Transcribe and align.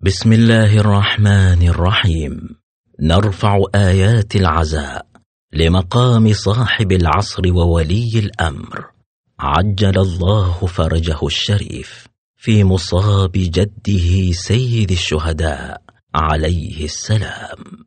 بسم 0.00 0.32
الله 0.32 0.76
الرحمن 0.76 1.68
الرحيم. 1.68 2.56
نرفع 3.00 3.58
آيات 3.74 4.36
العزاء 4.36 5.06
لمقام 5.52 6.32
صاحب 6.32 6.92
العصر 6.92 7.42
وولي 7.52 8.18
الأمر. 8.18 8.86
عجل 9.40 9.98
الله 9.98 10.66
فرجه 10.66 11.26
الشريف 11.26 12.06
في 12.36 12.64
مصاب 12.64 13.32
جده 13.32 14.32
سيد 14.32 14.90
الشهداء 14.90 15.82
عليه 16.14 16.84
السلام. 16.84 17.86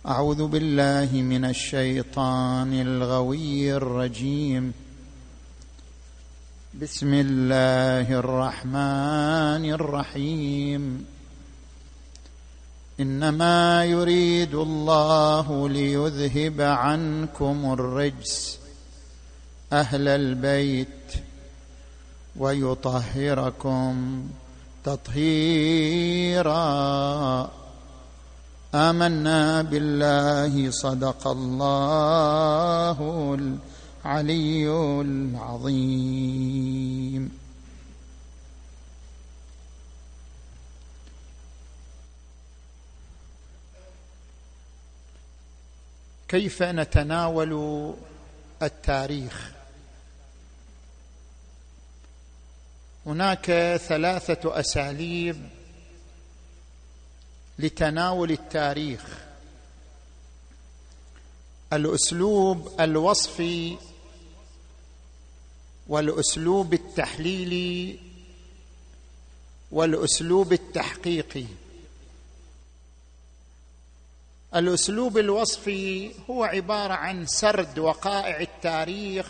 أعوذ 0.07 0.47
بالله 0.47 1.09
من 1.13 1.45
الشيطان 1.45 2.73
الغوي 2.73 3.75
الرجيم. 3.75 4.73
بسم 6.81 7.13
الله 7.13 8.19
الرحمن 8.19 9.73
الرحيم. 9.73 11.14
إنما 12.99 13.85
يريد 13.85 14.55
الله 14.55 15.69
ليذهب 15.69 16.61
عنكم 16.61 17.73
الرجس 17.73 18.59
أهل 19.73 20.07
البيت 20.07 21.13
ويطهركم 22.37 24.23
تطهيرا. 24.83 26.55
آمنا 28.75 29.61
بالله 29.61 30.71
صدق 30.71 31.27
الله 31.27 32.97
العلي 34.05 34.69
العظيم. 35.01 36.25
كيف 46.27 46.63
نتناول 46.63 47.93
التاريخ؟ 48.61 49.51
هناك 53.05 53.45
ثلاثة 53.87 54.59
أساليب 54.59 55.49
لتناول 57.59 58.31
التاريخ. 58.31 59.01
الأسلوب 61.73 62.81
الوصفي 62.81 63.77
والأسلوب 65.87 66.73
التحليلي 66.73 67.99
والأسلوب 69.71 70.53
التحقيقي. 70.53 71.45
الأسلوب 74.55 75.17
الوصفي 75.17 76.11
هو 76.29 76.43
عبارة 76.43 76.93
عن 76.93 77.25
سرد 77.25 77.79
وقائع 77.79 78.39
التاريخ 78.39 79.27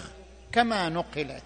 كما 0.52 0.90
نقلت. 0.90 1.44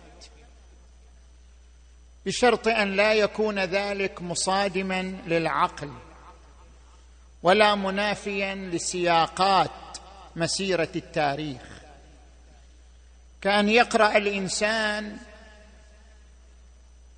بشرط 2.26 2.68
أن 2.68 2.96
لا 2.96 3.14
يكون 3.14 3.60
ذلك 3.60 4.22
مصادما 4.22 5.02
للعقل 5.02 5.92
ولا 7.44 7.76
منافيا 7.76 8.56
لسياقات 8.56 9.98
مسيرة 10.36 10.90
التاريخ. 10.96 11.62
كأن 13.42 13.70
يقرأ 13.70 14.18
الإنسان 14.18 15.18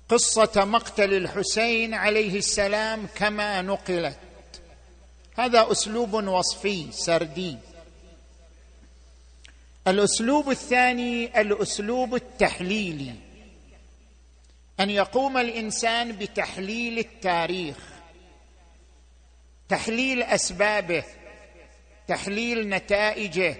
قصة 0.08 0.64
مقتل 0.64 1.14
الحسين 1.14 1.94
عليه 1.94 2.38
السلام 2.38 3.06
كما 3.14 3.62
نقلت. 3.62 4.31
هذا 5.38 5.72
أسلوب 5.72 6.14
وصفي 6.14 6.92
سردي. 6.92 7.58
الأسلوب 9.88 10.50
الثاني 10.50 11.40
الأسلوب 11.40 12.14
التحليلي. 12.14 13.14
أن 14.80 14.90
يقوم 14.90 15.38
الإنسان 15.38 16.12
بتحليل 16.12 16.98
التاريخ 16.98 17.76
تحليل 19.68 20.22
أسبابه 20.22 21.04
تحليل 22.08 22.68
نتائجه 22.68 23.56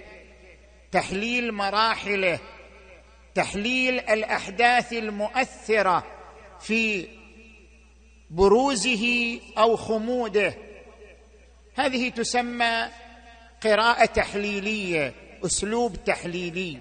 تحليل 0.92 1.52
مراحله 1.52 2.38
تحليل 3.34 4.00
الأحداث 4.00 4.92
المؤثرة 4.92 6.06
في 6.60 7.08
بروزه 8.30 9.40
أو 9.58 9.76
خموده. 9.76 10.54
هذه 11.76 12.08
تسمى 12.08 12.88
قراءة 13.62 14.04
تحليلية 14.04 15.14
أسلوب 15.44 16.04
تحليلي. 16.04 16.78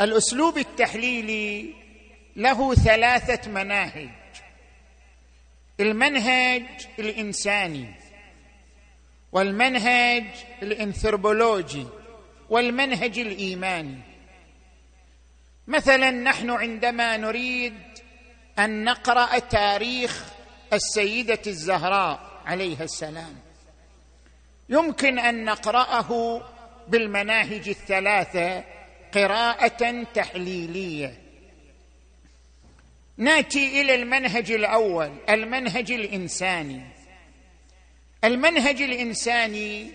الأسلوب 0.00 0.58
التحليلي 0.58 1.74
له 2.36 2.74
ثلاثة 2.74 3.50
مناهج. 3.50 4.10
المنهج 5.80 6.64
الإنساني 6.98 7.94
والمنهج 9.32 10.24
الإنثروبولوجي 10.62 11.86
والمنهج 12.50 13.18
الإيماني. 13.18 13.98
مثلا 15.66 16.10
نحن 16.10 16.50
عندما 16.50 17.16
نريد 17.16 17.74
أن 18.58 18.84
نقرأ 18.84 19.38
تاريخ 19.38 20.24
السيدة 20.72 21.40
الزهراء 21.46 22.37
عليها 22.48 22.84
السلام. 22.84 23.36
يمكن 24.68 25.18
أن 25.18 25.44
نقرأه 25.44 26.42
بالمناهج 26.88 27.68
الثلاثة 27.68 28.64
قراءة 29.14 30.04
تحليلية. 30.14 31.22
ناتي 33.16 33.80
إلى 33.80 33.94
المنهج 33.94 34.52
الأول 34.52 35.12
المنهج 35.28 35.92
الإنساني. 35.92 36.82
المنهج 38.24 38.82
الإنساني 38.82 39.92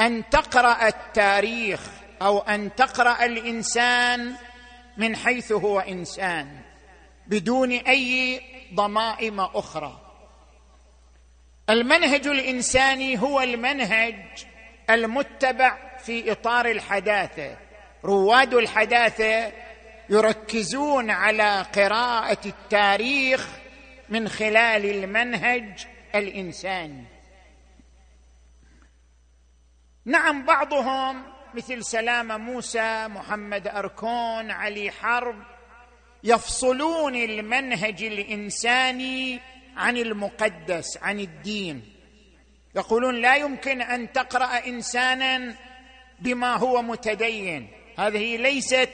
أن 0.00 0.30
تقرأ 0.30 0.88
التاريخ 0.88 1.80
أو 2.22 2.38
أن 2.38 2.74
تقرأ 2.74 3.24
الإنسان 3.24 4.34
من 4.96 5.16
حيث 5.16 5.52
هو 5.52 5.80
إنسان 5.80 6.60
بدون 7.26 7.72
أي 7.72 8.40
ضمائم 8.74 9.40
أخرى. 9.40 10.03
المنهج 11.70 12.26
الإنساني 12.26 13.20
هو 13.20 13.40
المنهج 13.40 14.14
المتبع 14.90 15.98
في 15.98 16.32
إطار 16.32 16.66
الحداثة. 16.66 17.56
رواد 18.04 18.54
الحداثة 18.54 19.52
يركزون 20.10 21.10
على 21.10 21.66
قراءة 21.74 22.38
التاريخ 22.46 23.48
من 24.08 24.28
خلال 24.28 24.86
المنهج 24.86 25.86
الإنساني. 26.14 27.04
نعم 30.04 30.44
بعضهم 30.44 31.22
مثل 31.54 31.84
سلامة 31.84 32.36
موسى 32.36 33.08
محمد 33.08 33.68
أركون 33.68 34.50
علي 34.50 34.90
حرب 34.90 35.36
يفصلون 36.24 37.14
المنهج 37.14 38.02
الإنساني 38.02 39.40
عن 39.76 39.96
المقدس 39.96 40.98
عن 41.02 41.20
الدين. 41.20 41.82
يقولون 42.76 43.14
لا 43.14 43.36
يمكن 43.36 43.82
أن 43.82 44.12
تقرأ 44.12 44.66
إنسانا 44.66 45.54
بما 46.20 46.56
هو 46.56 46.82
متدين. 46.82 47.68
هذه 47.98 48.36
ليست 48.36 48.90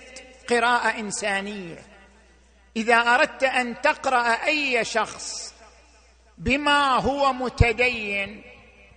قراءة 0.50 1.00
إنسانية. 1.00 1.79
إذا 2.77 2.97
أردت 2.97 3.44
أن 3.44 3.81
تقرأ 3.81 4.47
أي 4.47 4.85
شخص 4.85 5.55
بما 6.38 6.97
هو 6.97 7.32
متدين 7.32 8.43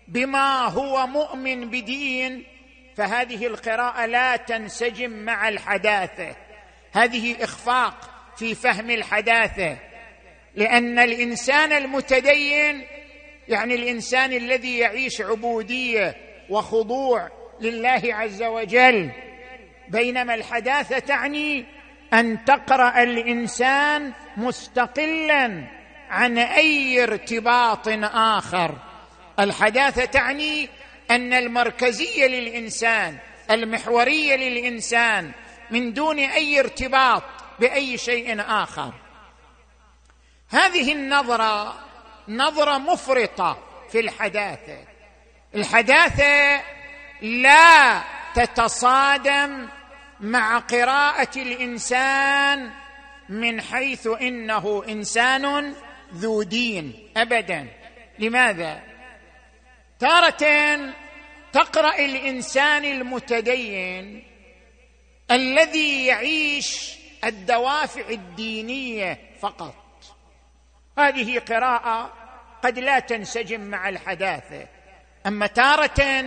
بما 0.08 0.68
هو 0.68 1.08
مؤمن 1.08 1.70
بدين 1.70 2.44
فهذه 2.96 3.48
القراءة 3.48 4.06
لا 4.06 4.36
تنسجم 4.36 5.12
مع 5.12 5.50
الحداثة. 5.50 6.36
هذه 6.92 7.44
إخفاق 7.44 8.10
في 8.38 8.56
فهم 8.56 8.90
الحداثة. 8.90 9.78
لأن 10.56 11.00
الإنسان 11.00 11.72
المتدين 11.72 12.86
يعني 13.48 13.76
الإنسان 13.76 14.34
الذي 14.34 14.78
يعيش 14.78 15.22
عبودية 15.22 16.16
وخضوع 16.50 17.30
لله 17.62 18.02
عز 18.06 18.44
وجل 18.44 19.12
بينما 19.88 20.34
الحداثة 20.34 21.00
تعني 21.00 21.66
أن 22.14 22.46
تقرأ 22.46 23.04
الإنسان 23.04 24.14
مستقلا 24.38 25.64
عن 26.10 26.38
أي 26.38 27.04
ارتباط 27.04 27.88
آخر. 28.14 28.76
الحداثة 29.40 30.06
تعني 30.06 30.70
أن 31.12 31.34
المركزية 31.34 32.28
للإنسان 32.28 33.18
المحورية 33.52 34.36
للإنسان 34.36 35.32
من 35.72 35.94
دون 35.94 36.20
أي 36.20 36.60
ارتباط 36.60 37.24
بأي 37.60 37.98
شيء 37.98 38.42
آخر. 38.42 38.94
هذه 40.54 40.92
النظرة 40.92 41.80
نظرة 42.28 42.78
مفرطة 42.78 43.58
في 43.90 44.00
الحداثة. 44.00 44.78
الحداثة 45.56 46.62
لا 47.22 48.04
تتصادم 48.36 49.70
مع 50.20 50.60
قراءة 50.60 51.38
الإنسان 51.38 52.72
من 53.30 53.62
حيث 53.62 54.08
إنه 54.22 54.84
إنسان 54.90 55.76
ذو 56.14 56.44
دين 56.44 57.12
ابدا. 57.18 57.68
لماذا؟ 58.20 58.82
تارة 60.00 60.80
تقرأ 61.54 62.00
الإنسان 62.00 62.86
المتدين 62.86 64.24
الذي 65.32 66.06
يعيش 66.06 66.96
الدوافع 67.24 68.10
الدينية 68.10 69.20
فقط. 69.42 69.83
هذه 70.98 71.40
قراءة 71.40 72.14
قد 72.64 72.80
لا 72.80 73.00
تنسجم 73.00 73.62
مع 73.62 73.90
الحداثه 73.90 74.68
أما 75.28 75.48
تارة 75.48 76.26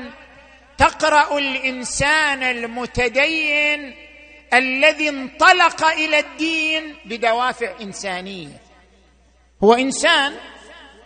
تقرأ 0.78 1.38
الإنسان 1.38 2.42
المتدين 2.42 3.94
الذي 4.54 5.08
انطلق 5.08 5.84
إلى 5.84 6.18
الدين 6.18 6.96
بدوافع 7.04 7.72
إنسانية. 7.80 8.60
هو 9.64 9.74
إنسان 9.74 10.34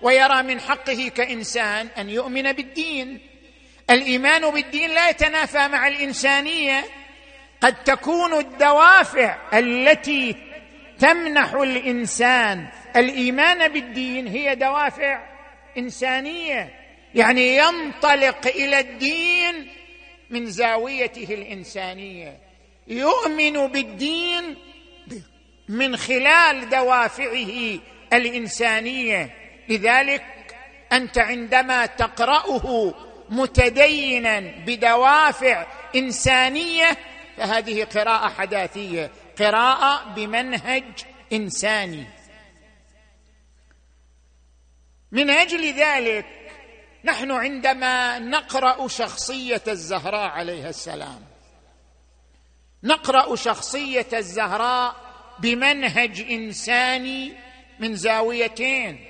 ويرى 0.03 0.43
من 0.43 0.61
حقه 0.61 1.11
كإنسان 1.17 1.89
أن 1.99 2.11
يؤمن 2.11 2.53
بالدين. 2.53 3.21
الإيمان 3.91 4.51
بالدين 4.51 4.91
لا 4.91 5.09
يتنافى 5.09 5.69
مع 5.69 5.89
الإنسانية. 5.89 6.85
قد 7.61 7.85
تكون 7.85 8.39
الدوافع 8.39 9.59
التي 9.59 10.37
تمنح 10.99 11.53
الإنسان 11.53 12.69
الإيمان 12.97 13.69
بالدين 13.69 14.27
هي 14.27 14.55
دوافع 14.55 15.21
إنسانية. 15.79 16.75
يعني 17.15 17.57
ينطلق 17.57 18.47
إلى 18.47 18.81
الدين 18.81 19.69
من 20.31 20.47
زاويته 20.47 21.35
الإنسانية. 21.35 22.39
يؤمن 22.89 23.67
بالدين 23.67 24.57
من 25.69 25.97
خلال 25.97 26.69
دوافعه 26.69 27.79
الإنسانية. 28.13 29.31
لذلك 29.69 30.25
أنت 30.93 31.19
عندما 31.19 31.87
تقرأه 31.87 32.95
متدينا 33.31 34.41
بدوافع 34.67 35.67
إنسانية 35.97 36.97
فهذه 37.37 37.85
قراءة 37.85 38.29
حداثية. 38.29 39.11
قراءة 39.39 40.15
بمنهج 40.15 40.85
إنساني. 41.33 42.20
من 45.13 45.31
أجل 45.31 45.73
ذلك 45.75 46.27
نحن 47.05 47.31
عندما 47.31 48.19
نقرأ 48.19 48.89
شخصية 48.89 49.63
الزهراء 49.69 50.31
عليها 50.31 50.69
السلام 50.69 51.25
نقرأ 52.85 53.37
شخصية 53.37 54.07
الزهراء 54.13 54.97
بمنهج 55.39 56.21
إنساني 56.21 57.33
من 57.79 57.95
زاويتين 57.95 59.07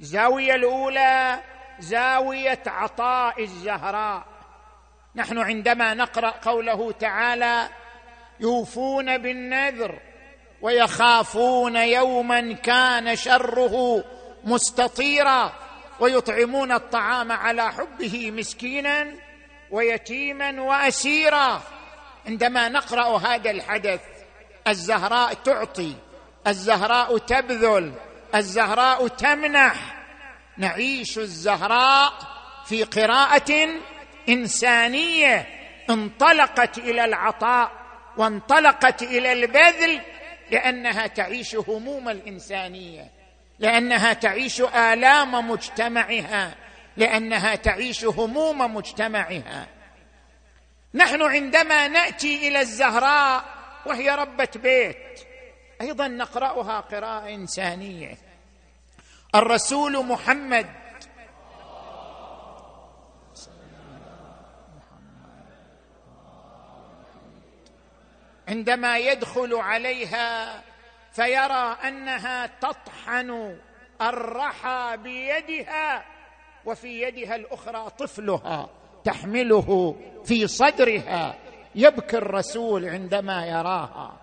الزاويه 0.00 0.54
الأولى 0.54 1.40
زاوية 1.78 2.62
عطاء 2.66 3.42
الزهراء. 3.42 4.26
نحن 5.14 5.38
عندما 5.38 5.94
نقرأ 5.94 6.30
قوله 6.30 6.92
تعالى 6.92 7.68
يوفون 8.40 9.18
بالنذر 9.18 9.98
ويخافون 10.60 11.76
يوما 11.76 12.52
كان 12.52 13.16
شره 13.16 14.04
مستطيرا 14.44 15.52
ويطعمون 16.00 16.72
الطعام 16.72 17.32
على 17.32 17.72
حبه 17.72 18.30
مسكينا 18.30 19.14
ويتيما 19.70 20.60
وأسيرا. 20.62 21.62
عندما 22.26 22.68
نقرأ 22.68 23.18
هذا 23.18 23.50
الحدث 23.50 24.00
الزهراء 24.68 25.34
تعطي 25.34 25.94
الزهراء 26.46 27.18
تبذل 27.18 27.92
الزهراء 28.34 29.08
تمنح. 29.08 29.74
نعيش 30.56 31.18
الزهراء 31.18 32.12
في 32.66 32.84
قراءة 32.84 33.68
إنسانية 34.28 35.46
انطلقت 35.90 36.78
إلى 36.78 37.04
العطاء 37.04 37.72
وانطلقت 38.16 39.02
إلى 39.02 39.32
البذل 39.32 40.00
لأنها 40.50 41.06
تعيش 41.06 41.56
هموم 41.56 42.08
الإنسانية. 42.08 43.17
لأنها 43.58 44.12
تعيش 44.12 44.60
آلام 44.60 45.50
مجتمعها 45.50 46.54
لأنها 46.96 47.54
تعيش 47.54 48.04
هموم 48.04 48.74
مجتمعها. 48.74 49.66
نحن 50.94 51.22
عندما 51.22 51.88
نأتي 51.88 52.48
إلى 52.48 52.60
الزهراء 52.60 53.44
وهي 53.86 54.10
ربة 54.10 54.48
بيت 54.56 55.20
أيضا 55.80 56.08
نقرأها 56.08 56.80
قراءة 56.80 57.28
إنسانية. 57.28 58.18
الرسول 59.34 60.06
محمد 60.06 60.66
عندما 68.48 68.98
يدخل 68.98 69.54
عليها 69.54 70.62
فيرى 71.12 71.76
أنها 71.88 72.46
تطحن 72.46 73.58
الرحى 74.02 74.96
بيدها 74.96 76.04
وفي 76.64 77.02
يدها 77.02 77.36
الأخرى 77.36 77.90
طفلها 77.98 78.68
تحمله 79.04 79.96
في 80.24 80.46
صدرها. 80.46 81.34
يبكي 81.74 82.18
الرسول 82.18 82.88
عندما 82.88 83.46
يراها. 83.46 84.16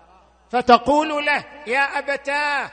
فتقول 0.50 1.26
له 1.26 1.44
يا 1.66 1.98
أبتاه 1.98 2.70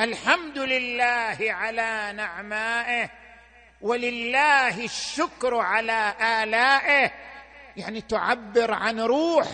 الحمد 0.00 0.58
لله 0.58 1.36
على 1.40 2.12
نعمائه 2.16 3.10
ولله 3.80 4.84
الشكر 4.84 5.54
على 5.54 6.14
آلائه. 6.42 7.10
يعني 7.76 8.00
تعبر 8.00 8.74
عن 8.74 9.00
روح 9.00 9.46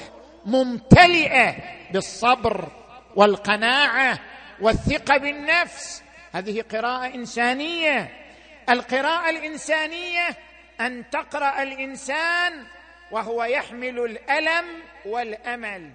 ممتلئة 0.46 1.56
بالصبر 1.92 2.68
والقناعة 3.16 4.18
والثقة 4.60 5.16
بالنفس. 5.16 6.02
هذه 6.32 6.64
قراءة 6.72 7.14
إنسانية. 7.14 8.10
القراءة 8.70 9.30
الإنسانية 9.30 10.28
أن 10.80 11.10
تقرأ 11.10 11.62
الإنسان 11.62 12.66
وهو 13.10 13.44
يحمل 13.44 13.98
الألم 13.98 14.64
والأمل. 15.06 15.90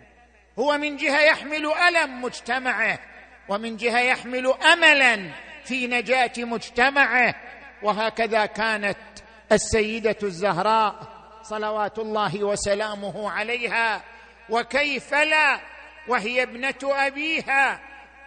هو 0.59 0.77
من 0.77 0.97
جهة 0.97 1.19
يحمل 1.19 1.71
ألم 1.87 2.21
مجتمعه 2.21 2.99
ومن 3.49 3.77
جهة 3.77 3.99
يحمل 3.99 4.53
املا 4.73 5.31
في 5.65 5.87
نجاة 5.87 6.33
مجتمعه. 6.37 7.35
وهكذا 7.83 8.45
كانت 8.45 8.97
السيدة 9.51 10.17
الزهراء 10.23 10.95
صلوات 11.43 11.99
الله 11.99 12.43
وسلامه 12.43 13.31
عليها. 13.31 14.01
وكيف 14.49 15.13
لا 15.13 15.59
وهي 16.07 16.43
ابنة 16.43 16.79
أبيها 16.83 17.79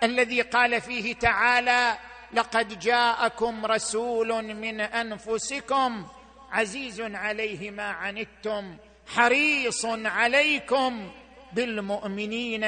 الذي 0.03 0.41
قال 0.41 0.81
فيه 0.81 1.15
تعالى 1.15 1.99
لقد 2.33 2.79
جاءكم 2.79 3.67
رسول 3.67 4.55
من 4.55 4.81
أنفسكم 4.81 6.07
عزيز 6.51 7.01
عليه 7.01 7.71
ما 7.71 7.89
عنتم 7.89 8.77
حريص 9.07 9.85
عليكم 9.87 11.13
بالمؤمنين 11.53 12.65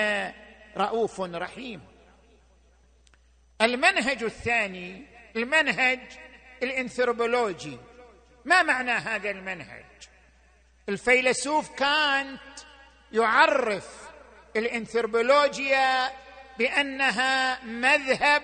رؤوف 0.76 1.20
رحيم. 1.20 1.80
المنهج 3.60 4.22
الثاني 4.22 5.06
المنهج 5.36 6.00
الانثروبولوجي. 6.62 7.78
ما 8.44 8.62
معنى 8.62 8.90
هذا 8.90 9.30
المنهج؟ 9.30 9.84
الفيلسوف 10.88 11.70
كانت 11.70 12.40
يعرف 13.12 14.05
الانثروبولوجيا 14.56 16.10
بأنها 16.58 17.64
مذهب 17.64 18.42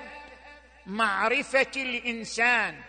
معرفة 0.86 1.70
الإنسان. 1.76 2.80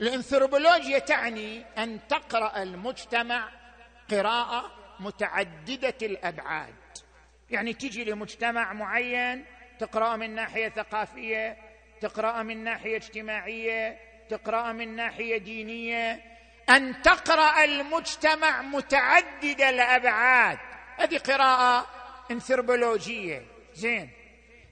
الانثروبولوجيا 0.00 0.98
تعني 0.98 1.64
أن 1.78 2.00
تقرأ 2.08 2.62
المجتمع 2.62 3.48
قراءة 4.10 4.72
متعددة 5.00 5.94
الأبعاد. 6.02 6.74
يعني 7.50 7.72
تجي 7.72 8.04
لمجتمع 8.04 8.72
معين 8.72 9.44
تقرا 9.78 10.16
من 10.16 10.34
ناحية 10.34 10.68
ثقافية 10.68 11.56
تقرا 12.00 12.42
من 12.42 12.64
ناحية 12.64 12.96
اجتماعية 12.96 13.98
تقرا 14.28 14.72
من 14.72 14.96
ناحية 14.96 15.38
دينية. 15.38 16.22
أن 16.70 17.02
تقرأ 17.02 17.64
المجتمع 17.64 18.62
متعدد 18.62 19.60
الأبعاد. 19.60 20.69
هذه 21.00 21.18
قراءة 21.18 21.86
انثروبولوجية. 22.30 23.46
زين. 23.74 24.10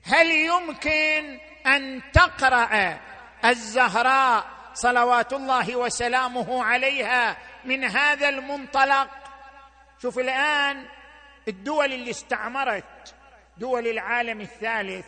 هل 0.04 0.30
يمكن 0.30 1.38
أن 1.66 2.02
تقرأ 2.12 2.99
الزهراء 3.44 4.44
صلوات 4.75 5.32
الله 5.32 5.76
وسلامه 5.76 6.64
عليها 6.64 7.37
من 7.64 7.85
هذا 7.85 8.28
المنطلق؟ 8.28 9.08
شوف 10.02 10.18
الآن 10.18 10.87
الدول 11.49 11.92
اللي 11.92 12.11
استعمرت 12.11 13.14
دول 13.56 13.87
العالم 13.87 14.40
الثالث 14.40 15.06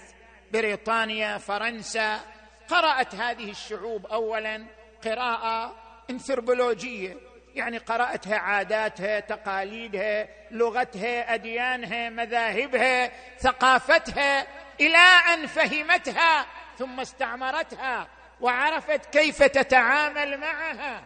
بريطانيا 0.53 1.39
فرنسا 1.39 2.21
قرأت 2.69 3.15
هذه 3.15 3.51
الشعوب 3.51 4.07
اولا 4.07 4.67
قراءة 5.05 5.77
انثروبولوجية. 6.11 7.30
يعني 7.55 7.79
قرأتها 7.79 8.37
عاداتها 8.39 9.21
تقاليدها 9.21 10.29
لغتها 10.51 11.35
أديانها 11.35 12.11
مذاهبها 12.11 13.11
ثقافتها 13.39 14.47
إلى 14.81 15.07
أن 15.35 15.47
فهمتها 15.47 16.47
ثم 16.79 17.01
استعمرتها 17.01 18.09
وعرفت 18.41 19.07
كيف 19.07 19.43
تتعامل 19.43 20.41
معها. 20.41 21.03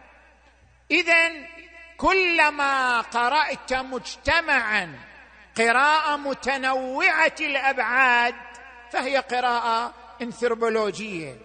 اذا 0.91 1.31
كلما 1.97 3.01
قرأت 3.01 3.73
مجتمعا 3.73 4.99
قراءة 5.57 6.15
متنوعة 6.15 7.35
الأبعاد 7.39 8.35
فهي 8.91 9.17
قراءة 9.17 9.93
انثروبولوجية. 10.21 11.35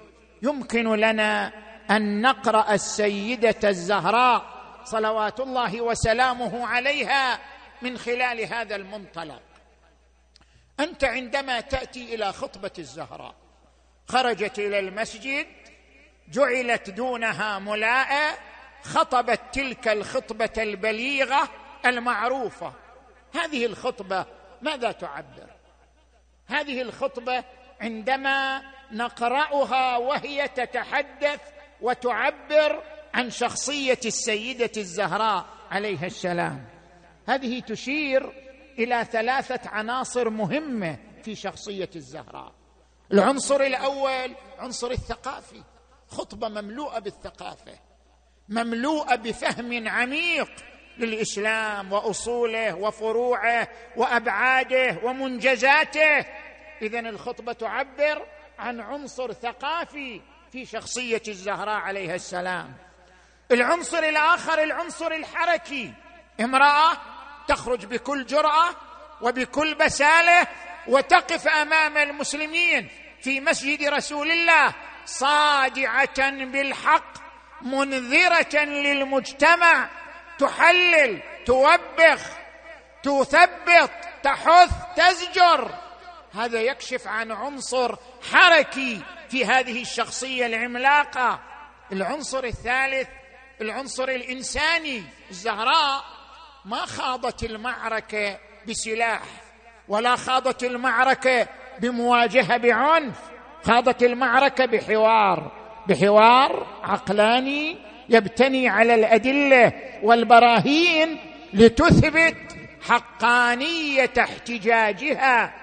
يمكن 0.42 0.94
لنا 0.94 1.52
أن 1.90 2.20
نقرأ 2.20 2.74
السيدة 2.74 3.68
الزهراء 3.68 4.59
صلوات 4.90 5.40
الله 5.40 5.80
وسلامه 5.80 6.66
عليها 6.66 7.38
من 7.82 7.98
خلال 7.98 8.40
هذا 8.40 8.76
المنطلق. 8.76 9.42
أنت 10.80 11.04
عندما 11.04 11.60
تأتي 11.60 12.14
إلى 12.14 12.32
خطبة 12.32 12.70
الزهراء 12.78 13.34
خرجت 14.08 14.58
إلى 14.58 14.78
المسجد 14.78 15.46
جعلت 16.28 16.90
دونها 16.90 17.58
ملاءه 17.58 18.38
خطبت 18.82 19.40
تلك 19.52 19.88
الخطبة 19.88 20.52
البليغة 20.58 21.48
المعروفة. 21.86 22.72
هذه 23.34 23.66
الخطبة 23.66 24.26
ماذا 24.62 24.92
تعبر؟ 24.92 25.50
هذه 26.46 26.82
الخطبة 26.82 27.44
عندما 27.80 28.62
نقرأها 28.92 29.96
وهي 29.96 30.48
تتحدث 30.48 31.40
وتعبر 31.80 32.82
عن 33.14 33.30
شخصية 33.30 34.00
السيدة 34.04 34.70
الزهراء 34.76 35.46
عليها 35.70 36.06
السلام. 36.06 36.64
هذه 37.28 37.60
تشير 37.60 38.32
إلى 38.78 39.04
ثلاثة 39.04 39.70
عناصر 39.70 40.30
مهمة 40.30 40.98
في 41.22 41.34
شخصية 41.34 41.90
الزهراء. 41.96 42.52
العنصر 43.12 43.60
الأول 43.60 44.34
عنصر 44.58 44.90
الثقافي. 44.90 45.62
خطبة 46.08 46.48
مملوءة 46.48 46.98
بالثقافة 46.98 47.78
مملوءة 48.48 49.14
بفهم 49.14 49.88
عميق 49.88 50.50
للإسلام 50.98 51.92
وأصوله 51.92 52.74
وفروعه 52.74 53.68
وأبعاده 53.96 55.00
ومنجزاته. 55.04 56.26
اذا 56.82 57.00
الخطبة 57.00 57.52
تعبر 57.52 58.26
عن 58.58 58.80
عنصر 58.80 59.32
ثقافي 59.32 60.20
في 60.52 60.64
شخصية 60.64 61.22
الزهراء 61.28 61.80
عليها 61.80 62.14
السلام. 62.14 62.89
العنصر 63.52 63.98
الآخر 63.98 64.62
العنصر 64.62 65.12
الحركي. 65.12 65.92
امرأة 66.40 66.92
تخرج 67.48 67.86
بكل 67.86 68.26
جرأة 68.26 68.70
وبكل 69.20 69.74
بسالة 69.74 70.46
وتقف 70.86 71.48
أمام 71.48 71.96
المسلمين 71.96 72.88
في 73.22 73.40
مسجد 73.40 73.82
رسول 73.82 74.30
الله 74.30 74.74
صادعة 75.04 76.30
بالحق 76.30 77.12
منذرة 77.62 78.64
للمجتمع. 78.64 79.88
تحلل 80.38 81.22
توبخ 81.46 82.20
تثبط 83.02 83.90
تحث 84.22 84.70
تزجر. 84.96 85.74
هذا 86.34 86.60
يكشف 86.60 87.06
عن 87.06 87.32
عنصر 87.32 87.96
حركي 88.32 89.02
في 89.30 89.44
هذه 89.44 89.82
الشخصية 89.82 90.46
العملاقة. 90.46 91.40
العنصر 91.92 92.44
الثالث 92.44 93.08
العنصر 93.60 94.08
الإنساني. 94.08 95.02
الزهراء 95.30 96.04
ما 96.64 96.86
خاضت 96.86 97.44
المعركة 97.44 98.38
بسلاح 98.68 99.22
ولا 99.88 100.16
خاضت 100.16 100.64
المعركة 100.64 101.46
بمواجهة 101.80 102.56
بعنف 102.56 103.18
خاضت 103.64 104.02
المعركة 104.02 104.66
بحوار. 104.66 105.52
بحوار 105.88 106.80
عقلاني 106.82 107.78
يبتني 108.08 108.68
على 108.68 108.94
الأدلة 108.94 109.72
والبراهين 110.02 111.18
لتثبت 111.52 112.36
حقانية 112.88 114.12
احتجاجها. 114.18 115.54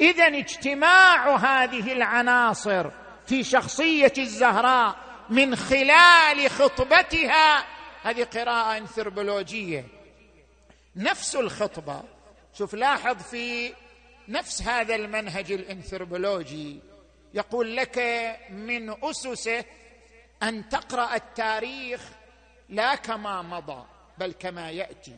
اذا 0.00 0.26
اجتماع 0.26 1.36
هذه 1.36 1.92
العناصر 1.92 2.90
في 3.26 3.44
شخصية 3.44 4.12
الزهراء 4.18 5.11
من 5.32 5.56
خلال 5.56 6.50
خطبتها. 6.50 7.64
هذه 8.02 8.24
قراءة 8.24 8.78
انثروبولوجية. 8.78 9.84
نفس 10.96 11.36
الخطبة. 11.36 12.02
شوف 12.58 12.74
لاحظ 12.74 13.22
في 13.22 13.74
نفس 14.28 14.62
هذا 14.62 14.94
المنهج 14.94 15.52
الانثروبولوجي 15.52 16.80
يقول 17.34 17.76
لك 17.76 17.98
من 18.50 19.04
أسسه 19.04 19.64
أن 20.42 20.68
تقرأ 20.68 21.14
التاريخ 21.14 22.00
لا 22.68 22.94
كما 22.94 23.42
مضى 23.42 23.84
بل 24.18 24.32
كما 24.32 24.70
يأتي. 24.70 25.16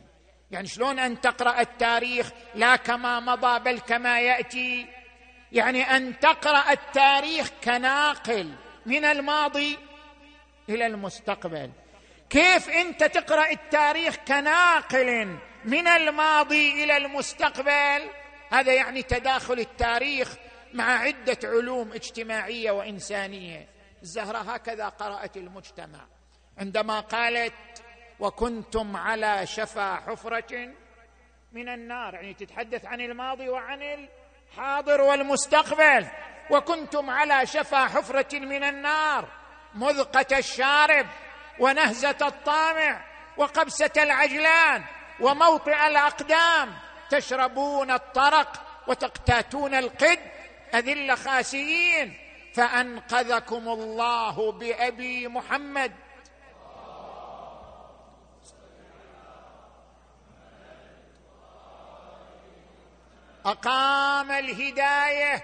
يعني 0.51 0.67
شلون 0.67 0.99
أن 0.99 1.21
تقرأ 1.21 1.61
التاريخ 1.61 2.31
لا 2.55 2.75
كما 2.75 3.19
مضى 3.19 3.59
بل 3.59 3.79
كما 3.79 4.19
يأتي؟ 4.19 4.87
يعني 5.51 5.81
أن 5.83 6.19
تقرأ 6.19 6.71
التاريخ 6.71 7.49
كناقل 7.63 8.55
من 8.85 9.05
الماضي 9.05 9.77
إلى 10.69 10.85
المستقبل. 10.85 11.71
كيف 12.29 12.69
أنت 12.69 13.03
تقرأ 13.03 13.51
التاريخ 13.51 14.15
كناقل 14.15 15.37
من 15.65 15.87
الماضي 15.87 16.83
إلى 16.83 16.97
المستقبل؟ 16.97 18.09
هذا 18.51 18.73
يعني 18.73 19.03
تداخل 19.03 19.59
التاريخ 19.59 20.35
مع 20.73 20.99
عدة 20.99 21.37
علوم 21.43 21.91
اجتماعية 21.91 22.71
وإنسانية. 22.71 23.67
الزهرة 24.01 24.37
هكذا 24.37 24.89
قرأت 24.89 25.37
المجتمع. 25.37 26.07
عندما 26.57 26.99
قالت 26.99 27.53
وكنتم 28.19 28.95
على 28.95 29.47
شفا 29.47 29.95
حفرة 29.95 30.73
من 31.51 31.69
النار. 31.69 32.13
يعني 32.13 32.33
تتحدث 32.33 32.85
عن 32.85 33.01
الماضي 33.01 33.49
وعن 33.49 33.81
الحاضر 33.81 35.01
والمستقبل. 35.01 36.07
وكنتم 36.51 37.09
على 37.09 37.45
شفا 37.45 37.85
حفرة 37.85 38.39
من 38.39 38.63
النار. 38.63 39.44
مذقة 39.75 40.37
الشارب 40.37 41.07
ونهزة 41.59 42.17
الطامع 42.21 43.05
وقبسة 43.37 43.91
العجلان 43.97 44.83
وموطئ 45.19 45.87
الأقدام 45.87 46.73
تشربون 47.09 47.91
الطرق 47.91 48.61
وتقتاتون 48.87 49.75
القد 49.75 50.19
أذل 50.73 51.17
خاسئين 51.17 52.17
فأنقذكم 52.53 53.69
الله 53.69 54.51
بأبي 54.51 55.27
محمد. 55.27 55.91
أقام 63.45 64.31
الهداية 64.31 65.43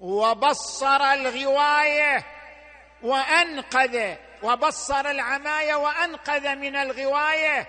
وبصر 0.00 1.02
الغواية 1.12 2.24
وأنقذ 3.02 4.14
وبصر 4.42 5.10
العماية 5.10 5.74
وأنقذ 5.74 6.56
من 6.56 6.76
الغواية 6.76 7.68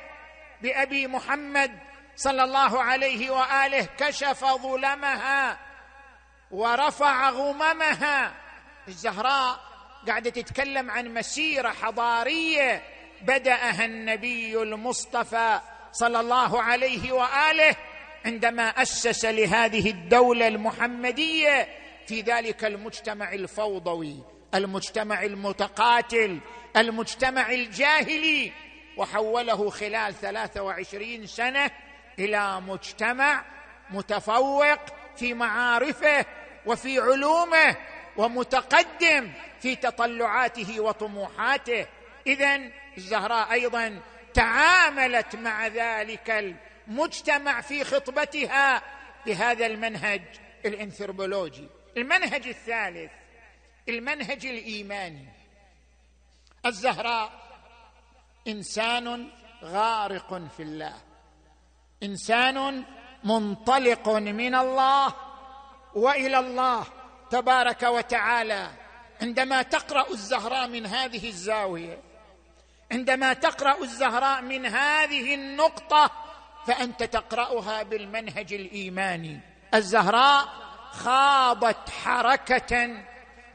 بأبي 0.62 1.08
محمد 1.08 1.80
صلى 2.16 2.44
الله 2.44 2.84
عليه 2.84 3.30
وآله 3.30 3.88
كشف 3.98 4.46
ظلمها 4.46 5.58
ورفع 6.52 7.30
غممها. 7.30 8.34
الزهراء 8.88 9.60
قاعدة 10.08 10.30
تتكلم 10.30 10.92
عن 10.92 11.14
مسيرة 11.14 11.70
حضارية 11.70 12.84
بدأها 13.22 13.86
النبي 13.86 14.62
المصطفى 14.62 15.62
صلى 15.92 16.20
الله 16.20 16.62
عليه 16.62 17.12
وآله 17.12 17.76
عندما 18.26 18.64
أسس 18.64 19.26
لهذه 19.26 19.90
الدولة 19.90 20.48
المحمدية 20.48 21.68
في 22.08 22.22
ذلك 22.22 22.66
المجتمع 22.66 23.34
الفوضوي. 23.34 24.33
المجتمع 24.56 25.24
المتقاتل 25.24 26.40
المجتمع 26.78 27.52
الجاهلي. 27.52 28.52
وحوله 28.98 29.70
خلال 29.70 30.14
ثلاثة 30.14 30.62
وعشرين 30.62 31.28
سنة 31.28 31.72
إلى 32.20 32.62
مجتمع 32.62 33.46
متفوق 33.90 34.80
في 35.16 35.34
معارفه 35.34 36.26
وفي 36.66 37.00
علومه 37.00 37.76
ومتقدم 38.18 39.32
في 39.62 39.76
تطلعاته 39.76 40.80
وطموحاته. 40.80 41.86
اذا 42.28 42.62
الزهراء 42.98 43.52
أيضا 43.52 44.00
تعاملت 44.34 45.36
مع 45.36 45.68
ذلك 45.68 46.56
المجتمع 46.88 47.62
في 47.62 47.84
خطبتها 47.84 48.82
بهذا 49.26 49.66
المنهج 49.66 50.22
الانثروبولوجي. 50.66 51.68
المنهج 51.98 52.48
الثالث 52.48 53.12
المنهج 53.90 54.46
الإيماني. 54.46 55.28
الزهراء 56.66 57.32
إنسان 58.48 59.30
غارق 59.64 60.48
في 60.58 60.64
الله. 60.64 60.96
إنسان 62.04 62.84
منطلق 63.24 64.10
من 64.10 64.56
الله 64.56 65.14
وإلى 65.96 66.40
الله 66.40 66.86
تبارك 67.30 67.84
وتعالى. 67.84 68.72
عندما 69.22 69.62
تقرأ 69.62 70.10
الزهراء 70.10 70.68
من 70.68 70.86
هذه 70.86 71.28
الزاوية 71.28 71.98
عندما 72.92 73.34
تقرأ 73.34 73.84
الزهراء 73.84 74.42
من 74.42 74.66
هذه 74.66 75.36
النقطة 75.36 76.12
فأنت 76.68 77.04
تقرأها 77.04 77.84
بالمنهج 77.84 78.54
الإيماني. 78.54 79.40
الزهراء 79.74 80.48
خاضت 80.92 81.90
حركة 81.90 83.04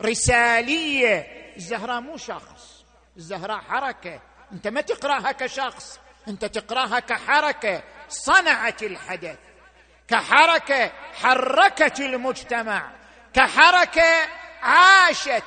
رساليه 0.02 1.26
الزهراء 1.56 2.00
مو 2.00 2.16
شخص 2.16 2.84
الزهراء 3.16 3.60
حركة. 3.60 4.20
انت 4.52 4.68
ما 4.68 4.80
تقراها 4.80 5.32
كشخص 5.32 6.00
انت 6.28 6.44
تقراها 6.44 7.00
كحركة. 7.00 7.82
صنعت 8.08 8.82
الحدث 8.82 9.38
كحركة 10.08 10.92
حركت 11.22 12.00
المجتمع 12.00 12.90
كحركة 13.34 14.28
عاشت 14.62 15.44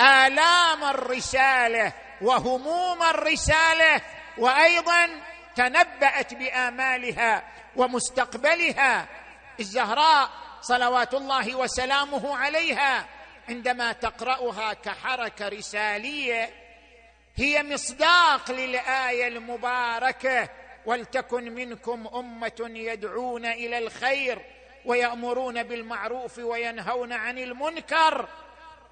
آلام 0.00 0.84
الرسالة 0.84 1.92
وهموم 2.22 3.02
الرسالة 3.02 4.00
وأيضا 4.38 5.08
تنبأت 5.56 6.34
بآمالها 6.34 7.42
ومستقبلها. 7.76 9.08
الزهراء 9.60 10.30
صلوات 10.60 11.14
الله 11.14 11.54
وسلامه 11.54 12.36
عليها 12.36 13.06
عندما 13.48 13.92
تقرأها 13.92 14.72
كحركة 14.72 15.48
رسالية 15.48 16.50
هي 17.36 17.62
مصداق 17.62 18.50
للآية 18.50 19.28
المباركة 19.28 20.48
ولتكن 20.86 21.52
منكم 21.52 22.06
أمة 22.14 22.70
يدعون 22.74 23.46
إلى 23.46 23.78
الخير 23.78 24.42
ويأمرون 24.84 25.62
بالمعروف 25.62 26.38
وينهون 26.38 27.12
عن 27.12 27.38
المنكر. 27.38 28.28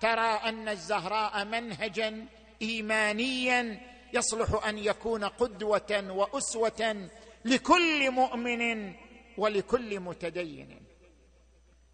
ترى 0.01 0.41
أن 0.45 0.69
الزهراء 0.69 1.45
منهجا 1.45 2.27
ايمانيا 2.63 3.81
يصلح 4.13 4.67
أن 4.67 4.79
يكون 4.79 5.25
قدوة 5.25 6.05
وأسوة 6.11 7.09
لكل 7.45 8.11
مؤمن 8.11 8.95
ولكل 9.39 10.01
متدين. 10.01 10.83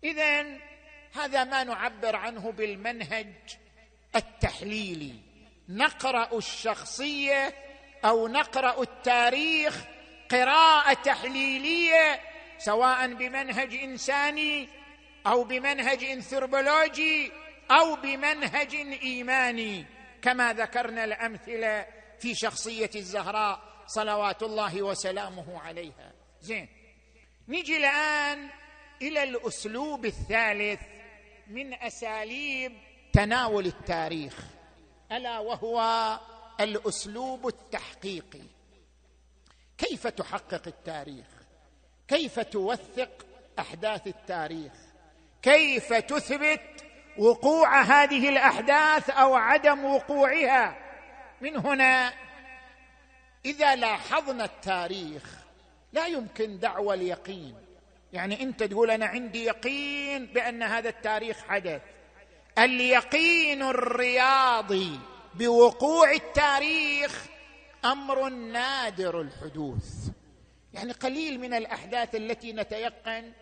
اذا 0.04 0.58
هذا 1.16 1.44
ما 1.44 1.64
نعبر 1.64 2.16
عنه 2.16 2.52
بالمنهج 2.52 3.32
التحليلي. 4.16 5.14
نقرأ 5.68 6.38
الشخصية 6.38 7.54
أو 8.04 8.28
نقرأ 8.28 8.82
التاريخ 8.82 9.84
قراءة 10.30 10.92
تحليلية 10.92 12.20
سواء 12.58 13.14
بمنهج 13.14 13.74
إنساني 13.74 14.68
أو 15.26 15.44
بمنهج 15.44 16.04
انثروبولوجي 16.04 17.32
أو 17.70 17.96
بمنهج 17.96 18.74
إيماني. 19.02 19.86
كما 20.22 20.52
ذكرنا 20.52 21.04
الأمثلة 21.04 21.86
في 22.20 22.34
شخصية 22.34 22.90
الزهراء 22.94 23.60
صلوات 23.86 24.42
الله 24.42 24.82
وسلامه 24.82 25.60
عليها. 25.60 26.12
زين 26.40 26.68
نجي 27.48 27.76
الآن 27.76 28.48
إلى 29.02 29.22
الأسلوب 29.22 30.06
الثالث. 30.06 30.80
من 31.48 31.74
أساليب 31.74 32.72
تناول 33.12 33.66
التاريخ 33.66 34.34
ألا 35.12 35.38
وهو 35.38 35.80
الأسلوب 36.60 37.48
التحقيقي. 37.48 38.42
كيف 39.78 40.06
تحقق 40.06 40.62
التاريخ؟ 40.66 41.26
كيف 42.08 42.40
توثق 42.40 43.26
أحداث 43.58 44.06
التاريخ؟ 44.06 44.72
كيف 45.42 45.92
تثبت 45.92 46.84
وقوع 47.18 47.80
هذه 47.82 48.28
الأحداث 48.28 49.10
أو 49.10 49.34
عدم 49.34 49.84
وقوعها؟ 49.84 50.78
من 51.40 51.56
هنا 51.56 52.12
إذا 53.44 53.76
لاحظنا 53.76 54.44
التاريخ 54.44 55.36
لا 55.92 56.06
يمكن 56.06 56.58
دعوى 56.58 56.94
اليقين. 56.94 57.65
يعني 58.16 58.42
انت 58.42 58.62
تقول 58.62 58.90
أنا 58.90 59.06
عندي 59.06 59.44
يقين 59.44 60.26
بان 60.26 60.62
هذا 60.62 60.88
التاريخ 60.88 61.38
حدث. 61.48 61.80
اليقين 62.58 63.62
الرياضي 63.62 65.00
بوقوع 65.34 66.12
التاريخ 66.12 67.26
أمر 67.84 68.28
نادر 68.28 69.20
الحدوث. 69.20 70.08
يعني 70.72 70.92
قليل 70.92 71.40
من 71.40 71.54
الاحداث 71.54 72.14
التي 72.14 72.52
نتيقن 72.52 73.32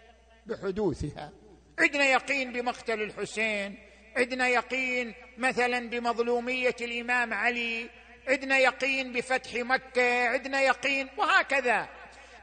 بحدوثها. 0.46 1.32
عندنا 1.78 2.04
يقين 2.04 2.52
بمقتل 2.52 3.02
الحسين 3.02 3.78
عندنا 4.16 4.48
يقين 4.48 5.14
مثلا 5.38 5.88
بمظلومية 5.90 6.76
الإمام 6.80 7.34
علي 7.34 7.90
عندنا 8.28 8.58
يقين 8.58 9.12
بفتح 9.12 9.54
مكة 9.54 10.28
عندنا 10.28 10.60
يقين 10.60 11.08
وهكذا. 11.18 11.88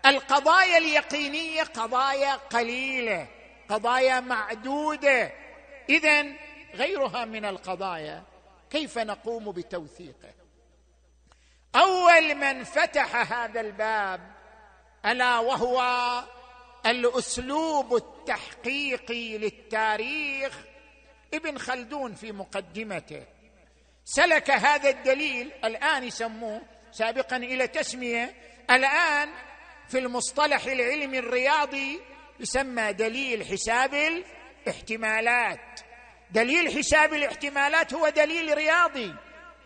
القضايا 0.06 0.78
اليقينية 0.78 1.64
قضايا 1.64 2.36
قليلة 2.36 3.28
قضايا 3.70 4.20
معدودة. 4.20 5.32
اذا 5.90 6.26
غيرها 6.76 7.26
من 7.26 7.46
القضايا 7.46 8.24
كيف 8.70 8.98
نقوم 8.98 9.52
بتوثيقه؟ 9.52 10.34
أول 11.76 12.36
من 12.36 12.64
فتح 12.64 13.34
هذا 13.34 13.62
الباب 13.62 14.32
ألا 15.06 15.40
وهو 15.40 15.84
الأسلوب 16.86 17.96
التحقيقي 17.96 19.38
للتاريخ. 19.38 20.60
ابن 21.34 21.58
خلدون 21.58 22.14
في 22.14 22.32
مقدمته 22.32 23.26
سلك 24.06 24.52
هذا 24.52 24.90
الدليل 24.90 25.52
الآن 25.64 26.04
يسموه 26.04 26.62
سابقا 26.92 27.38
إلى 27.38 27.68
تسمية 27.68 28.34
الآن 28.72 29.30
في 29.92 30.00
المصطلح 30.00 30.66
العلمي 30.66 31.20
الرياضي 31.20 32.00
يسمى 32.40 32.94
دليل 32.94 33.46
حساب 33.46 33.94
الاحتمالات. 33.94 35.80
دليل 36.32 36.78
حساب 36.78 37.14
الاحتمالات 37.14 37.94
هو 37.94 38.10
دليل 38.10 38.58
رياضي 38.58 39.16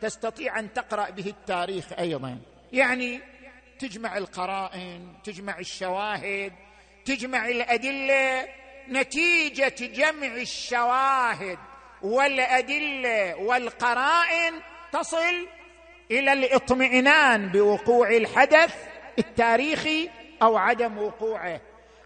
تستطيع 0.02 0.60
أن 0.60 0.74
تقرأ 0.74 1.10
به 1.10 1.28
التاريخ 1.28 1.86
أيضا. 2.00 2.38
يعني 2.74 3.22
تجمع 3.80 4.18
القرائن 4.18 5.14
تجمع 5.24 5.60
الشواهد 5.60 6.54
تجمع 7.06 7.48
الأدلة 7.48 8.48
نتيجة 8.90 9.76
جمع 9.80 10.28
الشواهد 10.28 11.58
والأدلة 12.02 13.36
والقرائن 13.36 14.54
تصل 14.92 15.48
إلى 16.12 16.34
الاطمئنان 16.34 17.50
بوقوع 17.50 18.10
الحدث 18.10 18.76
التاريخي 19.20 20.10
أو 20.42 20.58
عدم 20.58 20.98
وقوعه 20.98 21.62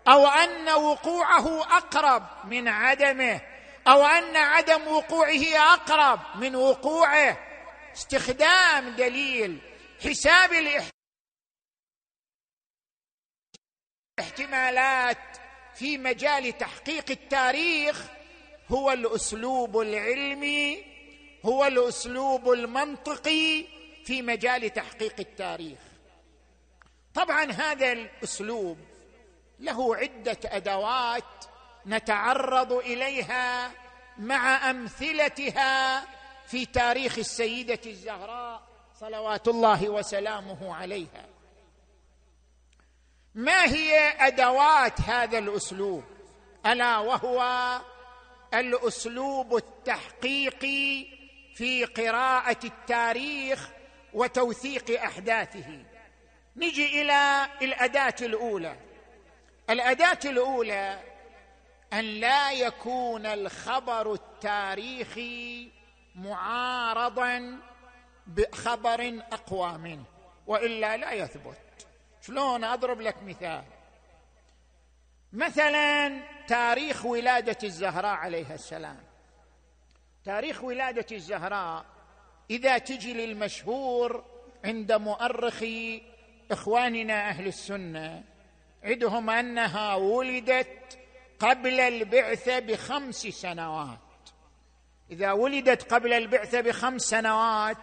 أو 0.08 0.28
أن 0.28 0.70
وقوعه 0.70 1.78
أقرب 1.78 2.24
من 2.46 2.68
عدمه 2.68 3.42
أو 3.88 4.06
أن 4.06 4.36
عدم 4.36 4.88
وقوعه 4.88 5.74
أقرب 5.74 6.20
من 6.36 6.56
وقوعه. 6.56 7.38
استخدام 7.96 8.90
دليل 8.96 9.60
حساب 10.04 10.54
الاحتمالات 14.20 15.38
في 15.76 15.98
مجال 15.98 16.58
تحقيق 16.58 17.12
التاريخ 17.12 18.06
هو 18.70 18.92
الأسلوب 18.92 19.80
العلمي 19.80 20.84
هو 21.46 21.66
الأسلوب 21.66 22.52
المنطقي 22.52 23.66
في 24.06 24.22
مجال 24.22 24.74
تحقيق 24.74 25.16
التاريخ. 25.20 25.89
طبعا 27.14 27.52
هذا 27.52 27.92
الأسلوب 27.92 28.78
له 29.60 29.96
عدة 29.96 30.38
أدوات 30.46 31.46
نتعرض 31.88 32.74
إليها 32.74 33.72
مع 34.18 34.70
أمثلتها 34.70 36.06
في 36.48 36.66
تاريخ 36.66 37.18
السيدة 37.18 37.80
الزهراء 37.86 38.62
صلوات 39.00 39.48
الله 39.48 39.90
وسلامه 39.90 40.76
عليها. 40.76 41.26
ما 43.36 43.66
هي 43.66 44.14
أدوات 44.28 45.02
هذا 45.02 45.38
الأسلوب؟ 45.38 46.04
ألا 46.66 46.98
وهو 46.98 47.80
الأسلوب 48.54 49.56
التحقيقي 49.56 51.06
في 51.56 51.86
قراءة 51.86 52.60
التاريخ 52.64 53.70
وتوثيق 54.14 55.02
أحداثه. 55.04 55.86
نجي 56.56 57.02
إلى 57.02 57.48
الأداة 57.62 58.16
الأولى. 58.22 58.76
الأداة 59.70 60.20
الأولى 60.26 61.00
أن 61.94 62.06
لا 62.06 62.52
يكون 62.52 63.26
الخبر 63.26 64.14
التاريخي 64.14 65.72
معارضا 66.16 67.60
بخبر 68.28 69.22
أقوى 69.32 69.78
منه 69.78 70.04
وإلا 70.48 70.98
لا 70.98 71.12
يثبت. 71.12 71.88
شلون؟ 72.22 72.64
أضرب 72.64 73.02
لك 73.02 73.24
مثال. 73.24 73.64
مثلا 75.34 76.20
تاريخ 76.48 77.06
ولادة 77.06 77.58
الزهراء 77.64 78.16
عليها 78.16 78.54
السلام. 78.54 79.04
تاريخ 80.26 80.64
ولادة 80.64 81.06
الزهراء 81.12 81.86
إذا 82.50 82.78
تجي 82.78 83.14
للمشهور 83.14 84.24
عند 84.66 84.92
مؤرخي 84.92 86.09
إخواننا 86.52 87.30
أهل 87.30 87.48
السنة 87.48 88.24
عندهم 88.84 89.30
أنها 89.30 89.96
ولدت 89.96 91.00
قبل 91.40 91.80
البعثه 91.80 92.60
بخمس 92.60 93.28
سنوات. 93.28 94.00
إذا 95.12 95.32
ولدت 95.32 95.94
قبل 95.94 96.14
البعثه 96.14 96.62
بخمس 96.62 97.02
سنوات 97.02 97.78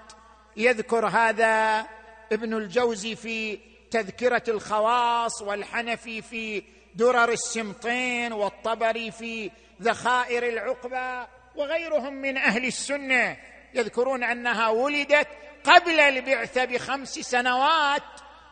يذكر 0.56 1.06
هذا 1.06 1.86
ابن 2.32 2.54
الجوزي 2.54 3.16
في 3.16 3.58
تذكرة 3.90 4.42
الخواص 4.48 5.42
والحنفي 5.42 6.22
في 6.22 6.62
درر 6.94 7.32
السمطين 7.32 8.32
والطبري 8.32 9.10
في 9.10 9.50
ذخائر 9.82 10.48
العقبة 10.48 11.28
وغيرهم 11.56 12.12
من 12.12 12.36
أهل 12.36 12.64
السنة. 12.64 13.36
يذكرون 13.74 14.24
أنها 14.24 14.68
ولدت 14.68 15.28
قبل 15.64 16.00
البعثه 16.00 16.64
بخمس 16.64 17.18
سنوات 17.18 18.02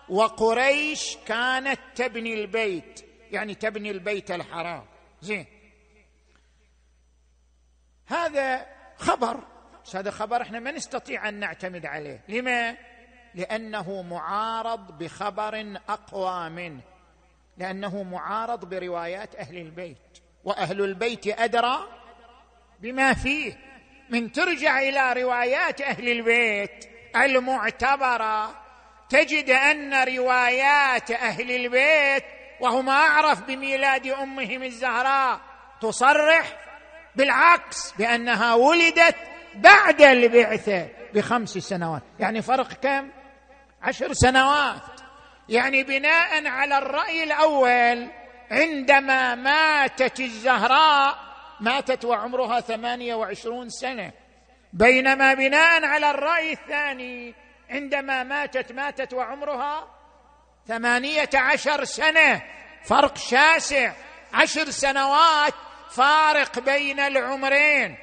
وقريش 0.08 1.16
كانت 1.26 1.80
تبني 1.94 2.34
البيت 2.34 3.04
يعني 3.30 3.54
تبني 3.54 3.90
البيت 3.90 4.30
الحرام. 4.30 4.84
زين. 5.20 5.46
هذا 8.06 8.66
خبر. 8.96 9.40
بس 9.84 9.96
هذا 9.96 10.10
خبر 10.10 10.42
إحنا 10.42 10.58
ما 10.60 10.70
نستطيع 10.70 11.28
أن 11.28 11.34
نعتمد 11.34 11.86
عليه. 11.86 12.20
لما؟ 12.28 12.76
لأنه 13.34 14.02
معارض 14.02 14.98
بخبر 14.98 15.78
أقوى 15.88 16.48
منه. 16.50 16.80
لأنه 17.58 18.02
معارض 18.02 18.64
بروايات 18.64 19.34
أهل 19.36 19.58
البيت. 19.58 20.18
وأهل 20.44 20.80
البيت 20.82 21.26
أدرى 21.26 21.88
بما 22.80 23.14
فيه. 23.14 23.58
من 24.10 24.32
ترجع 24.32 24.80
إلى 24.80 25.22
روايات 25.22 25.80
أهل 25.80 26.08
البيت 26.08 26.84
المعتبرة. 27.16 28.63
تجد 29.08 29.50
أن 29.50 29.94
روايات 30.16 31.10
أهل 31.10 31.50
البيت 31.50 32.24
وهم 32.60 32.88
أعرف 32.88 33.42
بميلاد 33.42 34.06
أمهم 34.06 34.62
الزهراء 34.62 35.40
تصرح 35.80 36.56
بالعكس 37.16 37.92
بأنها 37.98 38.54
ولدت 38.54 39.16
بعد 39.54 40.02
البعثة 40.02 40.88
بخمس 41.14 41.58
سنوات. 41.58 42.02
يعني 42.20 42.42
فرق 42.42 42.72
كم؟ 42.72 43.10
عشر 43.82 44.12
سنوات. 44.12 44.82
يعني 45.48 45.82
بناء 45.82 46.46
على 46.46 46.78
الرأي 46.78 47.22
الأول 47.22 48.08
عندما 48.50 49.34
ماتت 49.34 50.20
الزهراء 50.20 51.18
ماتت 51.60 52.04
وعمرها 52.04 52.60
ثمانية 52.60 53.14
وعشرون 53.14 53.68
سنة. 53.68 54.12
بينما 54.72 55.34
بناء 55.34 55.84
على 55.84 56.10
الرأي 56.10 56.52
الثاني 56.52 57.34
عندما 57.70 58.22
ماتت 58.22 58.72
ماتت 58.72 59.12
وعمرها 59.12 59.94
ثمانية 60.68 61.30
عشر 61.34 61.84
سنة. 61.84 62.42
فرق 62.84 63.16
شاسع. 63.16 63.92
عشر 64.32 64.70
سنوات 64.70 65.54
فارق 65.90 66.58
بين 66.58 67.00
العمرين. 67.00 67.96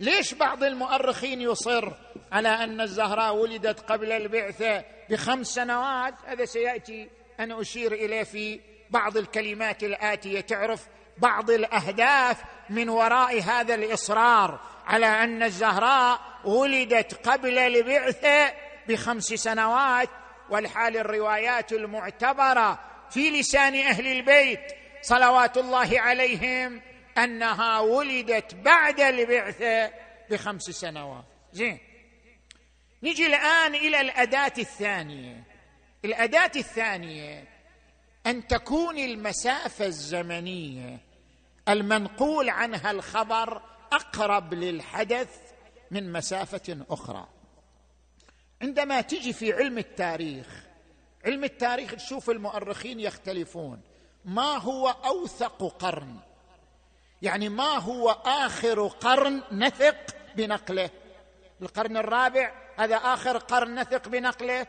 ليش 0.00 0.34
بعض 0.34 0.64
المؤرخين 0.64 1.40
يصر 1.40 1.92
على 2.32 2.48
أن 2.48 2.80
الزهراء 2.80 3.34
ولدت 3.34 3.80
قبل 3.80 4.12
البعثة 4.12 4.84
بخمس 5.10 5.46
سنوات؟ 5.46 6.14
هذا 6.26 6.44
سيأتي. 6.44 7.08
ان 7.40 7.52
أشير 7.52 7.92
إليه 7.92 8.22
في 8.22 8.60
بعض 8.90 9.16
الكلمات 9.16 9.82
الآتية. 9.82 10.40
تعرف 10.40 10.86
بعض 11.18 11.50
الأهداف 11.50 12.42
من 12.70 12.88
وراء 12.88 13.42
هذا 13.42 13.74
الإصرار. 13.74 14.60
على 14.86 15.06
أن 15.06 15.42
الزهراء 15.42 16.20
ولدت 16.44 17.28
قبل 17.28 17.58
البعثه 17.58 18.52
بخمس 18.88 19.26
سنوات 19.26 20.08
والحال 20.50 20.96
الروايات 20.96 21.72
المعتبرة 21.72 22.80
في 23.10 23.30
لسان 23.30 23.74
أهل 23.74 24.06
البيت 24.06 24.60
صلوات 25.02 25.56
الله 25.56 26.00
عليهم 26.00 26.82
أنها 27.18 27.80
ولدت 27.80 28.54
بعد 28.54 29.00
البعثه 29.00 29.92
بخمس 30.30 30.62
سنوات. 30.62 31.24
زين. 31.52 31.78
نجي 33.02 33.26
الآن 33.26 33.74
إلى 33.74 34.00
الأداة 34.00 34.52
الثانية. 34.58 35.44
الأداة 36.04 36.50
الثانية 36.56 37.44
أن 38.26 38.46
تكون 38.46 38.98
المسافة 38.98 39.86
الزمنية 39.86 40.98
المنقول 41.68 42.50
عنها 42.50 42.90
الخبر 42.90 43.62
أقرب 43.92 44.54
للحدث 44.54 45.28
من 45.90 46.12
مسافة 46.12 46.86
أخرى. 46.90 47.26
عندما 48.62 49.00
تجي 49.00 49.32
في 49.32 49.52
علم 49.52 49.78
التاريخ 49.78 50.66
علم 51.26 51.44
التاريخ 51.44 51.94
تشوف 51.94 52.30
المؤرخين 52.30 53.00
يختلفون. 53.00 53.80
ما 54.24 54.56
هو 54.56 54.88
أوثق 54.88 55.76
قرن؟ 55.78 56.16
يعني 57.22 57.48
ما 57.48 57.78
هو 57.78 58.10
آخر 58.24 58.86
قرن 58.86 59.42
نثق 59.52 59.96
بنقله؟ 60.36 60.90
القرن 61.62 61.96
الرابع 61.96 62.52
هذا 62.78 62.96
آخر 62.96 63.38
قرن 63.38 63.80
نثق 63.80 64.08
بنقله؟ 64.08 64.66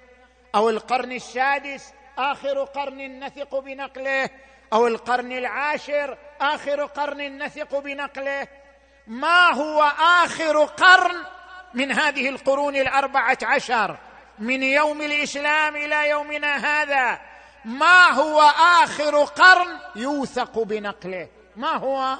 أو 0.55 0.69
القرن 0.69 1.11
السادس 1.11 1.93
آخر 2.17 2.63
قرن 2.63 3.23
نثق 3.23 3.59
بنقله؟ 3.59 4.29
أو 4.73 4.87
القرن 4.87 5.31
العاشر 5.31 6.17
آخر 6.41 6.85
قرن 6.85 7.43
نثق 7.43 7.79
بنقله؟ 7.79 8.47
ما 9.07 9.53
هو 9.53 9.81
آخر 9.99 10.65
قرن 10.65 11.25
من 11.73 11.91
هذه 11.91 12.29
القرون 12.29 12.75
الأربعة 12.75 13.37
عشر 13.43 13.97
من 14.39 14.63
يوم 14.63 15.01
الإسلام 15.01 15.75
إلى 15.75 16.09
يومنا 16.09 16.55
هذا؟ 16.55 17.21
ما 17.65 18.11
هو 18.11 18.41
آخر 18.83 19.23
قرن 19.23 19.79
يوثق 19.95 20.59
بنقله؟ 20.59 21.29
ما 21.55 21.75
هو؟ 21.75 22.19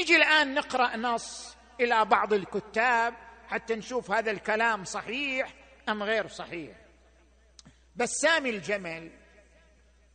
نجي 0.00 0.16
الآن 0.16 0.54
نقرأ 0.54 0.96
نص 0.96 1.56
إلى 1.80 2.04
بعض 2.04 2.32
الكتاب 2.32 3.14
حتى 3.48 3.74
نشوف 3.74 4.10
هذا 4.10 4.30
الكلام 4.30 4.84
صحيح 4.84 5.54
أم 5.88 6.02
غير 6.02 6.28
صحيح. 6.28 6.76
بسام 7.96 8.46
الجمل 8.46 9.10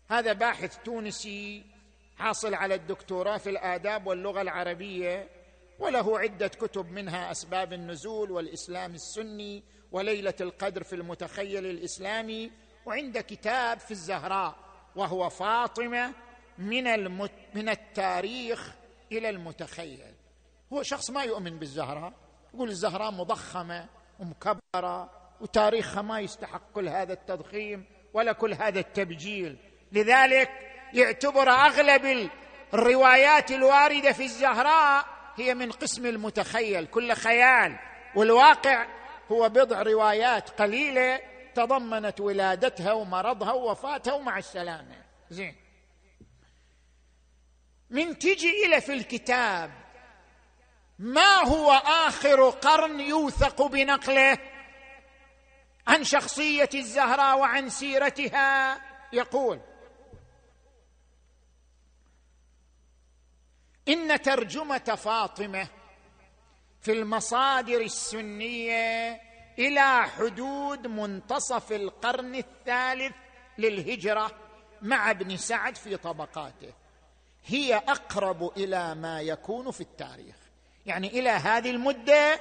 هذا 0.09 0.33
باحث 0.33 0.77
تونسي 0.77 1.72
حاصل 2.17 2.53
على 2.53 2.75
الدكتوراه 2.75 3.37
في 3.37 3.49
الآداب 3.49 4.07
واللغة 4.07 4.41
العربية 4.41 5.29
وله 5.79 6.19
عدة 6.19 6.47
كتب 6.47 6.91
منها 6.91 7.31
أسباب 7.31 7.73
النزول 7.73 8.31
والإسلام 8.31 8.93
السني 8.93 9.63
وليلة 9.91 10.33
القدر 10.41 10.83
في 10.83 10.95
المتخيل 10.95 11.65
الإسلامي 11.65 12.51
وعند 12.85 13.17
كتاب 13.17 13.79
في 13.79 13.91
الزهراء 13.91 14.55
وهو 14.95 15.29
فاطمة 15.29 16.13
من 16.57 16.87
المت 16.87 17.31
من 17.53 17.69
التاريخ 17.69 18.73
إلى 19.11 19.29
المتخيل. 19.29 20.13
هو 20.73 20.83
شخص 20.83 21.09
ما 21.09 21.23
يؤمن 21.23 21.59
بالزهراء 21.59 22.13
يقول 22.53 22.69
الزهراء 22.69 23.11
مضخمة 23.11 23.89
ومكبرة 24.19 25.09
وتاريخها 25.41 26.01
ما 26.01 26.19
يستحق 26.19 26.71
كل 26.71 26.89
هذا 26.89 27.13
التضخيم 27.13 27.85
ولا 28.13 28.31
كل 28.31 28.53
هذا 28.53 28.79
التبجيل. 28.79 29.57
لذلك 29.91 30.72
يعتبر 30.93 31.49
أغلب 31.49 32.29
الروايات 32.73 33.51
الواردة 33.51 34.11
في 34.11 34.23
الزهراء 34.23 35.05
هي 35.37 35.53
من 35.53 35.71
قسم 35.71 36.05
المتخيل. 36.05 36.85
كل 36.85 37.13
خيال 37.13 37.79
والواقع 38.15 38.85
هو 39.31 39.49
بضع 39.49 39.81
روايات 39.81 40.49
قليلة 40.49 41.19
تضمنت 41.55 42.19
ولادتها 42.19 42.93
ومرضها 42.93 43.51
ووفاتها 43.51 44.13
ومع 44.13 44.37
السلامة. 44.37 45.03
زين. 45.29 45.55
من 47.89 48.19
تجي 48.19 48.65
إلى 48.65 48.81
في 48.81 48.93
الكتاب 48.93 49.71
ما 50.99 51.35
هو 51.35 51.71
آخر 51.85 52.49
قرن 52.49 52.99
يوثق 52.99 53.61
بنقله؟ 53.61 54.37
عن 55.87 56.03
شخصية 56.03 56.69
الزهراء 56.73 57.39
وعن 57.39 57.69
سيرتها. 57.69 58.81
يقول 59.13 59.59
إن 63.89 64.21
ترجمة 64.21 64.97
فاطمة 64.97 65.67
في 66.81 66.91
المصادر 66.91 67.81
السنية 67.81 69.21
إلى 69.59 70.03
حدود 70.03 70.87
منتصف 70.87 71.71
القرن 71.71 72.35
الثالث 72.35 73.15
للهجرة 73.57 74.31
مع 74.81 75.11
ابن 75.11 75.37
سعد 75.37 75.75
في 75.75 75.97
طبقاته. 75.97 76.73
هي 77.45 77.75
أقرب 77.75 78.57
إلى 78.57 78.95
ما 78.95 79.21
يكون 79.21 79.71
في 79.71 79.81
التاريخ. 79.81 80.35
يعني 80.85 81.07
إلى 81.07 81.29
هذه 81.29 81.69
المدة 81.69 82.39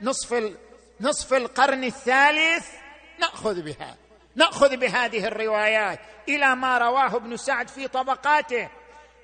نصف 0.00 0.54
نصف 1.00 1.34
القرن 1.34 1.84
الثالث 1.84 2.70
نأخذ 3.18 3.62
بها. 3.62 3.96
نأخذ 4.34 4.76
بهذه 4.76 5.26
الروايات 5.26 6.00
إلى 6.28 6.56
ما 6.56 6.78
رواه 6.78 7.16
ابن 7.16 7.36
سعد 7.36 7.68
في 7.68 7.88
طبقاته. 7.88 8.68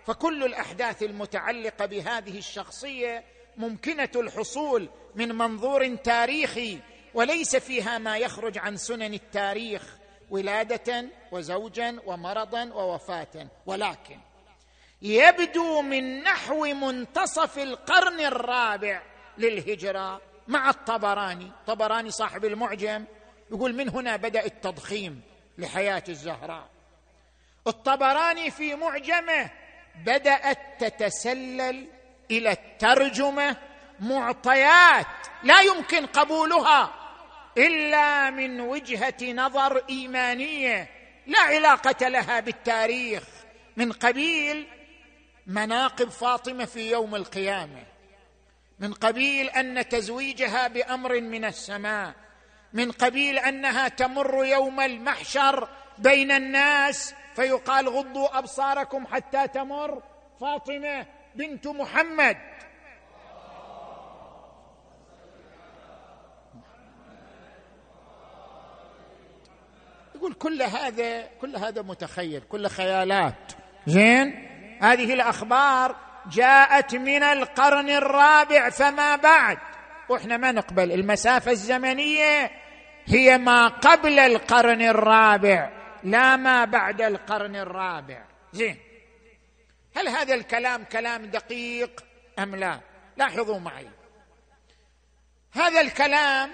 فكل 0.06 0.44
الأحداث 0.44 1.02
المتعلقة 1.02 1.86
بهذه 1.86 2.38
الشخصية 2.38 3.24
ممكنة 3.56 4.10
الحصول 4.16 4.88
من 5.14 5.34
منظور 5.34 5.94
تاريخي 5.96 6.78
وليس 7.14 7.56
فيها 7.56 7.98
ما 7.98 8.18
يخرج 8.18 8.58
عن 8.58 8.76
سنن 8.76 9.14
التاريخ 9.14 9.96
ولادة 10.30 11.06
وزوجا 11.32 12.00
ومرضا 12.06 12.64
ووفاة. 12.64 13.48
ولكن 13.66 14.18
يبدو 15.02 15.82
من 15.82 16.22
نحو 16.22 16.64
منتصف 16.64 17.58
القرن 17.58 18.20
الرابع 18.20 19.02
للهجرة 19.38 20.20
مع 20.48 20.70
الطبراني. 20.70 21.50
طبراني 21.66 22.10
صاحب 22.10 22.44
المعجم 22.44 23.04
يقول 23.50 23.74
من 23.74 23.88
هنا 23.88 24.16
بدأ 24.16 24.44
التضخيم 24.44 25.22
لحياة 25.58 26.04
الزهراء. 26.08 26.68
الطبراني 27.66 28.50
في 28.50 28.74
معجمه 28.74 29.50
بدأت 29.94 30.58
تتسلل 30.78 31.86
إلى 32.30 32.50
الترجمة 32.52 33.56
معطيات 34.00 35.06
لا 35.42 35.60
يمكن 35.60 36.06
قبولها 36.06 36.94
إلا 37.58 38.30
من 38.30 38.60
وجهة 38.60 39.32
نظر 39.32 39.84
إيمانية 39.90 40.90
لا 41.26 41.40
علاقة 41.40 42.08
لها 42.08 42.40
بالتاريخ. 42.40 43.22
من 43.76 43.92
قبيل 43.92 44.66
مناقب 45.46 46.08
فاطمة 46.08 46.64
في 46.64 46.90
يوم 46.90 47.14
القيامة 47.14 47.82
من 48.78 48.92
قبيل 48.92 49.48
أن 49.48 49.88
تزويجها 49.88 50.68
بأمر 50.68 51.20
من 51.20 51.44
السماء 51.44 52.14
من 52.72 52.92
قبيل 52.92 53.38
أنها 53.38 53.88
تمر 53.88 54.44
يوم 54.44 54.80
المحشر 54.80 55.68
بين 55.98 56.32
الناس 56.32 57.14
فيقال 57.36 57.88
غضوا 57.88 58.38
أبصاركم 58.38 59.06
حتى 59.06 59.48
تمر 59.48 60.02
فاطمة 60.40 61.06
بنت 61.34 61.66
محمد. 61.66 62.36
يقول 70.14 70.34
كل 70.34 70.62
هذا 70.62 71.26
كل 71.40 71.56
هذا 71.56 71.82
متخيل 71.82 72.40
كل 72.40 72.68
خيالات. 72.68 73.52
زين؟ 73.86 74.48
هذه 74.82 75.14
الأخبار 75.14 75.96
جاءت 76.32 76.94
من 76.94 77.22
القرن 77.22 77.90
الرابع 77.90 78.70
فما 78.70 79.16
بعد. 79.16 79.58
وإحنا 80.08 80.36
ما 80.36 80.52
نقبل 80.52 80.92
المسافة 80.92 81.50
الزمنية 81.50 82.50
هي 83.06 83.38
ما 83.38 83.68
قبل 83.68 84.18
القرن 84.18 84.82
الرابع. 84.82 85.83
لا 86.04 86.36
ما 86.36 86.64
بعد 86.64 87.02
القرن 87.02 87.56
الرابع. 87.56 88.24
زين. 88.52 88.78
هل 89.96 90.08
هذا 90.08 90.34
الكلام 90.34 90.84
كلام 90.84 91.26
دقيق 91.26 92.04
أم 92.38 92.56
لا؟ 92.56 92.80
لاحظوا 93.16 93.58
معي. 93.58 93.88
هذا 95.52 95.80
الكلام 95.80 96.50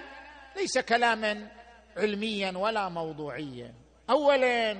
ليس 0.55 0.77
كلاما 0.77 1.51
علميا 1.97 2.57
ولا 2.57 2.89
موضوعيا. 2.89 3.73
اولا 4.09 4.77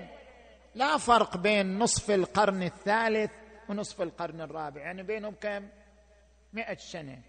لا 0.76 0.98
فرق 0.98 1.38
بين 1.38 1.80
نصف 1.80 2.12
القرن 2.12 2.64
الثالث 2.64 3.32
ونصف 3.70 4.02
القرن 4.02 4.42
الرابع. 4.42 4.82
يعني 4.82 5.04
بينهم 5.04 5.36
كم؟ 5.42 5.68
مئة 6.54 6.78
سنة. 6.78 7.22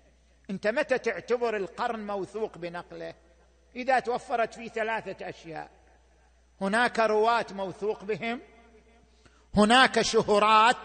أنت 0.51 0.67
متى 0.67 0.99
تعتبر 0.99 1.57
القرن 1.57 2.07
موثوق 2.07 2.59
بنقله؟ 2.59 3.15
إذا 3.77 3.99
توفرت 3.99 4.55
فيه 4.55 4.69
ثلاثة 4.69 5.29
أشياء. 5.29 5.71
هناك 6.63 6.99
رواة 6.99 7.47
موثوق 7.51 8.05
بهم 8.05 8.41
هناك 9.57 10.03
شهرات 10.03 10.77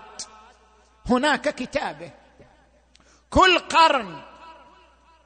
هناك 1.09 1.55
كتابة. 1.55 2.11
كل 3.29 3.59
قرن 3.59 4.21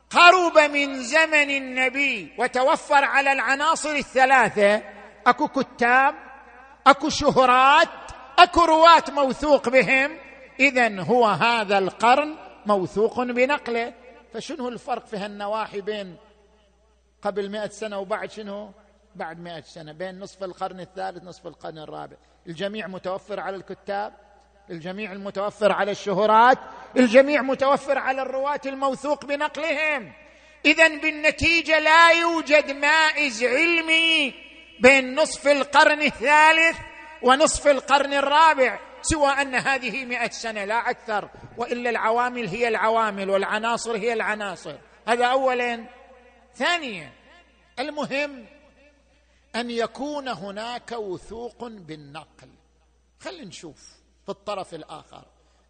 قرب 0.09 0.57
من 0.57 1.03
زمن 1.03 1.49
النبي 1.49 2.33
وتوفر 2.37 3.03
على 3.03 3.31
العناصر 3.31 3.89
الثلاثة. 3.89 4.83
أكو 5.27 5.47
كتاب 5.47 6.15
أكو 6.87 7.09
شهرات 7.09 7.89
أكو 8.39 8.65
رواة 8.65 9.03
موثوق 9.09 9.69
بهم. 9.69 10.17
اذا 10.59 11.01
هو 11.01 11.25
هذا 11.25 11.77
القرن 11.77 12.35
موثوق 12.65 13.21
بنقله. 13.23 13.93
فشنو 14.33 14.67
الفرق 14.69 15.05
في 15.05 15.17
هالنواحي 15.17 15.81
بين 15.81 16.17
قبل 17.21 17.49
مئة 17.51 17.69
سنة 17.69 17.99
وبعد 17.99 18.31
شنو؟ 18.31 18.71
بعد 19.15 19.39
مئة 19.39 19.62
سنة 19.62 19.91
بين 19.91 20.19
نصف 20.19 20.43
القرن 20.43 20.80
الثالث 20.80 21.24
نصف 21.24 21.47
القرن 21.47 21.78
الرابع. 21.78 22.17
الجميع 22.47 22.88
متوفر 22.88 23.39
على 23.39 23.56
الكتاب 23.56 24.13
الجميع 24.69 25.12
المتوفر 25.12 25.71
على 25.71 25.91
الشهرات 25.91 26.58
الجميع 26.97 27.41
متوفر 27.41 27.97
على 27.97 28.21
الرواة 28.21 28.62
الموثوق 28.65 29.26
بنقلهم. 29.26 30.13
اذا 30.65 30.88
بالنتيجة 30.88 31.80
لا 31.80 32.12
يوجد 32.12 32.71
مائز 32.71 33.43
علمي 33.43 34.34
بين 34.80 35.15
نصف 35.15 35.47
القرن 35.47 36.02
الثالث 36.02 36.78
ونصف 37.21 37.67
القرن 37.67 38.13
الرابع 38.13 38.80
سوى 39.02 39.30
أن 39.30 39.56
هذه 39.56 40.06
مئة 40.06 40.30
سنة 40.30 40.65
لا 40.65 40.89
أكثر 40.89 41.30
وإلا 41.58 41.89
العوامل 41.89 42.47
هي 42.47 42.67
العوامل 42.67 43.30
والعناصر 43.30 43.97
هي 43.97 44.13
العناصر. 44.13 44.76
هذا 45.08 45.26
اولا. 45.26 45.86
ثانيا 46.56 47.12
المهم 47.80 48.45
أن 49.55 49.71
يكون 49.71 50.27
هناك 50.27 50.91
وثوق 50.91 51.67
بالنقل. 51.67 52.49
خلينا 53.19 53.45
نشوف 53.45 53.95
في 54.23 54.29
الطرف 54.29 54.73
الآخر. 54.73 55.23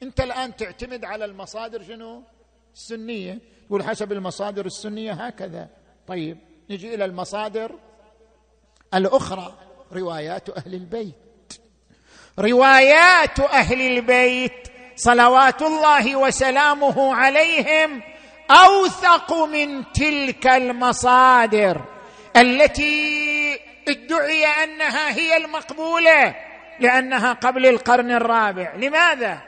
أنت 0.03 0.21
الآن 0.21 0.55
تعتمد 0.55 1.05
على 1.05 1.25
المصادر 1.25 1.83
شنو؟ 1.83 2.23
السنية. 2.73 3.39
يقول 3.65 3.83
حسب 3.83 4.11
المصادر 4.11 4.65
السنية 4.65 5.11
هكذا. 5.11 5.69
طيب 6.07 6.37
نجي 6.69 6.95
إلى 6.95 7.05
المصادر 7.05 7.79
الأخرى. 8.93 9.53
روايات 9.91 10.49
أهل 10.49 10.73
البيت. 10.73 11.15
روايات 12.39 13.39
أهل 13.39 13.81
البيت 13.81 14.71
صلوات 14.95 15.61
الله 15.61 16.15
وسلامه 16.15 17.15
عليهم 17.15 18.01
أوثق 18.51 19.33
من 19.33 19.91
تلك 19.91 20.47
المصادر 20.47 21.85
التي 22.37 23.40
ادعي 23.91 24.45
أنها 24.45 25.12
هي 25.12 25.38
المقبولة 25.38 26.36
لأنها 26.80 27.34
قبل 27.34 27.65
القرن 27.65 28.12
الرابع. 28.12 28.75
لماذا؟ 28.75 29.41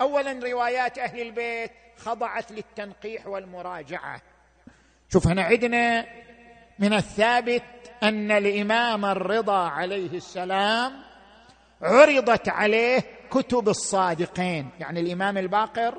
اولا 0.00 0.40
روايات 0.44 0.98
أهل 0.98 1.20
البيت 1.20 1.70
خضعت 1.96 2.52
للتنقيح 2.52 3.26
والمراجعة. 3.26 4.20
شوف 5.12 5.26
هنا 5.26 5.42
عندنا 5.42 6.06
من 6.78 6.92
الثابت 6.92 7.62
أن 8.02 8.30
الإمام 8.30 9.04
الرضا 9.04 9.68
عليه 9.68 10.16
السلام 10.16 10.92
عرضت 11.82 12.48
عليه 12.48 13.00
كتب 13.30 13.68
الصادقين. 13.68 14.70
يعني 14.80 15.00
الإمام 15.00 15.38
الباقر 15.38 15.94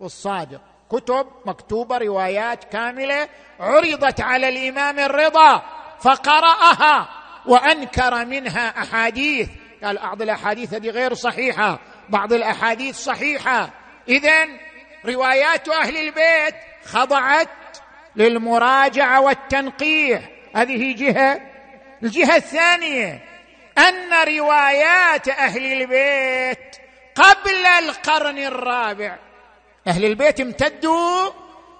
والصادق. 0.00 0.60
كتب 0.90 1.26
مكتوبة 1.46 1.98
روايات 1.98 2.64
كاملة 2.64 3.28
عرضت 3.60 4.20
على 4.20 4.48
الإمام 4.48 4.98
الرضا. 4.98 5.62
فقرأها 6.02 7.08
وأنكر 7.46 8.24
منها 8.24 8.82
أحاديث. 8.82 9.48
قال 9.84 9.98
بعض 9.98 10.22
الأحاديث 10.22 10.74
هذه 10.74 10.90
غير 10.90 11.14
صحيحة 11.14 11.78
بعض 12.08 12.32
الأحاديث 12.32 12.96
صحيحة. 12.96 13.70
اذا 14.08 14.48
روايات 15.06 15.68
أهل 15.68 15.96
البيت 15.96 16.54
خضعت 16.84 17.48
للمراجعة 18.16 19.20
والتنقيح. 19.20 20.20
هذه 20.54 20.94
جهة 20.96 21.40
الجهة 22.02 22.36
الثانية 22.36 23.22
أن 23.78 24.28
روايات 24.38 25.28
أهل 25.28 25.72
البيت 25.72 26.76
قبل 27.14 27.66
القرن 27.66 28.38
الرابع 28.38 29.18
أهل 29.86 30.04
البيت 30.04 30.40
امتدوا 30.40 31.30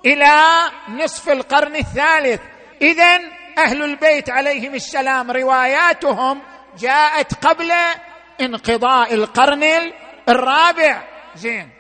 إلى 0.07 0.45
نصف 0.89 1.29
القرن 1.29 1.77
الثالث. 1.77 2.41
اذا 2.83 3.21
أهل 3.59 3.83
البيت 3.83 4.31
عليهم 4.31 4.75
السلام 4.75 5.31
رواياتهم 5.31 6.43
جاءت 6.79 7.47
قبل 7.47 7.73
انقضاء 8.41 9.15
القرن 9.15 9.93
الرابع. 10.29 11.03
زين. 11.35 11.71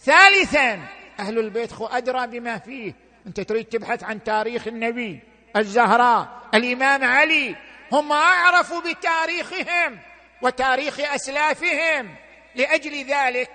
ثالثا 0.00 0.80
أهل 1.20 1.38
البيت 1.38 1.72
خو 1.72 1.86
أدرى 1.86 2.26
بما 2.26 2.58
فيه. 2.58 2.94
أنت 3.26 3.40
تريد 3.40 3.64
تبحث 3.64 4.04
عن 4.04 4.24
تاريخ 4.24 4.66
النبي 4.66 5.20
الزهراء 5.56 6.28
الإمام 6.54 7.04
علي. 7.04 7.56
هم 7.92 8.12
اعرفوا 8.12 8.80
بتاريخهم 8.80 9.98
وتاريخ 10.42 11.00
أسلافهم. 11.00 12.14
لأجل 12.54 13.04
ذلك 13.04 13.50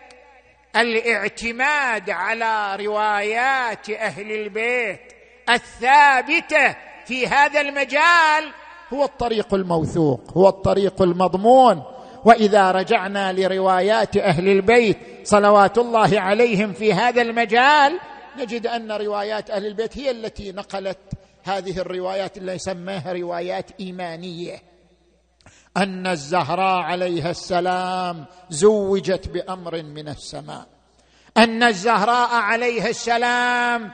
الاعتماد 0.75 2.09
على 2.09 2.75
روايات 2.75 3.89
أهل 3.89 4.31
البيت 4.31 5.13
الثابتة 5.49 6.75
في 7.05 7.27
هذا 7.27 7.61
المجال 7.61 8.51
هو 8.93 9.03
الطريق 9.03 9.53
الموثوق 9.53 10.21
هو 10.37 10.49
الطريق 10.49 11.01
المضمون. 11.01 11.83
وإذا 12.25 12.71
رجعنا 12.71 13.33
لروايات 13.33 14.17
أهل 14.17 14.49
البيت 14.49 14.97
صلوات 15.23 15.77
الله 15.77 16.19
عليهم 16.19 16.73
في 16.73 16.93
هذا 16.93 17.21
المجال 17.21 17.99
نجد 18.37 18.67
أن 18.67 18.91
روايات 18.91 19.49
أهل 19.49 19.65
البيت 19.65 19.97
هي 19.97 20.11
التي 20.11 20.51
نقلت 20.51 20.97
هذه 21.43 21.79
الروايات 21.79 22.37
اللي 22.37 22.53
يسميها 22.53 23.13
روايات 23.13 23.71
إيمانية. 23.79 24.61
أن 25.77 26.07
الزهراء 26.07 26.81
عليها 26.81 27.31
السلام 27.31 28.25
زوجت 28.49 29.27
بأمر 29.27 29.83
من 29.83 30.07
السماء. 30.07 30.67
أن 31.37 31.63
الزهراء 31.63 32.35
عليها 32.35 32.89
السلام 32.89 33.91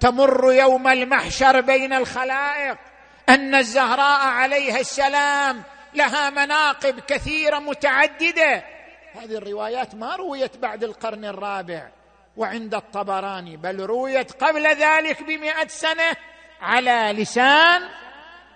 تمر 0.00 0.52
يوم 0.52 0.88
المحشر 0.88 1.60
بين 1.60 1.92
الخلائق. 1.92 2.78
أن 3.28 3.54
الزهراء 3.54 4.26
عليها 4.26 4.80
السلام 4.80 5.62
لها 5.94 6.30
مناقب 6.30 7.00
كثيرة 7.00 7.58
متعددة. 7.58 8.64
هذه 9.14 9.36
الروايات 9.36 9.94
ما 9.94 10.16
رويت 10.16 10.56
بعد 10.56 10.84
القرن 10.84 11.24
الرابع 11.24 11.88
وعند 12.36 12.74
الطبراني 12.74 13.56
بل 13.56 13.80
رويت 13.80 14.32
قبل 14.32 14.66
ذلك 14.66 15.22
بمئة 15.22 15.68
سنة 15.68 16.16
على 16.60 17.14
لسان 17.18 17.82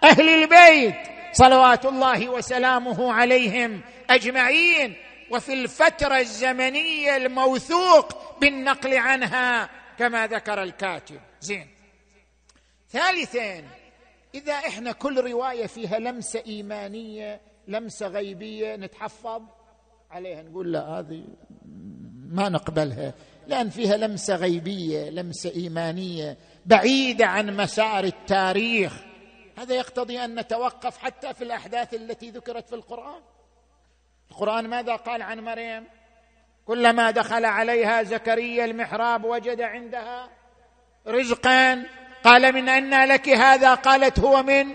أهل 0.05 0.29
البيت. 0.29 0.96
صلوات 1.33 1.87
الله 1.87 2.29
وسلامه 2.29 3.12
عليهم 3.12 3.81
أجمعين. 4.11 4.96
وفي 5.31 5.53
الفترة 5.53 6.18
الزمنية 6.18 7.16
الموثوق 7.16 8.38
بالنقل 8.40 8.96
عنها 8.96 9.68
كما 10.00 10.26
ذكر 10.26 10.62
الكاتب. 10.62 11.20
زين. 11.40 11.68
ثالثا 12.88 13.64
إذا 14.34 14.52
إحنا 14.52 14.92
كل 14.92 15.30
رواية 15.30 15.66
فيها 15.66 15.98
لمسة 15.98 16.42
إيمانية 16.46 17.40
لمسة 17.68 18.06
غيبية 18.06 18.76
نتحفظ 18.76 19.42
عليها 20.10 20.42
نقول 20.42 20.72
لا 20.72 20.80
هذه 20.80 21.24
ما 22.28 22.48
نقبلها. 22.48 23.14
لأن 23.46 23.70
فيها 23.70 23.96
لمسة 23.96 24.36
غيبية 24.36 25.10
لمسة 25.10 25.50
إيمانية 25.50 26.36
بعيدة 26.66 27.26
عن 27.26 27.56
مسار 27.56 28.04
التاريخ. 28.04 29.02
هذا 29.58 29.74
يقتضي 29.74 30.24
أن 30.24 30.40
نتوقف 30.40 30.98
حتى 30.98 31.34
في 31.34 31.44
الأحداث 31.44 31.94
التي 31.94 32.30
ذكرت 32.30 32.68
في 32.68 32.74
القرآن. 32.74 33.22
القرآن 34.30 34.68
ماذا 34.68 34.96
قال 34.96 35.22
عن 35.22 35.40
مريم؟ 35.40 35.99
كلما 36.66 37.11
دخل 37.11 37.44
عليها 37.44 38.03
زكريا 38.03 38.64
المحراب 38.64 39.25
وجد 39.25 39.61
عندها 39.61 40.29
رزقا 41.09 41.83
قال 42.25 42.55
من 42.55 42.68
أن 42.68 43.09
لك 43.09 43.29
هذا؟ 43.29 43.75
قالت 43.75 44.18
هو 44.18 44.42
من 44.42 44.66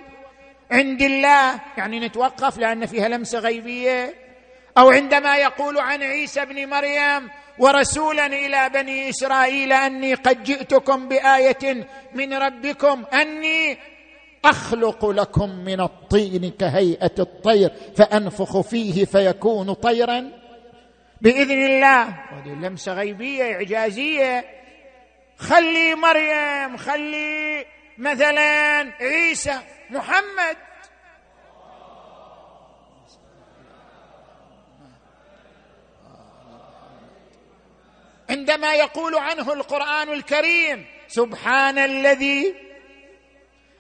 عند 0.71 1.02
الله. 1.02 1.60
يعني 1.78 2.00
نتوقف 2.00 2.58
لأن 2.58 2.86
فيها 2.86 3.08
لمسة 3.08 3.39
غيبية. 3.39 4.13
أو 4.78 4.89
عندما 4.89 5.38
يقول 5.38 5.78
عن 5.80 6.04
عيسى 6.04 6.45
بن 6.45 6.69
مريم 6.69 7.30
ورسولا 7.60 8.26
إلى 8.26 8.69
بني 8.69 9.10
إسرائيل 9.10 9.74
أني 9.74 10.13
قد 10.13 10.43
جئتكم 10.43 11.08
بآية 11.08 11.88
من 12.13 12.34
ربكم 12.34 13.04
أني 13.13 13.78
أخلق 14.45 15.06
لكم 15.06 15.50
من 15.50 15.82
الطين 15.82 16.52
كهيئة 16.60 17.12
الطير 17.19 17.71
فأنفخ 17.95 18.62
فيه 18.62 19.06
فيكون 19.06 19.74
طيرا. 19.74 20.44
بإذن 21.25 21.65
الله. 21.65 22.03
هذه 22.03 22.47
لمسة 22.47 22.93
غيبية 22.93 23.53
إعجازية. 23.53 24.45
خلي 25.38 25.95
مريم 25.95 26.77
خلي 26.77 27.65
مثلا 27.97 28.93
عيسى 29.01 29.59
محمد. 29.89 30.57
عندما 38.29 38.73
يقول 38.73 39.15
عنه 39.15 39.53
القرآن 39.53 40.09
الكريم 40.09 40.85
سبحان 41.07 41.77
الذي 41.77 42.55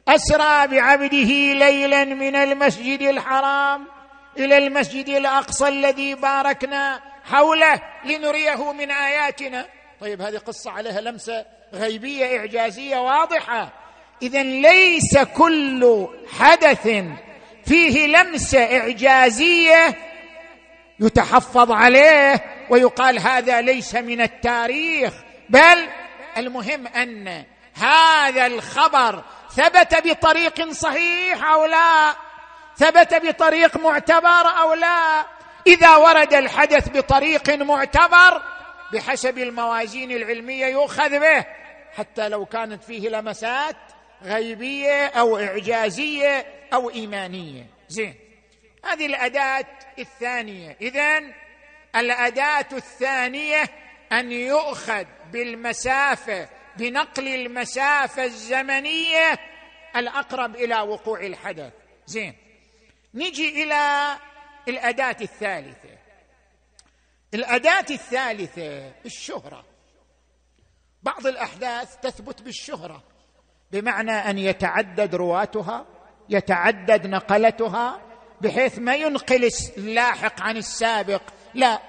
أسرى 0.07 0.67
بعبده 0.67 1.53
ليلا 1.53 2.05
من 2.05 2.35
المسجد 2.35 3.01
الحرام 3.01 3.87
إلى 4.37 4.57
المسجد 4.57 5.09
الأقصى 5.09 5.67
الذي 5.67 6.15
باركنا 6.15 7.14
حوله 7.25 7.81
لنريه 8.05 8.73
من 8.73 8.91
آياتنا. 8.91 9.65
طيب 10.01 10.21
هذه 10.21 10.37
قصة 10.37 10.71
عليها 10.71 11.01
لمسة 11.01 11.45
غيبية 11.73 12.39
إعجازية 12.39 12.97
واضحة. 12.97 13.69
اذا 14.21 14.43
ليس 14.43 15.17
كل 15.17 16.07
حدث 16.39 16.87
فيه 17.65 18.07
لمسة 18.07 18.79
إعجازية 18.79 19.97
يتحفظ 20.99 21.71
عليه 21.71 22.43
ويقال 22.69 23.19
هذا 23.19 23.61
ليس 23.61 23.95
من 23.95 24.21
التاريخ 24.21 25.13
بل 25.49 25.89
المهم 26.37 26.87
أن 26.87 27.43
هذا 27.75 28.45
الخبر 28.45 29.23
ثبت 29.55 30.07
بطريق 30.07 30.71
صحيح 30.71 31.51
أو 31.51 31.65
لا 31.65 32.15
ثبت 32.77 33.13
بطريق 33.13 33.77
معتبر 33.77 34.47
أو 34.61 34.73
لا. 34.73 35.25
إذا 35.67 35.95
ورد 35.95 36.33
الحدث 36.33 36.89
بطريق 36.89 37.49
معتبر 37.49 38.41
بحسب 38.93 39.37
الموازين 39.37 40.11
العلمية 40.11 40.65
يؤخذ 40.65 41.19
به 41.19 41.45
حتى 41.97 42.29
لو 42.29 42.45
كانت 42.45 42.83
فيه 42.83 43.09
لمسات 43.09 43.75
غيبية 44.23 45.07
أو 45.07 45.37
إعجازية 45.37 46.45
أو 46.73 46.89
إيمانية. 46.89 47.65
زين. 47.87 48.15
هذه 48.85 49.05
الأداة 49.05 49.65
الثانية. 49.99 50.77
اذا 50.81 51.21
الأداة 51.95 52.67
الثانية 52.73 53.63
أن 54.11 54.31
يؤخذ 54.31 55.05
بالمسافة 55.31 56.49
بنقل 56.77 57.27
المسافة 57.27 58.23
الزمنية 58.23 59.39
الأقرب 59.95 60.55
إلى 60.55 60.81
وقوع 60.81 61.19
الحدث. 61.19 61.73
زين. 62.05 62.35
نجي 63.13 63.63
إلى 63.63 64.15
الأداة 64.67 65.17
الثالثة. 65.21 65.97
الأداة 67.33 67.85
الثالثة 67.89 68.91
الشهره 69.05 69.63
بعض 71.03 71.27
الأحداث 71.27 71.95
تثبت 72.01 72.41
بالشهرة 72.41 73.03
بمعنى 73.71 74.11
أن 74.11 74.37
يتعدد 74.37 75.15
رواتها 75.15 75.85
يتعدد 76.29 77.07
نقلتها 77.07 78.01
بحيث 78.41 78.79
ما 78.79 78.95
ينقل 78.95 79.49
اللاحق 79.77 80.41
عن 80.41 80.57
السابق. 80.57 81.21
لا 81.53 81.79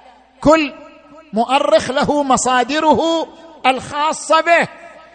كل 0.41 0.74
مؤرخ 1.33 1.91
له 1.91 2.22
مصادره 2.22 3.29
الخاصة 3.66 4.41
به. 4.41 4.68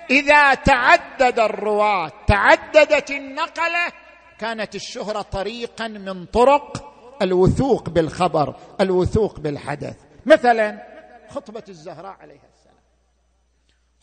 إذا 0.09 0.53
تعدد 0.53 1.39
الرواة 1.39 2.11
تعددت 2.27 3.11
النقلة 3.11 3.91
كانت 4.39 4.75
الشهرة 4.75 5.21
طريقا 5.21 5.87
من 5.87 6.25
طرق 6.25 6.90
الوثوق 7.21 7.89
بالخبر 7.89 8.55
الوثوق 8.81 9.39
بالحدث. 9.39 9.97
مثلا 10.25 10.87
خطبة 11.29 11.63
الزهراء 11.69 12.17
عليها 12.21 12.47
السلام. 12.53 12.75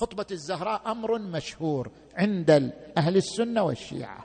خطبة 0.00 0.26
الزهراء 0.30 0.82
أمر 0.86 1.18
مشهور 1.18 1.90
عند 2.16 2.72
أهل 2.96 3.16
السنة 3.16 3.62
والشيعة. 3.62 4.24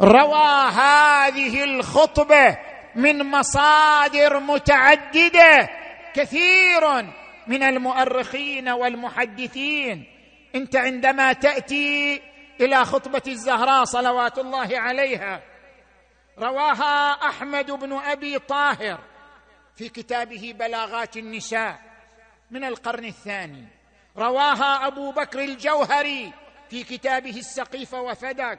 روى 0.00 0.70
هذه 0.70 1.64
الخطبة 1.64 2.58
من 2.94 3.30
مصادر 3.30 4.40
متعددة 4.40 5.68
كثير 6.14 7.02
من 7.46 7.62
المؤرخين 7.62 8.68
والمحدثين. 8.68 10.06
انت 10.54 10.76
عندما 10.76 11.32
تأتي 11.32 12.22
إلى 12.60 12.84
خطبة 12.84 13.22
الزهراء 13.26 13.84
صلوات 13.84 14.38
الله 14.38 14.78
عليها 14.78 15.42
رواها 16.38 17.12
أحمد 17.12 17.70
بن 17.70 17.92
أبي 17.92 18.38
طاهر 18.38 18.98
في 19.76 19.88
كتابه 19.88 20.54
بلاغات 20.58 21.16
النساء 21.16 21.80
من 22.50 22.64
القرن 22.64 23.04
الثاني. 23.04 23.64
رواها 24.16 24.86
أبو 24.86 25.12
بكر 25.12 25.40
الجوهري 25.40 26.32
في 26.70 26.84
كتابه 26.84 27.38
السقيف 27.38 27.94
وفدك 27.94 28.58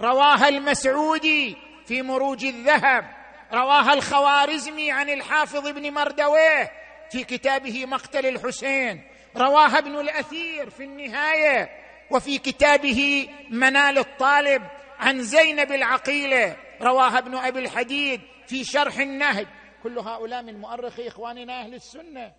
رواها 0.00 0.48
المسعودي 0.48 1.56
في 1.86 2.02
مروج 2.02 2.44
الذهب. 2.44 3.10
رواها 3.52 3.92
الخوارزمي 3.92 4.92
عن 4.92 5.10
الحافظ 5.10 5.68
بن 5.68 5.90
مردويه 5.90 6.72
في 7.10 7.24
كتابه 7.24 7.86
مقتل 7.86 8.26
الحسين. 8.26 9.04
رواها 9.36 9.78
ابن 9.78 10.00
الأثير 10.00 10.70
في 10.70 10.84
النهاية 10.84 11.70
وفي 12.10 12.38
كتابه 12.38 13.28
منال 13.50 13.98
الطالب 13.98 14.62
عن 14.98 15.22
زينب 15.22 15.72
العقيلة. 15.72 16.56
رواها 16.82 17.18
ابن 17.18 17.34
أبي 17.34 17.58
الحديد 17.58 18.20
في 18.46 18.64
شرح 18.64 18.98
النهج. 18.98 19.46
كل 19.82 19.98
هؤلاء 19.98 20.42
من 20.42 20.60
مؤرخي 20.60 21.08
إخواننا 21.08 21.60
أهل 21.60 21.74
السنة. 21.74 22.32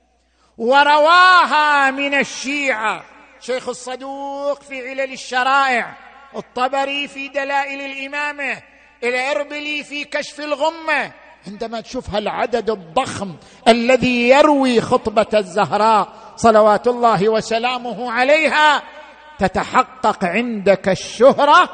ورواها 0.58 1.92
من 1.92 2.14
الشيعة. 2.14 3.04
شيخ 3.40 3.70
الصدوق 3.70 4.62
في 4.62 4.90
علل 4.90 5.14
الشرائع. 5.14 5.98
الطبري 6.36 7.08
في 7.08 7.28
دلائل 7.28 7.82
الإمامة. 7.82 8.62
الإربلي 9.04 9.84
في 9.84 10.04
كشف 10.04 10.40
الغمة. 10.40 11.12
عندما 11.48 11.82
تشوف 11.82 12.10
هالعدد 12.10 12.70
الضخم 12.70 13.36
الذي 13.68 14.30
يروي 14.30 14.82
خطبة 14.82 15.28
الزهراء 15.34 16.08
صلوات 16.36 16.88
الله 16.88 17.30
وسلامه 17.30 18.12
عليها 18.12 18.84
تتحقق 19.40 20.26
عندك 20.26 20.90
الشهرة 20.90 21.70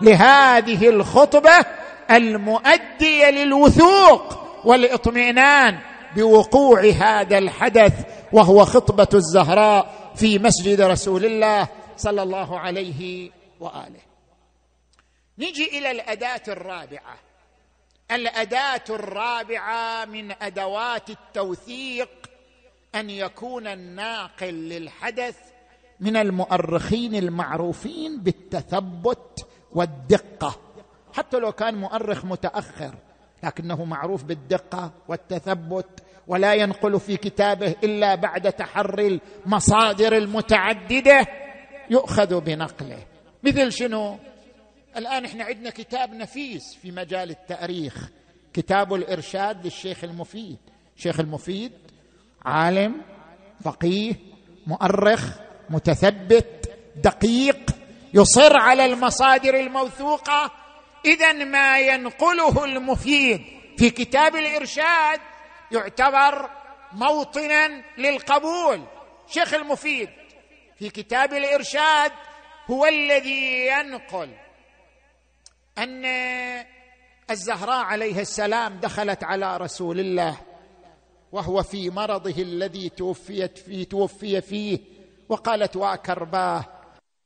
لهذه 0.00 0.88
الخطبة 0.88 1.64
المؤديه 2.10 3.30
للوثوق 3.30 4.38
والاطمئنان 4.64 5.78
بوقوع 6.16 6.84
هذا 6.84 7.38
الحدث 7.38 7.92
وهو 8.32 8.64
خطبة 8.64 9.08
الزهراء 9.14 10.12
في 10.16 10.38
مسجد 10.38 10.80
رسول 10.80 11.24
الله 11.24 11.68
صلى 11.96 12.22
الله 12.22 12.58
عليه 12.58 13.30
وآله. 13.60 14.00
نجي 15.38 15.78
إلى 15.78 15.90
الأداة 15.90 16.42
الرابعة. 16.48 17.16
الأداة 18.10 18.84
الرابعة 18.90 20.04
من 20.04 20.42
أدوات 20.42 21.10
التوثيق 21.10 22.08
أن 22.94 23.10
يكون 23.10 23.66
الناقل 23.66 24.54
للحدث 24.54 25.36
من 26.00 26.16
المؤرخين 26.16 27.14
المعروفين 27.14 28.20
بالتثبت 28.20 29.46
والدقة. 29.72 30.60
حتى 31.12 31.36
لو 31.36 31.52
كان 31.52 31.74
مؤرخ 31.74 32.24
متأخر 32.24 32.94
لكنه 33.42 33.84
معروف 33.84 34.24
بالدقة 34.24 34.92
والتثبت 35.08 36.02
ولا 36.26 36.54
ينقل 36.54 37.00
في 37.00 37.16
كتابه 37.16 37.74
إلا 37.84 38.14
بعد 38.14 38.52
تحري 38.52 39.20
المصادر 39.46 40.16
المتعددة 40.16 41.26
يؤخذ 41.90 42.40
بنقله. 42.40 42.98
مثل 43.42 43.72
شنو؟ 43.72 44.18
الآن 44.96 45.24
إحنا 45.24 45.44
عندنا 45.44 45.70
كتاب 45.70 46.14
نفيس 46.14 46.74
في 46.82 46.90
مجال 46.90 47.30
التأريخ 47.30 48.10
كتاب 48.52 48.94
الإرشاد 48.94 49.64
للشيخ 49.64 50.04
المفيد. 50.04 50.58
الشيخ 50.96 51.20
المفيد 51.20 51.72
عالم 52.44 52.94
فقيه 53.64 54.14
مؤرخ 54.66 55.28
متثبت 55.70 56.70
دقيق 57.04 57.70
يصر 58.14 58.56
على 58.56 58.84
المصادر 58.84 59.60
الموثوقة 59.60 60.50
اذا 61.04 61.32
ما 61.32 61.78
ينقله 61.78 62.64
المفيد 62.64 63.44
في 63.78 63.90
كتاب 63.90 64.36
الإرشاد 64.36 65.20
يعتبر 65.72 66.50
موطنا 66.92 67.82
للقبول. 67.98 68.82
شيخ 69.26 69.54
المفيد 69.54 70.08
في 70.78 70.90
كتاب 70.90 71.32
الإرشاد 71.32 72.12
هو 72.70 72.86
الذي 72.86 73.66
ينقل 73.66 74.30
أن 75.78 76.04
الزهراء 77.30 77.84
عليه 77.84 78.20
السلام 78.20 78.80
دخلت 78.80 79.24
على 79.24 79.56
رسول 79.56 80.00
الله 80.00 80.38
وهو 81.32 81.62
في 81.62 81.90
مرضه 81.90 82.42
الذي 82.42 82.88
توفيت 82.88 83.58
فيه 83.58 83.84
توفي 83.84 84.40
فيه 84.40 84.78
وقالت 85.28 85.76
وأكرباه 85.76 86.64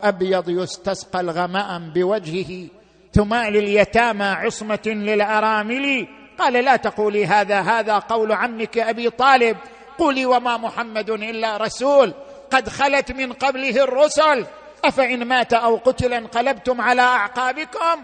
أبيض 0.00 0.48
يستسقى 0.48 1.20
الغمام 1.20 1.92
بوجهه 1.92 2.68
تمال 3.12 3.56
اليتامى 3.56 4.24
عصمة 4.24 4.82
للأرامل. 4.86 6.08
قال 6.38 6.52
لا 6.52 6.76
تقولي 6.76 7.26
هذا 7.26 7.60
هذا 7.60 7.98
قول 7.98 8.32
عمك 8.32 8.78
أبي 8.78 9.10
طالب. 9.10 9.56
قولي 9.98 10.26
وما 10.26 10.56
محمد 10.56 11.10
إلا 11.10 11.56
رسول. 11.56 12.14
قد 12.50 12.68
خلت 12.68 13.12
من 13.12 13.32
قبله 13.32 13.84
الرسل. 13.84 14.46
أفإن 14.84 15.24
مات 15.24 15.52
أو 15.52 15.76
قتل 15.76 16.12
انقلبتم 16.12 16.80
على 16.80 17.02
أعقابكم؟ 17.02 18.02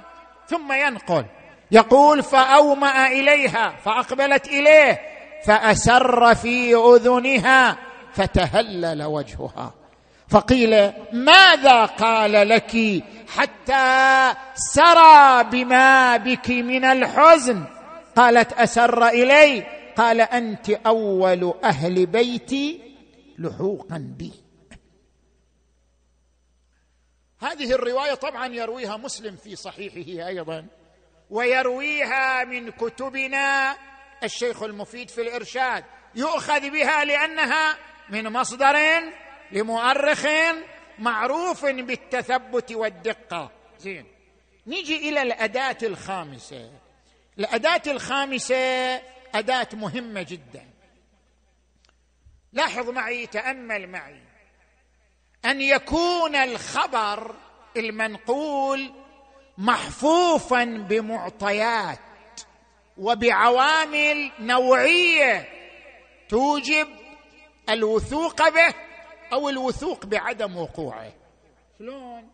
ثم 0.48 0.72
ينقل. 0.72 1.24
يقول 1.70 2.22
فأومأ 2.22 3.06
إليها 3.06 3.76
فأقبلت 3.84 4.48
إليه 4.48 5.00
فأسر 5.46 6.34
في 6.34 6.74
أذنها 6.74 7.76
فتهلل 8.14 9.02
وجهها. 9.02 9.77
فقيل 10.28 10.92
ماذا 11.12 11.84
قال 11.84 12.48
لك 12.48 13.04
حتى 13.28 14.34
سرى 14.54 15.44
بما 15.44 16.16
بك 16.16 16.50
من 16.50 16.84
الحزن؟ 16.84 17.64
قالت 18.16 18.52
أسر 18.52 19.08
إلي. 19.08 19.66
قال 19.96 20.20
أنت 20.20 20.70
أول 20.70 21.54
أهل 21.64 22.06
بيتي 22.06 22.94
لحوقا 23.38 24.14
بي. 24.18 24.32
هذه 27.40 27.72
الرواية 27.72 28.14
طبعا 28.14 28.46
يرويها 28.46 28.96
مسلم 28.96 29.36
في 29.36 29.56
صحيحه 29.56 30.28
أيضا 30.28 30.66
ويرويها 31.30 32.44
من 32.44 32.70
كتبنا 32.70 33.76
الشيخ 34.24 34.62
المفيد 34.62 35.10
في 35.10 35.20
الإرشاد 35.20 35.84
يؤخذ 36.14 36.70
بها 36.70 37.04
لأنها 37.04 37.76
من 38.10 38.32
مصدر 38.32 38.76
لمؤرخ 39.52 40.26
معروف 40.98 41.66
بالتثبت 41.66 42.72
والدقة. 42.72 43.50
زين. 43.78 44.06
نيجي 44.66 45.08
إلى 45.08 45.22
الأداة 45.22 45.78
الخامسة. 45.82 46.70
الأداة 47.38 47.82
الخامسة 47.86 48.96
أداة 49.34 49.68
مهمة 49.72 50.22
جدا. 50.22 50.66
لاحظ 52.52 52.90
معي 52.90 53.26
تأمل 53.26 53.86
معي. 53.88 54.20
أن 55.44 55.60
يكون 55.60 56.36
الخبر 56.36 57.34
المنقول 57.76 58.92
محفوفا 59.58 60.64
بمعطيات 60.64 61.98
وبعوامل 62.98 64.30
نوعية 64.40 65.48
توجب 66.28 66.88
الوثوق 67.70 68.48
به 68.48 68.74
أو 69.32 69.48
الوثوق 69.48 70.06
بعدم 70.06 70.56
وقوعه. 70.56 71.12
شلون؟ 71.78 72.28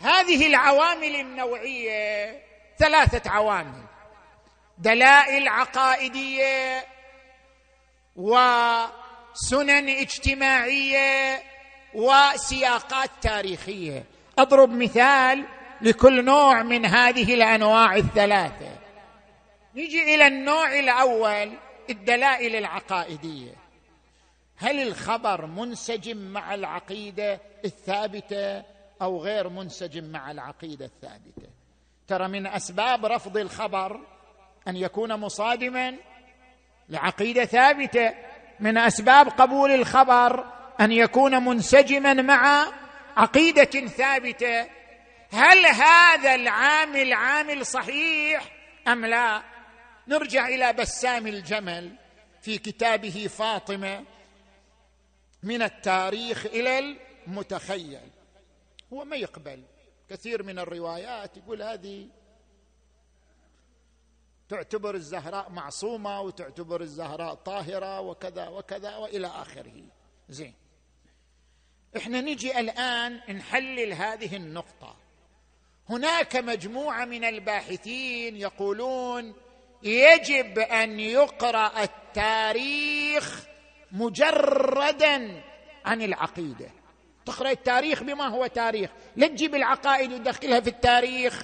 هذه 0.00 0.46
العوامل 0.46 1.16
النوعية 1.16 2.42
ثلاثة 2.78 3.30
عوامل. 3.30 3.82
دلائل 4.78 5.48
عقائدية 5.48 6.84
وسنن 8.16 9.88
اجتماعية 9.88 11.42
وسياقات 11.94 13.10
تاريخية. 13.22 14.04
أضرب 14.38 14.70
مثال 14.70 15.44
لكل 15.82 16.24
نوع 16.24 16.62
من 16.62 16.86
هذه 16.86 17.34
الأنواع 17.34 17.96
الثلاثة. 17.96 18.78
نجي 19.74 20.14
إلى 20.14 20.26
النوع 20.26 20.78
الأول 20.78 21.52
الدلائل 21.90 22.56
العقائدية. 22.56 23.52
هل 24.60 24.82
الخبر 24.82 25.46
منسجم 25.46 26.16
مع 26.16 26.54
العقيدة 26.54 27.40
الثابتة 27.64 28.62
أو 29.02 29.22
غير 29.22 29.48
منسجم 29.48 30.04
مع 30.04 30.30
العقيدة 30.30 30.84
الثابتة؟ 30.84 31.48
ترى 32.08 32.28
من 32.28 32.46
أسباب 32.46 33.06
رفض 33.06 33.36
الخبر 33.36 34.00
أن 34.68 34.76
يكون 34.76 35.16
مصادما 35.16 35.96
لعقيدة 36.88 37.44
ثابتة. 37.44 38.14
من 38.60 38.78
أسباب 38.78 39.28
قبول 39.28 39.70
الخبر 39.70 40.44
أن 40.80 40.92
يكون 40.92 41.44
منسجما 41.44 42.14
مع 42.14 42.66
عقيدة 43.16 43.86
ثابتة. 43.86 44.66
هل 45.32 45.66
هذا 45.66 46.34
العامل 46.34 47.12
عامل 47.12 47.66
صحيح 47.66 48.44
أم 48.88 49.06
لا؟ 49.06 49.42
نرجع 50.08 50.48
إلى 50.48 50.72
بسام 50.72 51.26
الجمل 51.26 51.92
في 52.42 52.58
كتابه 52.58 53.28
فاطمة 53.38 54.04
من 55.42 55.62
التاريخ 55.62 56.46
إلى 56.46 56.78
المتخيل. 57.26 58.10
هو 58.92 59.04
ما 59.04 59.16
يقبل. 59.16 59.62
كثير 60.10 60.42
من 60.42 60.58
الروايات 60.58 61.36
يقول 61.36 61.62
هذه 61.62 62.08
تعتبر 64.48 64.94
الزهراء 64.94 65.50
معصومة 65.50 66.20
وتعتبر 66.20 66.80
الزهراء 66.80 67.34
طاهرة 67.34 68.00
وكذا 68.00 68.48
وكذا 68.48 68.96
وإلى 68.96 69.26
آخره. 69.26 69.82
زين. 70.28 70.54
إحنا 71.96 72.20
نجي 72.20 72.60
الآن 72.60 73.36
نحلل 73.36 73.92
هذه 73.92 74.36
النقطة. 74.36 74.96
هناك 75.88 76.36
مجموعة 76.36 77.04
من 77.04 77.24
الباحثين 77.24 78.36
يقولون 78.36 79.34
يجب 79.82 80.58
أن 80.58 81.00
يقرأ 81.00 81.82
التاريخ 81.82 83.49
مجردا 83.92 85.42
عن 85.84 86.02
العقيدة. 86.02 86.66
تقرأ 87.26 87.50
التاريخ 87.50 88.02
بما 88.02 88.28
هو 88.28 88.46
تاريخ. 88.46 88.90
لا 89.16 89.26
تجيب 89.26 89.54
العقائد 89.54 90.12
وتدخلها 90.12 90.60
في 90.60 90.70
التاريخ. 90.70 91.42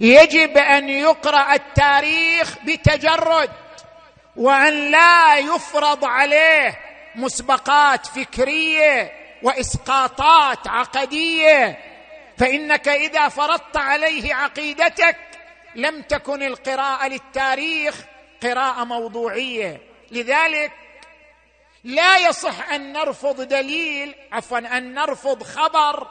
يجب 0.00 0.58
أن 0.58 0.88
يقرأ 0.88 1.54
التاريخ 1.54 2.58
بتجرد 2.64 3.50
وأن 4.36 4.90
لا 4.90 5.38
يفرض 5.38 6.04
عليه 6.04 6.78
مسبقات 7.14 8.06
فكرية 8.06 9.12
وإسقاطات 9.42 10.68
عقدية. 10.68 11.78
فإنك 12.38 12.88
إذا 12.88 13.28
فرضت 13.28 13.76
عليه 13.76 14.34
عقيدتك 14.34 15.16
لم 15.74 16.02
تكن 16.02 16.42
القراءة 16.42 17.08
للتاريخ 17.08 18.00
قراءة 18.42 18.84
موضوعية. 18.84 19.80
لذلك 20.10 20.72
لا 21.84 22.28
يصح 22.28 22.72
أن 22.72 22.92
نرفض 22.92 23.40
دليل 23.40 24.14
عفوا 24.32 24.78
أن 24.78 24.94
نرفض 24.94 25.42
خبر 25.42 26.08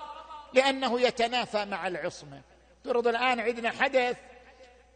لأنه 0.53 1.01
يتنافى 1.01 1.65
مع 1.65 1.88
العصمة. 1.88 2.41
افترض 2.78 3.07
الآن 3.07 3.39
عندنا 3.39 3.69
حدث 3.69 4.17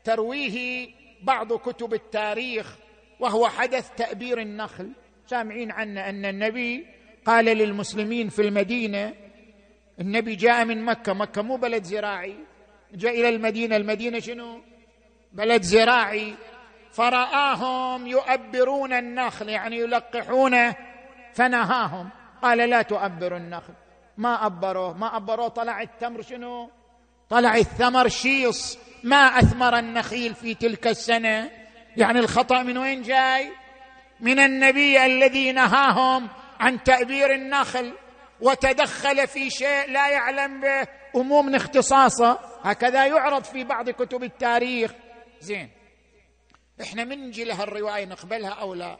ترويه 0.04 0.90
بعض 1.22 1.54
كتب 1.54 1.94
التاريخ 1.94 2.76
وهو 3.20 3.48
حدث 3.48 3.90
تأبير 3.98 4.40
النخل. 4.40 4.92
سامعين 5.28 5.72
عنه 5.72 6.10
أن 6.10 6.26
النبي 6.26 6.88
قال 7.26 7.46
للمسلمين 7.46 8.30
في 8.30 8.42
المدينة 8.42 9.14
النبي 10.00 10.36
جاء 10.36 10.66
من 10.66 10.86
مكة 10.86 11.14
مكة 11.14 11.42
مو 11.42 11.56
بلد 11.56 11.84
زراعي 11.84 12.36
جاء 12.94 13.20
إلى 13.20 13.30
المدينة 13.30 13.76
المدينة 13.76 14.20
شنو؟ 14.20 14.62
بلد 15.34 15.62
زراعي. 15.62 16.36
فرآهم 16.98 18.08
يؤبرون 18.08 18.94
النخل 18.94 19.50
يعني 19.50 19.78
يلقحونه 19.78 20.76
فنهاهم. 21.34 22.10
قال 22.42 22.58
لا 22.58 22.82
تؤبروا 22.82 23.38
النخل. 23.38 23.74
ما 24.18 24.46
أبروه؟ 24.46 24.98
ما 24.98 25.18
أبروه 25.18 25.48
طلع 25.48 25.82
التمر 25.82 26.22
شنو؟ 26.22 26.70
طلع 27.30 27.56
الثمر 27.56 28.08
شيص. 28.08 28.78
ما 29.04 29.40
أثمر 29.40 29.80
النخيل 29.80 30.36
في 30.36 30.54
تلك 30.54 30.88
السنة. 30.88 31.52
يعني 31.98 32.20
الخطأ 32.20 32.64
من 32.64 32.78
وين 32.78 33.02
جاي؟ 33.02 33.52
من 34.20 34.40
النبي 34.40 35.06
الذي 35.06 35.52
نهاهم 35.52 36.28
عن 36.60 36.84
تأبير 36.84 37.34
النخل. 37.34 37.94
وتدخل 38.42 39.28
في 39.28 39.50
شيء 39.50 39.90
لا 39.90 40.10
يعلم 40.10 40.62
به 40.62 40.88
أمور 41.16 41.44
من 41.44 41.56
اختصاصه. 41.56 42.40
هكذا 42.64 43.06
يعرض 43.06 43.44
في 43.44 43.64
بعض 43.64 43.90
كتب 43.90 44.24
التاريخ. 44.24 44.92
زين. 45.42 45.77
إحنا 46.82 47.04
من 47.04 47.32
لها 47.32 47.64
الروايه 47.64 48.06
نقبلها 48.06 48.50
أو 48.50 48.74
لا؟ 48.74 48.98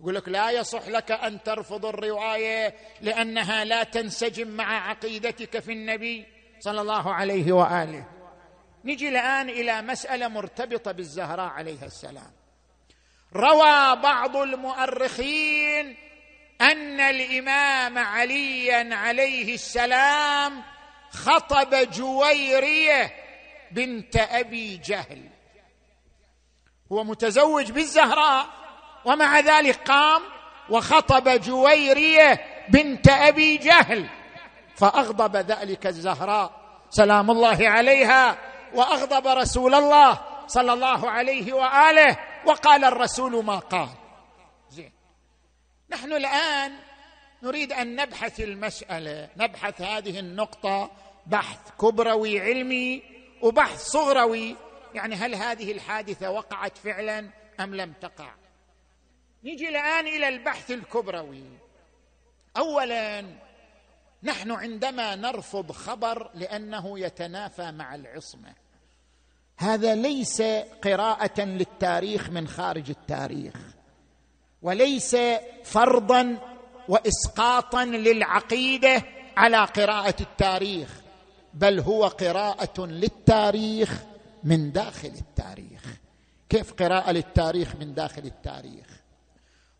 يقول 0.00 0.14
لك 0.14 0.28
لا 0.28 0.50
يصح 0.50 0.88
لك 0.88 1.12
أن 1.12 1.42
ترفض 1.42 1.86
الرواية 1.86 2.74
لأنها 3.00 3.64
لا 3.64 3.82
تنسجم 3.82 4.48
مع 4.48 4.88
عقيدتك 4.88 5.58
في 5.58 5.72
النبي 5.72 6.26
صلى 6.60 6.80
الله 6.80 7.14
عليه 7.14 7.52
وآله. 7.52 8.06
نجي 8.84 9.08
الآن 9.08 9.48
إلى 9.48 9.82
مسألة 9.82 10.28
مرتبطة 10.28 10.92
بالزهراء 10.92 11.50
عليها 11.50 11.86
السلام. 11.86 12.32
روى 13.36 13.96
بعض 13.96 14.36
المؤرخين 14.36 15.96
أن 16.60 17.00
الإمام 17.00 17.98
عليا 17.98 18.94
عليه 18.94 19.54
السلام 19.54 20.62
خطب 21.10 21.74
جويرية 21.90 23.14
بنت 23.70 24.16
أبي 24.16 24.76
جهل. 24.76 25.31
هو 26.92 27.04
متزوج 27.04 27.72
بالزهراء 27.72 28.46
ومع 29.04 29.40
ذلك 29.40 29.88
قام 29.88 30.22
وخطب 30.70 31.28
جويرية 31.28 32.40
بنت 32.68 33.08
أبي 33.08 33.56
جهل 33.56 34.08
فأغضب 34.76 35.36
ذلك 35.36 35.86
الزهراء. 35.86 36.50
سلام 36.90 37.30
الله 37.30 37.68
عليها 37.68 38.38
وأغضب 38.74 39.26
رسول 39.26 39.74
الله 39.74 40.20
صلى 40.46 40.72
الله 40.72 41.10
عليه 41.10 41.52
وآله 41.52 42.16
وقال 42.46 42.84
الرسول 42.84 43.44
ما 43.44 43.58
قال. 43.58 43.88
زين. 44.70 44.92
نحن 45.90 46.12
الآن 46.12 46.72
نريد 47.42 47.72
أن 47.72 47.96
نبحث 47.96 48.40
المسألة 48.40 49.28
نبحث 49.36 49.80
هذه 49.80 50.18
النقطة 50.18 50.90
بحث 51.26 51.58
كبروي 51.80 52.40
علمي 52.40 53.02
وبحث 53.42 53.80
صغروي 53.82 54.56
يعني 54.94 55.14
هل 55.14 55.34
هذه 55.34 55.72
الحادثة 55.72 56.30
وقعت 56.30 56.78
فعلا 56.78 57.30
أم 57.60 57.74
لم 57.74 57.92
تقع؟ 58.00 58.34
نجي 59.44 59.68
الآن 59.68 60.06
إلى 60.06 60.28
البحث 60.28 60.70
الكبروي. 60.70 61.44
اولا 62.56 63.24
نحن 64.22 64.50
عندما 64.50 65.14
نرفض 65.14 65.72
خبر 65.72 66.30
لأنه 66.34 66.98
يتنافى 66.98 67.72
مع 67.72 67.94
العصمة. 67.94 68.54
هذا 69.56 69.94
ليس 69.94 70.42
قراءة 70.84 71.40
للتاريخ 71.40 72.30
من 72.30 72.48
خارج 72.48 72.90
التاريخ 72.90 73.54
وليس 74.62 75.16
فرضا 75.64 76.38
واسقاطا 76.88 77.84
للعقيدة 77.84 79.02
على 79.36 79.64
قراءة 79.64 80.14
التاريخ 80.20 80.88
بل 81.54 81.80
هو 81.80 82.06
قراءة 82.06 82.86
للتاريخ 82.86 84.02
من 84.44 84.72
داخل 84.72 85.08
التاريخ. 85.08 85.82
كيف 86.48 86.72
قراءة 86.72 87.12
للتاريخ 87.12 87.76
من 87.76 87.94
داخل 87.94 88.22
التاريخ؟ 88.24 88.86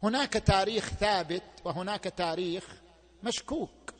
هناك 0.02 0.32
تاريخ 0.32 0.88
ثابت 0.88 1.42
وهناك 1.64 2.04
تاريخ 2.04 2.64
مشكوك. 3.22 3.94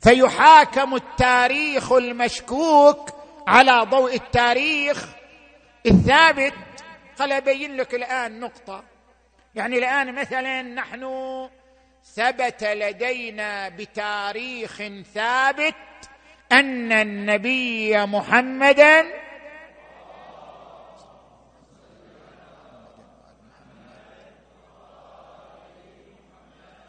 فيحاكم 0.00 0.94
التاريخ 0.94 1.92
المشكوك 1.92 3.10
على 3.46 3.86
ضوء 3.90 4.14
التاريخ 4.14 5.06
الثابت. 5.86 6.54
قال 7.18 7.32
أبين 7.32 7.76
لك 7.76 7.94
الآن 7.94 8.40
نقطة. 8.40 8.84
يعني 9.54 9.78
الآن 9.78 10.14
مثلا 10.14 10.62
نحن 10.62 11.04
ثبت 12.04 12.64
لدينا 12.64 13.68
بتاريخ 13.68 14.82
ثابت 15.14 15.74
أن 16.52 16.92
النبي 16.92 18.06
محمدا 18.06 19.25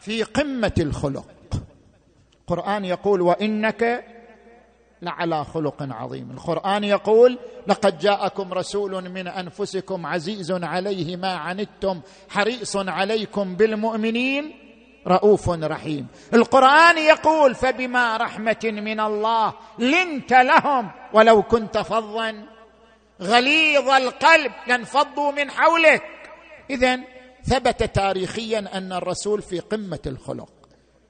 في 0.08 0.22
قمة 0.22 0.72
الخلق. 0.78 1.26
القرآن 2.40 2.84
يقول 2.84 3.20
وإنك 3.20 4.04
لعلى 5.02 5.44
خلق 5.44 5.76
عظيم. 5.90 6.30
القرآن 6.30 6.84
يقول 6.84 7.38
لقد 7.66 7.98
جاءكم 7.98 8.52
رسول 8.52 9.10
من 9.10 9.28
أنفسكم 9.28 10.06
عزيز 10.06 10.52
عليه 10.52 11.16
ما 11.16 11.34
عنتم 11.34 12.00
حريص 12.28 12.76
عليكم 12.76 13.56
بالمؤمنين 13.56 14.54
رؤوف 15.06 15.50
رحيم. 15.50 16.06
القرآن 16.34 16.98
يقول 16.98 17.54
فبما 17.54 18.16
رحمة 18.16 18.60
من 18.64 19.00
الله 19.00 19.54
لنت 19.78 20.32
لهم 20.32 20.90
ولو 21.12 21.42
كنت 21.42 21.78
فظا 21.78 22.44
غليظ 23.22 23.88
القلب 23.88 24.52
لانفضوا 24.66 25.32
من 25.32 25.50
حولك. 25.50 26.02
اذا 26.70 27.17
ثبت 27.44 27.82
تاريخيا 27.82 28.58
أن 28.58 28.92
الرسول 28.92 29.42
في 29.42 29.60
قمة 29.60 30.00
الخلق. 30.06 30.52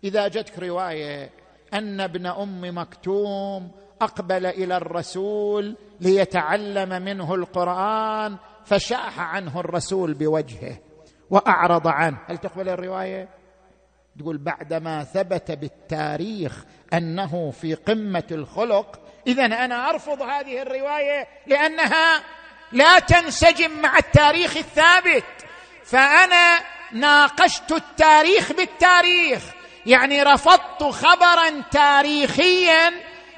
إذا 0.04 0.28
جتك 0.28 0.58
رواية 0.58 1.30
أن 1.74 2.00
ابن 2.00 2.26
أم 2.26 2.78
مكتوم 2.78 3.70
أقبل 4.00 4.46
إلى 4.46 4.76
الرسول 4.76 5.76
ليتعلم 6.00 7.02
منه 7.02 7.34
القرآن 7.34 8.36
فشاح 8.64 9.20
عنه 9.20 9.60
الرسول 9.60 10.14
بوجهه 10.14 10.78
وأعرض 11.30 11.86
عنه. 11.88 12.18
هل 12.26 12.38
تقبل 12.38 12.68
الرواية؟ 12.68 13.28
تقول 14.18 14.38
بعدما 14.38 15.04
ثبت 15.04 15.50
بالتاريخ 15.50 16.64
أنه 16.92 17.50
في 17.50 17.74
قمة 17.74 18.26
الخلق 18.30 19.00
اذا 19.26 19.44
أنا 19.44 19.90
أرفض 19.90 20.22
هذه 20.22 20.62
الرواية 20.62 21.28
لأنها 21.46 22.22
لا 22.72 22.98
تنسجم 22.98 23.82
مع 23.82 23.98
التاريخ 23.98 24.56
الثابت. 24.56 25.24
فأنا 25.91 26.59
ناقشت 26.93 27.72
التاريخ 27.72 28.53
بالتاريخ 28.53 29.43
يعني 29.86 30.22
رفضت 30.22 30.82
خبرا 30.82 31.62
تاريخيا 31.70 32.93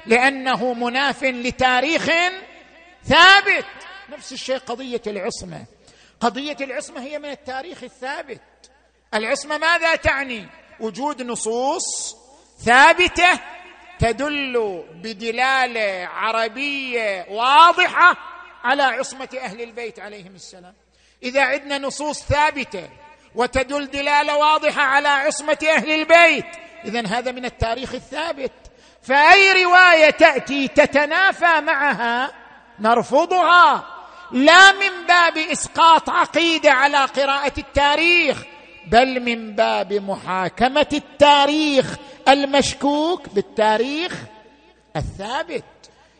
لأنه 0.05 0.73
مناف 0.73 1.23
لتاريخ 1.23 2.05
ثابت. 3.05 3.65
نفس 4.09 4.31
الشيء 4.31 4.57
قضية 4.57 5.01
العصمة. 5.07 5.65
قضية 6.19 6.57
العصمة 6.61 7.01
هي 7.01 7.19
من 7.19 7.29
التاريخ 7.29 7.83
الثابت. 7.83 8.41
العصمة 9.13 9.57
ماذا 9.57 9.95
تعني؟ 9.95 10.47
وجود 10.79 11.21
نصوص 11.21 12.15
ثابتة 12.65 13.39
تدل 13.99 14.83
بدلالة 14.93 16.07
عربية 16.07 17.25
واضحة 17.29 18.17
على 18.63 18.83
عصمة 18.83 19.29
أهل 19.41 19.61
البيت 19.61 19.99
عليهم 19.99 20.35
السلام. 20.35 20.73
إذا 21.23 21.41
عندنا 21.41 21.77
نصوص 21.77 22.23
ثابتة 22.23 22.89
وتدل 23.35 23.85
دلالة 23.85 24.37
واضحة 24.37 24.81
على 24.81 25.07
عصمة 25.07 25.57
أهل 25.75 25.91
البيت 25.91 26.45
اذا 26.85 27.07
هذا 27.07 27.31
من 27.31 27.45
التاريخ 27.45 27.93
الثابت. 27.93 28.51
فأي 29.01 29.63
رواية 29.63 30.09
تأتي 30.09 30.67
تتنافى 30.67 31.61
معها 31.61 32.31
نرفضها 32.79 33.85
لا 34.31 34.71
من 34.71 35.07
باب 35.07 35.37
إسقاط 35.37 36.09
عقيدة 36.09 36.71
على 36.71 36.97
قراءة 36.97 37.53
التاريخ 37.57 38.43
بل 38.87 39.19
من 39.19 39.55
باب 39.55 39.93
محاكمة 39.93 40.87
التاريخ 40.93 41.95
المشكوك 42.27 43.29
بالتاريخ 43.29 44.13
الثابت. 44.95 45.63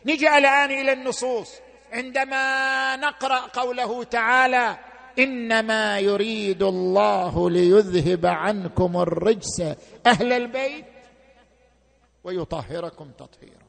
نجي 0.06 0.38
الآن 0.38 0.70
إلى 0.70 0.92
النصوص. 0.92 1.50
عندما 1.92 2.96
نقرأ 2.96 3.38
قوله 3.38 4.04
تعالى 4.04 4.76
إنما 5.18 5.98
يريد 5.98 6.62
الله 6.62 7.50
ليذهب 7.50 8.26
عنكم 8.26 8.96
الرجس 8.96 9.60
أهل 10.06 10.32
البيت 10.32 10.84
ويطهركم 12.24 13.10
تطهيرا. 13.18 13.62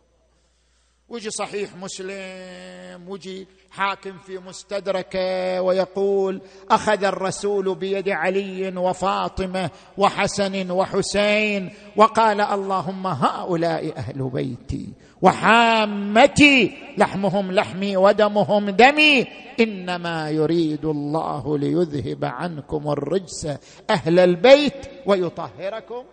ويجي 1.10 1.30
صحيح 1.30 1.76
مسلم 1.76 3.10
ويجي 3.10 3.48
حاكم 3.72 4.18
في 4.18 4.38
مستدركة 4.38 5.62
ويقول 5.62 6.42
أخذ 6.70 7.04
الرسول 7.04 7.76
بيد 7.76 8.10
علي 8.10 8.78
وفاطمة 8.78 9.70
وحسن 9.98 10.72
وحسين 10.72 11.74
وقال 11.96 12.42
اللهم 12.42 13.08
هؤلاء 13.08 13.98
أهل 13.98 14.30
بيتي. 14.30 14.90
وحامتي 15.24 16.78
لحمهم 16.98 17.52
لحمي 17.52 17.98
ودمهم 17.98 18.70
دمي. 18.70 19.28
إنما 19.60 20.30
يريد 20.30 20.86
الله 20.86 21.58
ليذهب 21.58 22.26
عنكم 22.26 22.92
الرجس 22.92 23.48
أهل 23.90 24.20
البيت 24.20 24.92
ويطهركم 25.06 26.04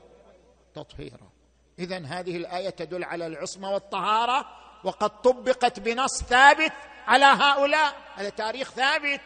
تطهيرا. 0.75 1.31
اذا 1.79 1.99
هذه 2.07 2.37
الآية 2.37 2.71
تدل 2.71 3.05
على 3.05 3.27
العصمة 3.27 3.71
والطهارة 3.71 4.47
وقد 4.85 5.23
طبقت 5.23 5.81
بنص 5.81 6.23
ثابت 6.23 6.73
على 7.07 7.25
هؤلاء. 7.25 7.97
هذا 8.17 8.29
تاريخ 8.29 8.71
ثابت. 8.71 9.21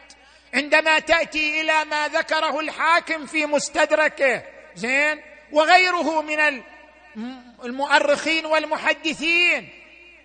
عندما 0.53 0.99
تأتي 0.99 1.61
إلى 1.61 1.85
ما 1.89 2.07
ذكره 2.07 2.59
الحاكم 2.59 3.25
في 3.25 3.45
مستدركه 3.45 4.43
زين 4.75 5.21
وغيره 5.51 6.21
من 6.21 6.61
المؤرخين 7.63 8.45
والمحدثين. 8.45 9.69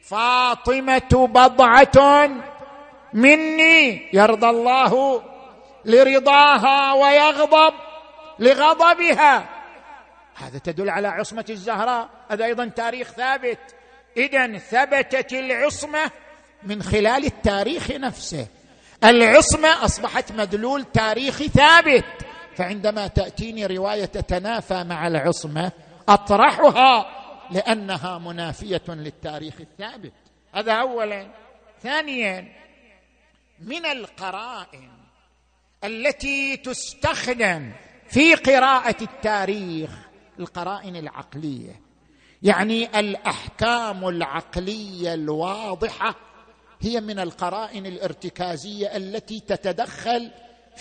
فاطمة 0.03 1.11
بضعة 1.13 2.31
مني 3.13 4.09
يرضى 4.13 4.47
الله 4.51 5.23
لرضاها 5.85 6.93
ويغضب 6.93 7.75
لغضبها. 8.39 9.49
هذا 10.35 10.59
تدل 10.59 10.91
على 10.91 11.09
عصمة 11.09 11.45
الزهراء. 11.51 12.09
هذا 12.31 12.45
أيضا 12.45 12.67
تاريخ 12.67 13.11
ثابت. 13.11 13.59
اذا 14.17 14.59
ثبتت 14.59 15.33
العصمة 15.33 16.11
من 16.63 16.83
خلال 16.83 17.25
التاريخ 17.25 17.91
نفسه. 17.91 18.47
العصمة 19.05 19.85
أصبحت 19.85 20.33
مدلول 20.33 20.85
تاريخي 20.85 21.49
ثابت. 21.49 22.05
فعندما 22.57 23.07
تأتيني 23.07 23.67
رواية 23.67 24.05
تتنافى 24.05 24.85
مع 24.85 25.07
العصمة 25.07 25.73
أطرحها 26.11 27.07
لأنها 27.51 28.19
منافية 28.19 28.83
للتاريخ 28.89 29.55
الثابت. 29.61 30.13
هذا 30.55 30.73
اولا. 30.73 31.29
ثانيا 31.83 32.53
من 33.61 33.87
القرائن 33.87 34.91
التي 35.85 36.57
تستخدم 36.57 37.73
في 38.09 38.35
قراءة 38.35 38.97
التاريخ 39.03 39.91
القرائن 40.39 40.97
العقلية. 40.97 41.81
يعني 42.43 43.01
الأحكام 43.01 44.09
العقلية 44.09 45.15
الواضحة 45.15 46.15
هي 46.81 47.01
من 47.01 47.19
القرائن 47.19 47.87
الارتكازية 47.87 48.97
التي 48.97 49.41
تتدخل 49.41 50.31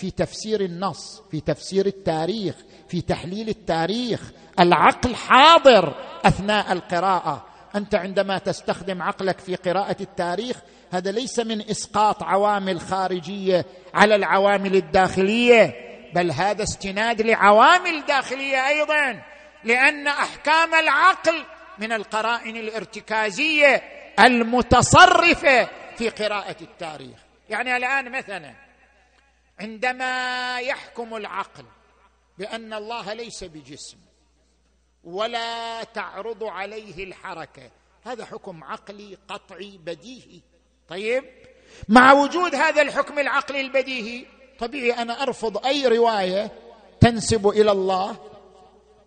في 0.00 0.10
تفسير 0.10 0.60
النص 0.60 1.22
في 1.30 1.40
تفسير 1.40 1.86
التاريخ 1.86 2.54
في 2.88 3.00
تحليل 3.00 3.48
التاريخ. 3.48 4.20
العقل 4.60 5.16
حاضر 5.16 5.94
أثناء 6.24 6.72
القراءة. 6.72 7.46
أنت 7.76 7.94
عندما 7.94 8.38
تستخدم 8.38 9.02
عقلك 9.02 9.38
في 9.38 9.56
قراءة 9.56 9.96
التاريخ 10.00 10.56
هذا 10.92 11.10
ليس 11.10 11.38
من 11.38 11.70
إسقاط 11.70 12.22
عوامل 12.22 12.80
خارجية 12.80 13.66
على 13.94 14.14
العوامل 14.14 14.76
الداخلية 14.76 15.74
بل 16.14 16.30
هذا 16.30 16.62
استناد 16.62 17.22
لعوامل 17.22 18.04
داخلية 18.08 18.68
أيضا 18.68 19.22
لأن 19.64 20.06
أحكام 20.06 20.74
العقل 20.74 21.44
من 21.78 21.92
القرائن 21.92 22.56
الارتكازية 22.56 23.82
المتصرفة 24.20 25.68
في 25.96 26.08
قراءة 26.08 26.56
التاريخ. 26.60 27.18
يعني 27.50 27.76
الآن 27.76 28.12
مثلا 28.12 28.69
عندما 29.60 30.58
يحكم 30.60 31.16
العقل 31.16 31.64
بأن 32.38 32.72
الله 32.74 33.12
ليس 33.12 33.44
بجسم 33.44 33.98
ولا 35.04 35.84
تعرض 35.84 36.44
عليه 36.44 37.04
الحركة 37.04 37.70
هذا 38.04 38.24
حكم 38.24 38.64
عقلي 38.64 39.18
قطعي 39.28 39.78
بديهي. 39.84 40.40
طيب؟ 40.88 41.24
مع 41.88 42.12
وجود 42.12 42.54
هذا 42.54 42.82
الحكم 42.82 43.18
العقلي 43.18 43.60
البديهي 43.60 44.26
طبيعي 44.58 45.02
أنا 45.02 45.22
أرفض 45.22 45.66
أي 45.66 45.86
رواية 45.86 46.50
تنسب 47.00 47.48
إلى 47.48 47.72
الله 47.72 48.16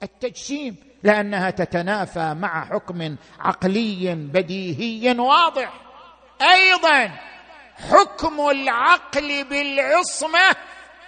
التجسيم 0.04 0.76
لأنها 1.04 1.50
تتنافى 1.50 2.34
مع 2.34 2.66
حكم 2.66 3.16
عقلي 3.40 4.16
بديهي 4.16 5.20
واضح. 5.20 5.74
أيضا 6.42 7.12
حكم 7.92 8.50
العقل 8.50 9.44
بالعصمة 9.44 10.56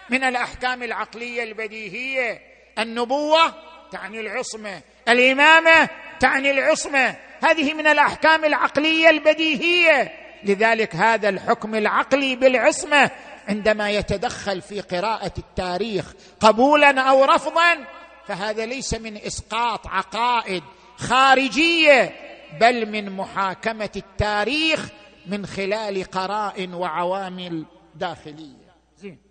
من 0.09 0.23
الأحكام 0.23 0.83
العقلية 0.83 1.43
البديهية. 1.43 2.41
النبوة 2.79 3.53
تعني 3.91 4.19
العصمة 4.19 4.81
الإمامة 5.09 5.89
تعني 6.19 6.51
العصمة. 6.51 7.15
هذه 7.43 7.73
من 7.73 7.87
الأحكام 7.87 8.45
العقلية 8.45 9.09
البديهية. 9.09 10.11
لذلك 10.43 10.95
هذا 10.95 11.29
الحكم 11.29 11.75
العقلي 11.75 12.35
بالعصمة 12.35 13.11
عندما 13.47 13.89
يتدخل 13.91 14.61
في 14.61 14.81
قراءة 14.81 15.31
التاريخ 15.37 16.05
قبولا 16.39 17.01
أو 17.01 17.25
رفضا 17.25 17.85
فهذا 18.27 18.65
ليس 18.65 18.93
من 18.93 19.17
إسقاط 19.17 19.87
عقائد 19.87 20.63
خارجية 20.97 22.15
بل 22.61 22.89
من 22.89 23.09
محاكمة 23.09 23.89
التاريخ 23.95 24.85
من 25.27 25.45
خلال 25.45 26.03
قرائن 26.03 26.73
وعوامل 26.73 27.65
داخلية. 27.95 28.75
زين. 28.97 29.21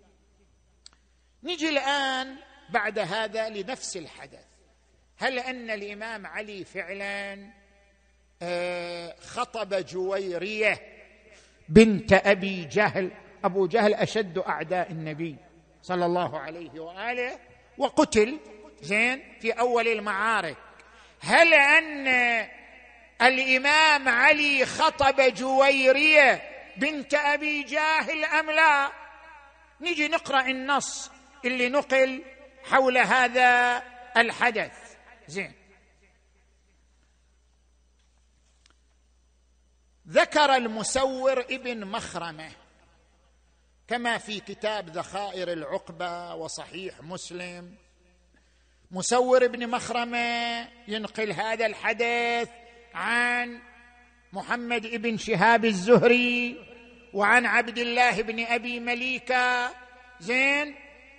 نجي 1.43 1.69
الآن 1.69 2.35
بعد 2.69 2.99
هذا 2.99 3.49
لنفس 3.49 3.97
الحدث. 3.97 4.45
هل 5.17 5.39
أن 5.39 5.69
الإمام 5.69 6.27
علي 6.27 6.63
فعلا 6.63 7.49
آه، 8.41 9.15
خطب 9.19 9.73
جويرية 9.85 10.81
بنت 11.69 12.13
أبي 12.13 12.65
جهل 12.65 13.11
أبو 13.43 13.67
جهل 13.67 13.93
أشد 13.93 14.37
أعداء 14.37 14.91
النبي 14.91 15.35
صلى 15.81 16.05
الله 16.05 16.39
عليه 16.39 16.79
وآله 16.79 17.39
وقتل 17.77 18.39
زين 18.81 19.23
في 19.39 19.51
أول 19.51 19.87
المعارك. 19.87 20.57
هل 21.19 21.53
أن 21.53 22.07
الإمام 23.21 24.09
علي 24.09 24.65
خطب 24.65 25.21
جويرية 25.21 26.41
بنت 26.77 27.13
أبي 27.13 27.63
جاهل 27.63 28.25
أم 28.25 28.51
لا؟ 28.51 28.91
نجي 29.81 30.07
نقرأ 30.07 30.41
النص 30.41 31.11
اللي 31.45 31.69
نقل 31.69 32.23
حول 32.63 32.97
هذا 32.97 33.83
الحدث. 34.17 34.95
زين. 35.27 35.53
ذكر 40.07 40.55
المسور 40.55 41.39
ابن 41.39 41.85
مخرمة 41.85 42.51
كما 43.87 44.17
في 44.17 44.39
كتاب 44.39 44.89
ذخائر 44.89 45.51
العقبة 45.53 46.35
وصحيح 46.35 47.01
مسلم. 47.01 47.75
مسور 48.91 49.45
ابن 49.45 49.69
مخرمة 49.69 50.67
ينقل 50.87 51.31
هذا 51.31 51.65
الحدث 51.65 52.49
عن 52.95 53.59
محمد 54.33 54.87
بن 54.87 55.17
شهاب 55.17 55.65
الزهري 55.65 56.57
وعن 57.13 57.45
عبد 57.45 57.77
الله 57.77 58.21
بن 58.21 58.45
أبي 58.45 58.79
مليكة. 58.79 59.69
زين 60.19 60.75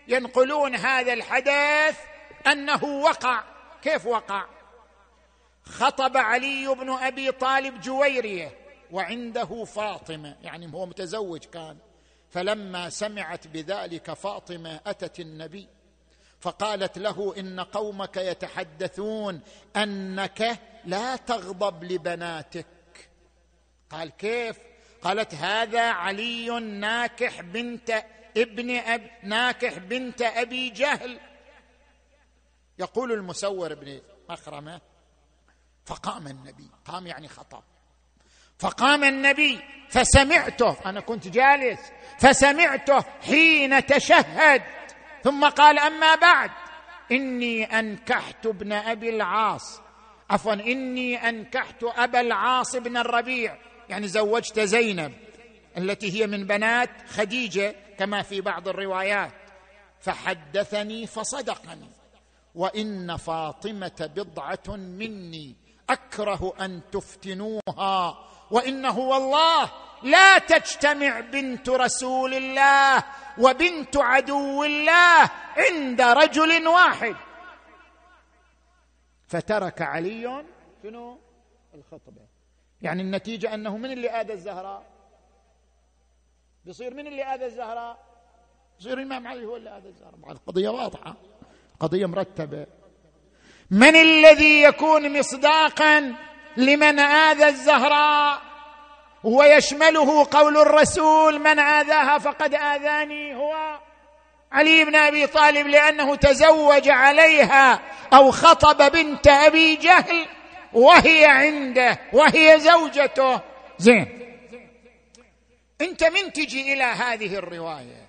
ينقلون 0.08 0.74
هذا 0.74 1.12
الحدث 1.12 1.98
أنه 2.46 2.84
وقع. 2.84 3.44
كيف 3.82 4.06
وقع؟ 4.06 4.46
خطب 5.64 6.16
علي 6.16 6.74
بن 6.74 6.90
أبي 6.90 7.32
طالب 7.32 7.80
جويرية 7.80 8.52
وعنده 8.90 9.64
فاطمة 9.64 10.36
يعني 10.42 10.72
هو 10.74 10.86
متزوج 10.86 11.44
كان. 11.44 11.76
فلما 12.30 12.90
سمعت 12.90 13.46
بذلك 13.46 14.12
فاطمة 14.12 14.80
أتت 14.86 15.20
النبي 15.20 15.68
فقالت 16.40 16.98
له 16.98 17.34
إن 17.38 17.60
قومك 17.60 18.16
يتحدثون 18.16 19.40
أنك 19.76 20.58
لا 20.86 21.16
تغضب 21.16 21.84
لبناتك. 21.84 22.66
قال 23.90 24.10
كيف؟ 24.10 24.56
قالت 25.02 25.34
هذا 25.34 25.90
علي 25.90 26.60
ناكح 26.60 27.40
بنت 27.40 28.04
ابن 28.36 28.76
أب 28.76 29.10
ناكح 29.22 29.78
بنت 29.78 30.22
أبي 30.22 30.70
جهل. 30.70 31.20
يقول 32.78 33.12
المسور 33.12 33.74
بن 33.74 34.00
مخرمه 34.28 34.80
فقام 35.86 36.26
النبي. 36.26 36.70
قام 36.84 37.06
يعني 37.06 37.28
خطأ 37.28 37.62
فقام 38.58 39.04
النبي 39.04 39.60
فسمعته. 39.88 40.76
أنا 40.86 41.00
كنت 41.00 41.28
جالس. 41.28 41.80
فسمعته 42.18 43.00
حين 43.00 43.86
تشهد. 43.86 44.62
ثم 45.24 45.48
قال 45.48 45.78
أما 45.78 46.14
بعد 46.14 46.50
إني 47.12 47.64
أنكحت 47.64 48.46
ابن 48.46 48.72
أبي 48.72 49.08
العاص. 49.08 49.85
عفوا 50.30 50.52
إني 50.52 51.28
أنكحت 51.28 51.84
أبا 51.84 52.20
العاص 52.20 52.76
بن 52.76 52.96
الربيع 52.96 53.56
يعني 53.88 54.08
زوجت 54.08 54.60
زينب 54.60 55.12
التي 55.78 56.20
هي 56.20 56.26
من 56.26 56.44
بنات 56.44 56.90
خديجة 57.08 57.74
كما 57.98 58.22
في 58.22 58.40
بعض 58.40 58.68
الروايات. 58.68 59.32
فحدثني 60.00 61.06
فصدقني. 61.06 61.90
وإن 62.54 63.16
فاطمة 63.16 64.10
بضعة 64.16 64.76
مني 64.76 65.56
أكره 65.90 66.52
أن 66.60 66.80
تفتنوها. 66.92 68.18
وانه 68.50 68.98
والله 68.98 69.70
لا 70.02 70.38
تجتمع 70.38 71.20
بنت 71.20 71.68
رسول 71.68 72.34
الله 72.34 73.04
وبنت 73.38 73.96
عدو 73.96 74.64
الله 74.64 75.30
عند 75.56 76.00
رجل 76.00 76.68
واحد. 76.68 77.16
فترك 79.26 79.82
علي 79.82 80.44
شنو؟ 80.82 81.18
الخطبة. 81.74 82.22
يعني 82.82 83.02
النتيجة 83.02 83.54
أنه 83.54 83.76
من 83.76 83.92
اللي 83.92 84.10
آذى 84.10 84.32
الزهراء؟ 84.32 84.86
بيصير 86.64 86.94
من 86.94 87.06
اللي 87.06 87.24
آذى 87.24 87.44
الزهراء؟ 87.44 87.98
يصير 88.80 88.98
الإمام 88.98 89.26
علي 89.26 89.46
هو 89.46 89.56
اللي 89.56 89.76
آذى 89.78 89.88
الزهراء. 89.88 90.32
القضية 90.32 90.68
واضحة. 90.68 91.16
قضية 91.80 92.06
مرتبة. 92.06 92.66
من 93.70 93.96
الذي 93.96 94.62
يكون 94.62 95.18
مصداقا 95.18 96.14
لمن 96.56 96.98
آذى 96.98 97.48
الزهراء؟ 97.48 98.42
ويشمله 99.24 100.24
قول 100.30 100.56
الرسول 100.56 101.38
من 101.38 101.58
آذاها 101.58 102.18
فقد 102.18 102.54
آذاني. 102.54 103.34
هو 103.34 103.80
علي 104.56 104.84
بن 104.84 104.96
أبي 104.96 105.26
طالب 105.26 105.66
لأنه 105.66 106.14
تزوج 106.14 106.88
عليها 106.88 107.80
أو 108.12 108.30
خطب 108.30 108.92
بنت 108.92 109.28
أبي 109.28 109.76
جهل 109.76 110.26
وهي 110.72 111.24
عنده 111.24 111.98
وهي 112.12 112.60
زوجته. 112.60 113.40
زين. 113.78 114.22
أنت 115.80 116.04
من 116.04 116.32
تجي 116.32 116.72
إلى 116.72 116.84
هذه 116.84 117.34
الرواية؟ 117.36 118.06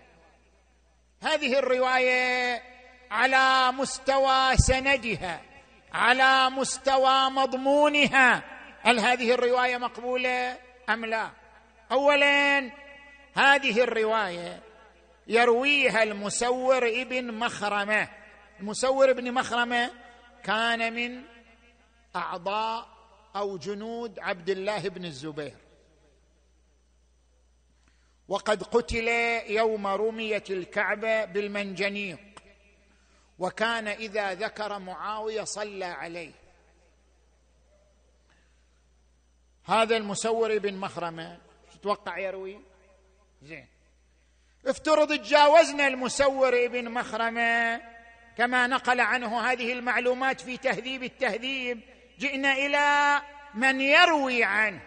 هذه 1.24 1.60
الرواية 1.60 2.62
على 3.12 3.72
مستوى 3.72 4.58
سندها 4.58 5.42
على 5.94 6.50
مستوى 6.50 7.30
مضمونها. 7.30 8.44
هل 8.82 9.00
هذه 9.00 9.32
الرواية 9.32 9.78
مقبولة 9.78 10.58
أم 10.90 11.06
لا؟ 11.06 11.30
اولا 11.92 12.72
هذه 13.36 13.84
الرواية 13.84 14.67
يرويها 15.28 16.04
المسور 16.04 16.88
ابن 16.88 17.34
مخرمة. 17.34 18.10
المسور 18.60 19.10
ابن 19.10 19.34
مخرمة 19.34 19.92
كان 20.44 20.94
من 20.94 21.24
أعضاء 22.16 22.90
أو 23.36 23.58
جنود 23.58 24.20
عبد 24.20 24.50
الله 24.50 24.90
بن 24.90 25.06
الزبير. 25.06 25.58
وقد 28.28 28.64
قتل 28.64 29.08
يوم 29.48 29.88
رميت 29.88 30.52
الكعبه 30.52 31.26
بالمنجنيق. 31.26 32.20
وكان 33.40 33.88
إذا 33.88 34.34
ذكر 34.34 34.80
معاوية 34.80 35.44
صلى 35.44 35.86
عليه. 35.86 36.32
هذا 39.64 39.98
المسور 39.98 40.58
بن 40.58 40.74
مخرمة. 40.74 41.40
تتوقع 41.74 42.18
يروي؟ 42.18 42.60
زين. 43.44 43.68
افترض 44.68 45.18
تجاوزنا 45.18 45.88
المسور 45.88 46.66
ابن 46.66 46.90
مخرمة 46.90 47.82
كما 48.38 48.68
نقل 48.68 49.00
عنه 49.00 49.52
هذه 49.52 49.74
المعلومات 49.74 50.42
في 50.42 50.58
تهذيب 50.58 51.04
التهذيب. 51.04 51.82
جئنا 52.20 52.54
إلى 52.54 53.22
من 53.54 53.82
يروي 53.82 54.44
عنه 54.44 54.82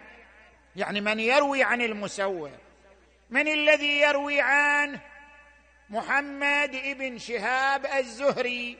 يعني 0.75 1.01
من 1.01 1.19
يروي 1.19 1.63
عن 1.63 1.81
المسور. 1.81 2.51
من 3.29 3.47
الذي 3.47 3.99
يروي 3.99 4.41
عنه؟ 4.41 4.99
محمد 5.89 6.75
ابن 6.75 7.17
شهاب 7.17 7.85
الزهري. 7.85 8.77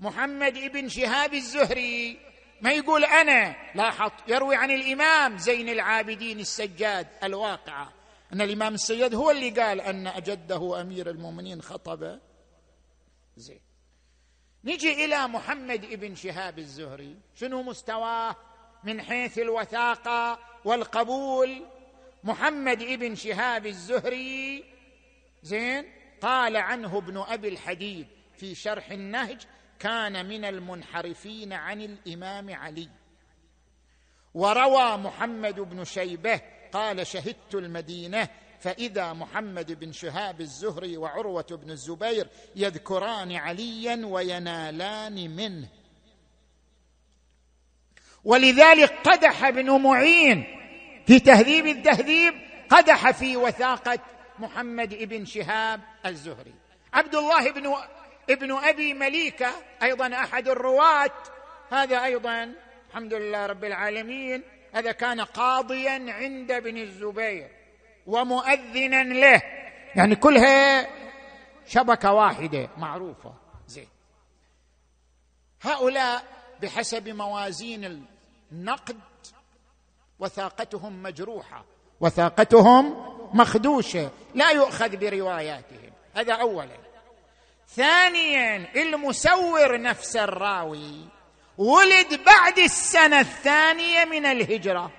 محمد 0.00 0.56
ابن 0.56 0.88
شهاب 0.88 1.34
الزهري. 1.34 2.18
ما 2.60 2.72
يقول 2.72 3.04
أنا؟ 3.04 3.56
لاحظ 3.74 4.10
يروي 4.28 4.56
عن 4.56 4.70
الإمام 4.70 5.38
زين 5.38 5.68
العابدين 5.68 6.40
السجاد 6.40 7.06
الواقعة. 7.24 7.95
أن 8.32 8.40
الإمام 8.40 8.74
السيد 8.74 9.14
هو 9.14 9.30
اللي 9.30 9.50
قال 9.50 9.80
أن 9.80 10.06
أجده 10.06 10.80
أمير 10.80 11.10
المؤمنين 11.10 11.62
خطب. 11.62 12.20
زين. 13.36 13.60
نجي 14.64 15.04
إلى 15.04 15.28
محمد 15.28 15.84
ابن 15.84 16.14
شهاب 16.14 16.58
الزهري. 16.58 17.16
شنو 17.34 17.62
مستواه؟ 17.62 18.36
من 18.84 19.02
حيث 19.02 19.38
الوثاقة 19.38 20.38
والقبول. 20.64 21.62
محمد 22.24 22.82
ابن 22.82 23.14
شهاب 23.14 23.66
الزهري 23.66 24.64
زين 25.42 25.84
قال 26.20 26.56
عنه 26.56 26.98
ابن 26.98 27.18
أبي 27.18 27.48
الحديد 27.48 28.06
في 28.36 28.54
شرح 28.54 28.90
النهج 28.90 29.46
كان 29.78 30.26
من 30.26 30.44
المنحرفين 30.44 31.52
عن 31.52 31.80
الإمام 31.80 32.54
علي. 32.54 32.88
وروى 34.34 34.96
محمد 34.96 35.60
بن 35.60 35.84
شيبة 35.84 36.40
قال 36.76 37.06
شهدت 37.06 37.54
المدينة 37.54 38.28
فإذا 38.60 39.12
محمد 39.12 39.80
بن 39.80 39.92
شهاب 39.92 40.40
الزهري 40.40 40.96
وعروة 40.96 41.46
بن 41.50 41.70
الزبير 41.70 42.28
يذكران 42.56 43.32
عليا 43.32 44.06
وينالان 44.06 45.36
منه. 45.36 45.68
ولذلك 48.24 48.92
قدح 49.04 49.44
ابن 49.44 49.82
معين 49.82 50.44
في 51.06 51.20
تهذيب 51.20 51.66
التهذيب 51.66 52.34
قدح 52.70 53.10
في 53.10 53.36
وثاقة 53.36 53.98
محمد 54.38 54.94
بن 54.94 55.24
شهاب 55.24 55.80
الزهري. 56.06 56.54
عبد 56.92 57.14
الله 57.14 57.50
بن 57.50 57.74
ابن 58.30 58.52
أبي 58.52 58.94
مليكة 58.94 59.52
أيضا 59.82 60.14
أحد 60.14 60.48
الرواة 60.48 61.12
هذا 61.70 62.04
أيضا 62.04 62.54
الحمد 62.90 63.14
لله 63.14 63.46
رب 63.46 63.64
العالمين 63.64 64.42
هذا 64.76 64.92
كان 64.92 65.20
قاضيا 65.20 66.12
عند 66.12 66.50
ابن 66.50 66.76
الزبير 66.76 67.50
ومؤذنا 68.06 69.02
له. 69.02 69.42
يعني 69.94 70.16
كلها 70.16 70.88
شبكة 71.66 72.12
واحدة 72.12 72.68
معروفة. 72.76 73.34
زين. 73.68 73.88
هؤلاء 75.62 76.24
بحسب 76.62 77.08
موازين 77.08 78.06
النقد 78.52 79.00
وثاقتهم 80.18 81.02
مجروحة 81.02 81.64
وثاقتهم 82.00 82.94
مخدوشة. 83.34 84.10
لا 84.34 84.50
يؤخذ 84.50 84.96
برواياتهم. 84.96 85.92
هذا 86.14 86.34
اولا. 86.34 86.76
ثانيا 87.68 88.82
المسور 88.82 89.80
نفس 89.80 90.16
الراوي. 90.16 91.15
ولد 91.58 92.24
بعد 92.24 92.58
السنة 92.58 93.20
الثانية 93.20 94.04
من 94.04 94.26
الهجرة. 94.26 94.92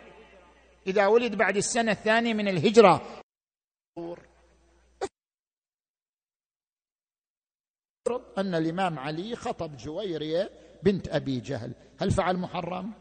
إذا 0.87 1.07
ولد 1.07 1.35
بعد 1.35 1.57
السنة 1.57 1.91
الثانية 1.91 2.33
من 2.33 2.47
الهجرة. 2.47 3.21
أن 8.37 8.55
الإمام 8.55 8.99
علي 8.99 9.35
خطب 9.35 9.77
جويرية 9.77 10.49
بنت 10.83 11.07
أبي 11.07 11.39
جهل. 11.39 11.73
هل 12.01 12.11
فعل 12.11 12.37
محرم؟ 12.37 12.93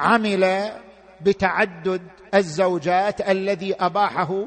عمل 0.00 0.72
بتعدد 1.20 2.08
الزوجات 2.34 3.20
الذي 3.20 3.74
أباحه 3.74 4.46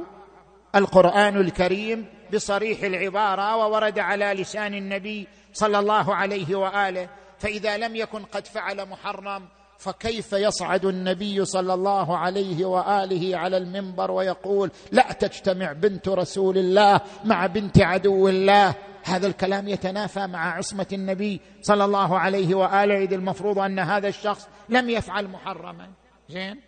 القرآن 0.75 1.37
الكريم 1.37 2.18
بصريح 2.33 2.83
العبارة 2.83 3.55
وورد 3.55 3.99
على 3.99 4.25
لسان 4.25 4.73
النبي 4.73 5.27
صلى 5.53 5.79
الله 5.79 6.15
عليه 6.15 6.55
وآله 6.55 7.09
فإذا 7.39 7.77
لم 7.77 7.95
يكن 7.95 8.23
قد 8.23 8.47
فعل 8.47 8.85
محرم 8.85 9.47
فكيف 9.79 10.33
يصعد 10.33 10.85
النبي 10.85 11.45
صلى 11.45 11.73
الله 11.73 12.17
عليه 12.17 12.65
وآله 12.65 13.37
على 13.37 13.57
المنبر 13.57 14.11
ويقول 14.11 14.71
لا 14.91 15.11
تجتمع 15.11 15.71
بنت 15.71 16.07
رسول 16.07 16.57
الله 16.57 17.01
مع 17.25 17.45
بنت 17.45 17.81
عدو 17.81 18.29
الله 18.29 18.75
هذا 19.03 19.27
الكلام 19.27 19.67
يتنافى 19.67 20.27
مع 20.27 20.57
عصمة 20.57 20.87
النبي 20.93 21.41
صلى 21.61 21.85
الله 21.85 22.19
عليه 22.19 22.55
وآله 22.55 23.03
اذ 23.03 23.13
المفروض 23.13 23.59
أن 23.59 23.79
هذا 23.79 24.07
الشخص 24.07 24.47
لم 24.69 24.89
يفعل 24.89 25.27
محرما. 25.27 25.89
زين؟ 26.29 26.61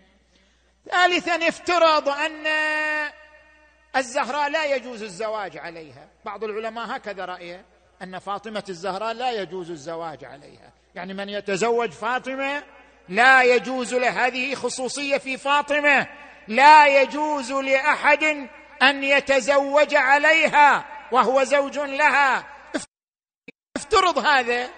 ثالثا 0.91 1.47
افترض 1.47 2.09
أن 2.09 2.47
الزهراء 3.95 4.49
لا 4.49 4.75
يجوز 4.75 5.03
الزواج 5.03 5.57
عليها. 5.57 6.09
بعض 6.25 6.43
العلماء 6.43 6.95
هكذا 6.95 7.25
رأيه 7.25 7.65
أن 8.01 8.19
فاطمة 8.19 8.63
الزهراء 8.69 9.13
لا 9.13 9.31
يجوز 9.31 9.71
الزواج 9.71 10.25
عليها. 10.25 10.73
يعني 10.95 11.13
من 11.13 11.29
يتزوج 11.29 11.89
فاطمة 11.89 12.63
لا 13.09 13.43
يجوز 13.43 13.93
له 13.93 14.27
هذه 14.27 14.55
خصوصية 14.55 15.17
في 15.17 15.37
فاطمة. 15.37 16.07
لا 16.47 17.01
يجوز 17.01 17.51
لأحد 17.51 18.23
أن 18.81 19.03
يتزوج 19.03 19.95
عليها 19.95 20.85
وهو 21.11 21.43
زوج 21.43 21.79
لها. 21.79 22.47
افترض 23.77 24.17
هذا. 24.17 24.69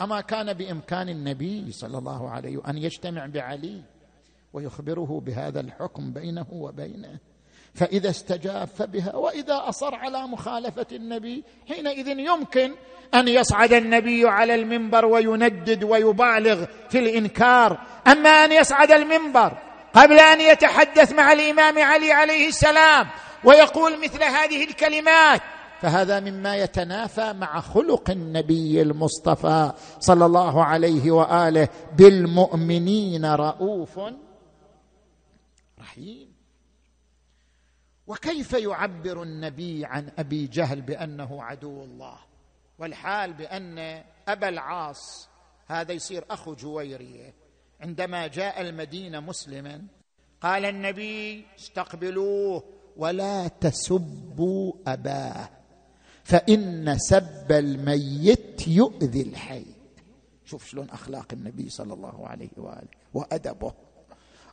أما 0.00 0.20
كان 0.20 0.52
بإمكان 0.52 1.08
النبي 1.08 1.72
صلى 1.72 1.98
الله 1.98 2.30
عليه 2.30 2.68
أن 2.68 2.78
يجتمع 2.78 3.26
بعلي 3.26 3.82
ويخبره 4.52 5.20
بهذا 5.20 5.60
الحكم 5.60 6.12
بينه 6.12 6.46
وبينه. 6.52 7.18
فإذا 7.74 8.10
استجاب 8.10 8.68
فبها 8.68 9.16
وإذا 9.16 9.62
أصر 9.68 9.94
على 9.94 10.26
مخالفة 10.26 10.86
النبي 10.92 11.44
حينئذ 11.68 12.08
يمكن 12.08 12.74
أن 13.14 13.28
يصعد 13.28 13.72
النبي 13.72 14.28
على 14.28 14.54
المنبر 14.54 15.04
ويندد 15.04 15.84
ويبالغ 15.84 16.64
في 16.90 16.98
الإنكار. 16.98 17.80
أما 18.06 18.30
أن 18.30 18.52
يصعد 18.52 18.92
المنبر 18.92 19.58
قبل 19.94 20.18
أن 20.18 20.40
يتحدث 20.40 21.12
مع 21.12 21.32
الإمام 21.32 21.78
علي 21.78 22.12
عليه 22.12 22.48
السلام 22.48 23.08
ويقول 23.44 24.04
مثل 24.04 24.22
هذه 24.22 24.64
الكلمات 24.64 25.40
فهذا 25.80 26.20
مما 26.20 26.56
يتنافى 26.56 27.32
مع 27.32 27.60
خلق 27.60 28.10
النبي 28.10 28.82
المصطفى 28.82 29.72
صلى 30.00 30.26
الله 30.26 30.64
عليه 30.64 31.10
وآله 31.10 31.68
بالمؤمنين 31.96 33.24
رؤوف 33.24 34.00
رحيم. 35.80 36.33
وكيف 38.06 38.52
يعبر 38.52 39.22
النبي 39.22 39.84
عن 39.84 40.12
أبي 40.18 40.46
جهل 40.46 40.80
بأنه 40.82 41.42
عدو 41.42 41.84
الله؟ 41.84 42.18
والحال 42.78 43.32
بأن 43.32 44.02
أبا 44.28 44.48
العاص 44.48 45.28
هذا 45.66 45.92
يصير 45.92 46.24
أخو 46.30 46.54
جويريه 46.54 47.34
عندما 47.80 48.26
جاء 48.26 48.60
المدينة 48.60 49.20
مسلما 49.20 49.82
قال 50.40 50.64
النبي 50.64 51.46
استقبلوه 51.58 52.64
ولا 52.96 53.48
تسبوا 53.48 54.72
أباه 54.86 55.48
فإن 56.24 56.98
سب 56.98 57.52
الميت 57.52 58.68
يؤذي 58.68 59.22
الحي. 59.22 59.64
شوف 60.44 60.66
شلون 60.66 60.90
أخلاق 60.90 61.26
النبي 61.32 61.70
صلى 61.70 61.94
الله 61.94 62.28
عليه 62.28 62.50
وآله 62.56 62.88
وأدبه. 63.14 63.72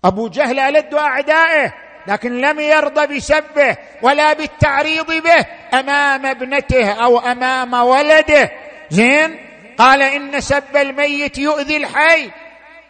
أبو 0.05 0.27
جهل 0.27 0.59
ألد 0.59 0.93
أعدائه. 0.93 1.73
لكن 2.07 2.41
لم 2.41 2.59
يرضى 2.59 3.15
بسبه 3.15 3.77
ولا 4.01 4.33
بالتعريض 4.33 5.11
به 5.11 5.45
أمام 5.79 6.25
ابنته 6.25 6.91
أو 6.91 7.19
أمام 7.19 7.73
ولده. 7.73 8.51
زين؟ 8.89 9.39
قال 9.77 10.01
إن 10.01 10.41
سب 10.41 10.75
الميت 10.75 11.37
يؤذي 11.37 11.77
الحي. 11.77 12.31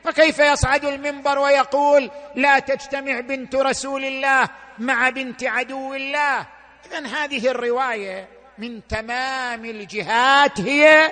فكيف 0.04 0.40
يصعد 0.40 0.86
المنبر 0.86 1.40
ويقول 1.40 2.12
لا 2.36 2.60
تجتمع 2.60 3.20
بنت 3.20 3.56
رسول 3.56 4.06
الله 4.06 4.50
مع 4.80 5.10
بنت 5.10 5.44
عدو 5.44 5.94
الله؟ 5.94 6.46
اذا 6.86 7.08
هذه 7.08 7.48
الرواية 7.48 8.28
من 8.58 8.88
تمام 8.88 9.66
الجهات 9.66 10.62
هي 10.62 11.12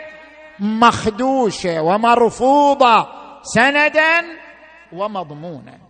مخدوشة 0.59 1.81
ومرفوضة 1.81 3.07
سندا 3.43 4.25
ومضمونا. 4.93 5.88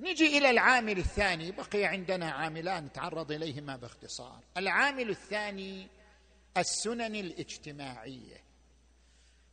نجي 0.00 0.38
إلى 0.38 0.50
العامل 0.50 0.98
الثاني. 0.98 1.50
بقي 1.52 1.84
عندنا 1.84 2.30
عاملان 2.30 2.84
نتعرض 2.84 3.32
إليهما 3.32 3.76
باختصار. 3.76 4.40
العامل 4.56 5.10
الثاني 5.10 5.86
السنن 6.56 7.14
الاجتماعية. 7.14 8.36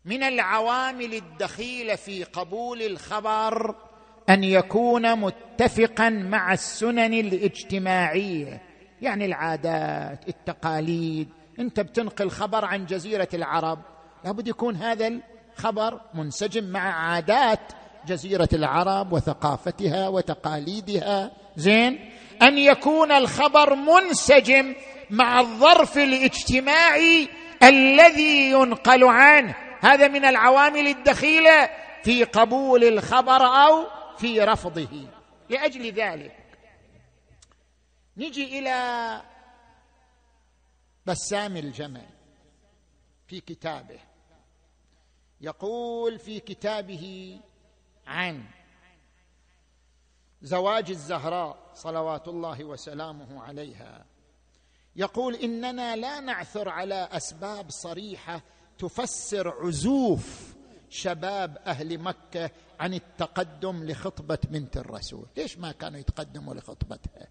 من 0.05 0.23
العوامل 0.23 1.13
الدخيلة 1.13 1.95
في 1.95 2.23
قبول 2.23 2.81
الخبر 2.81 3.75
أن 4.29 4.43
يكون 4.43 5.15
متفقا 5.19 6.09
مع 6.09 6.53
السنن 6.53 7.13
الاجتماعية. 7.13 8.61
يعني 9.01 9.25
العادات 9.25 10.29
التقاليد. 10.29 11.29
أنت 11.59 11.79
بتنقل 11.79 12.29
خبر 12.29 12.65
عن 12.65 12.85
جزيرة 12.85 13.29
العرب. 13.33 13.79
لابد 14.25 14.47
يكون 14.47 14.75
هذا 14.75 15.19
الخبر 15.53 16.01
منسجم 16.13 16.63
مع 16.63 16.79
عادات 16.79 17.73
جزيرة 18.07 18.49
العرب 18.53 19.13
وثقافتها 19.13 20.07
وتقاليدها. 20.07 21.31
زين؟ 21.55 22.11
أن 22.41 22.57
يكون 22.57 23.11
الخبر 23.11 23.75
منسجم 23.75 24.75
مع 25.09 25.39
الظرف 25.39 25.97
الاجتماعي 25.97 27.29
الذي 27.63 28.51
ينقل 28.51 29.03
عنه. 29.03 29.55
هذا 29.81 30.07
من 30.07 30.25
العوامل 30.25 30.87
الدخيلة 30.87 31.69
في 32.03 32.23
قبول 32.23 32.83
الخبر 32.83 33.45
أو 33.45 33.85
في 34.17 34.41
رفضه. 34.41 35.07
لأجل 35.49 35.91
ذلك 35.91 36.35
نجي 38.17 38.59
إلى 38.59 39.21
بسام 41.05 41.57
الجمل 41.57 42.05
في 43.27 43.39
كتابه. 43.39 43.99
يقول 45.41 46.19
في 46.19 46.39
كتابه 46.39 47.37
عن 48.18 48.43
زواج 50.41 50.89
الزهراء 50.89 51.57
صلوات 51.74 52.28
الله 52.28 52.63
وسلامه 52.63 53.43
عليها. 53.43 54.05
يقول 54.95 55.36
إننا 55.36 55.95
لا 55.95 56.20
نعثر 56.20 56.70
على 56.70 57.09
أسباب 57.11 57.70
صريحة 57.70 58.41
تفسر 58.78 59.49
عزوف 59.49 60.55
شباب 60.89 61.57
أهل 61.57 61.99
مكة 61.99 62.51
عن 62.80 62.93
التقدم 62.93 63.84
لخطبة 63.84 64.39
بنت 64.49 64.78
الرسول. 64.78 65.26
ليش 65.38 65.57
ما 65.57 65.72
كانوا 65.72 65.99
يتقدموا 65.99 66.53
لخطبتها؟ 66.53 67.28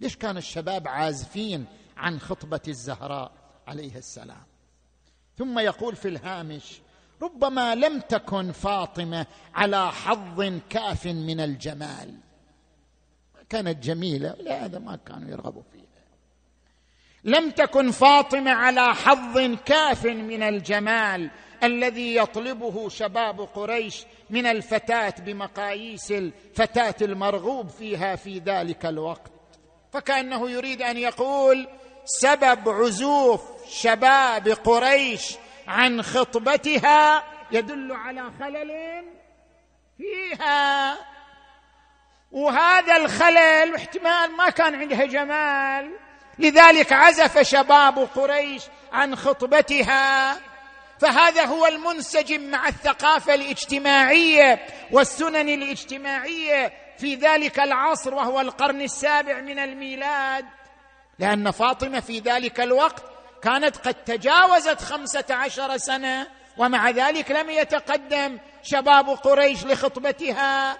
ليش 0.00 0.16
كان 0.16 0.36
الشباب 0.36 0.88
عازفين 0.88 1.66
عن 1.96 2.20
خطبة 2.20 2.60
الزهراء 2.68 3.32
عليه 3.66 3.96
السلام؟ 3.96 4.42
ثم 5.36 5.58
يقول 5.58 5.96
في 5.96 6.08
الهامش 6.08 6.80
ربما 7.22 7.74
لم 7.74 8.00
تكن 8.00 8.52
فاطمة 8.52 9.26
على 9.54 9.92
حظ 9.92 10.60
كأف 10.70 11.06
من 11.06 11.40
الجمال. 11.40 12.14
كانت 13.48 13.84
جميلة 13.84 14.34
لهذا 14.40 14.78
ما 14.78 14.98
كانوا 15.06 15.30
يرغبوا 15.30 15.62
فيها 15.72 15.82
لم 17.24 17.50
تكن 17.50 17.90
فاطمة 17.90 18.50
على 18.50 18.94
حظ 18.94 19.38
كأف 19.64 20.04
من 20.06 20.42
الجمال 20.42 21.30
الذي 21.62 22.16
يطلبه 22.16 22.88
شباب 22.88 23.40
قريش 23.40 24.04
من 24.30 24.46
الفتاة 24.46 25.14
بمقاييس 25.18 26.12
الفتاة 26.12 26.94
المرغوب 27.02 27.68
فيها 27.68 28.16
في 28.16 28.38
ذلك 28.38 28.86
الوقت. 28.86 29.32
فكأنه 29.92 30.50
يريد 30.50 30.82
أن 30.82 30.98
يقول 30.98 31.68
سبب 32.04 32.68
عزوف 32.68 33.42
شباب 33.68 34.48
قريش 34.48 35.36
عن 35.68 36.02
خطبتها 36.02 37.24
يدل 37.50 37.92
على 37.92 38.30
خلل 38.40 39.04
فيها. 39.98 40.96
وهذا 42.32 42.96
الخلل 42.96 43.74
احتمال 43.74 44.36
ما 44.36 44.50
كان 44.50 44.74
عندها 44.74 45.06
جمال. 45.06 45.92
لذلك 46.38 46.92
عزف 46.92 47.38
شباب 47.38 47.98
قريش 47.98 48.62
عن 48.92 49.16
خطبتها. 49.16 50.36
فهذا 51.00 51.44
هو 51.44 51.66
المنسجم 51.66 52.50
مع 52.50 52.68
الثقافة 52.68 53.34
الاجتماعية 53.34 54.66
والسنن 54.90 55.48
الاجتماعية 55.48 56.72
في 56.98 57.14
ذلك 57.14 57.60
العصر 57.60 58.14
وهو 58.14 58.40
القرن 58.40 58.80
السابع 58.80 59.40
من 59.40 59.58
الميلاد. 59.58 60.44
لأن 61.18 61.50
فاطمة 61.50 62.00
في 62.00 62.18
ذلك 62.18 62.60
الوقت 62.60 63.11
كانت 63.42 63.76
قد 63.76 63.94
تجاوزت 63.94 64.80
خمسة 64.80 65.24
عشر 65.30 65.76
سنة 65.76 66.26
ومع 66.56 66.90
ذلك 66.90 67.30
لم 67.30 67.50
يتقدم 67.50 68.38
شباب 68.62 69.08
قريش 69.08 69.64
لخطبتها. 69.64 70.78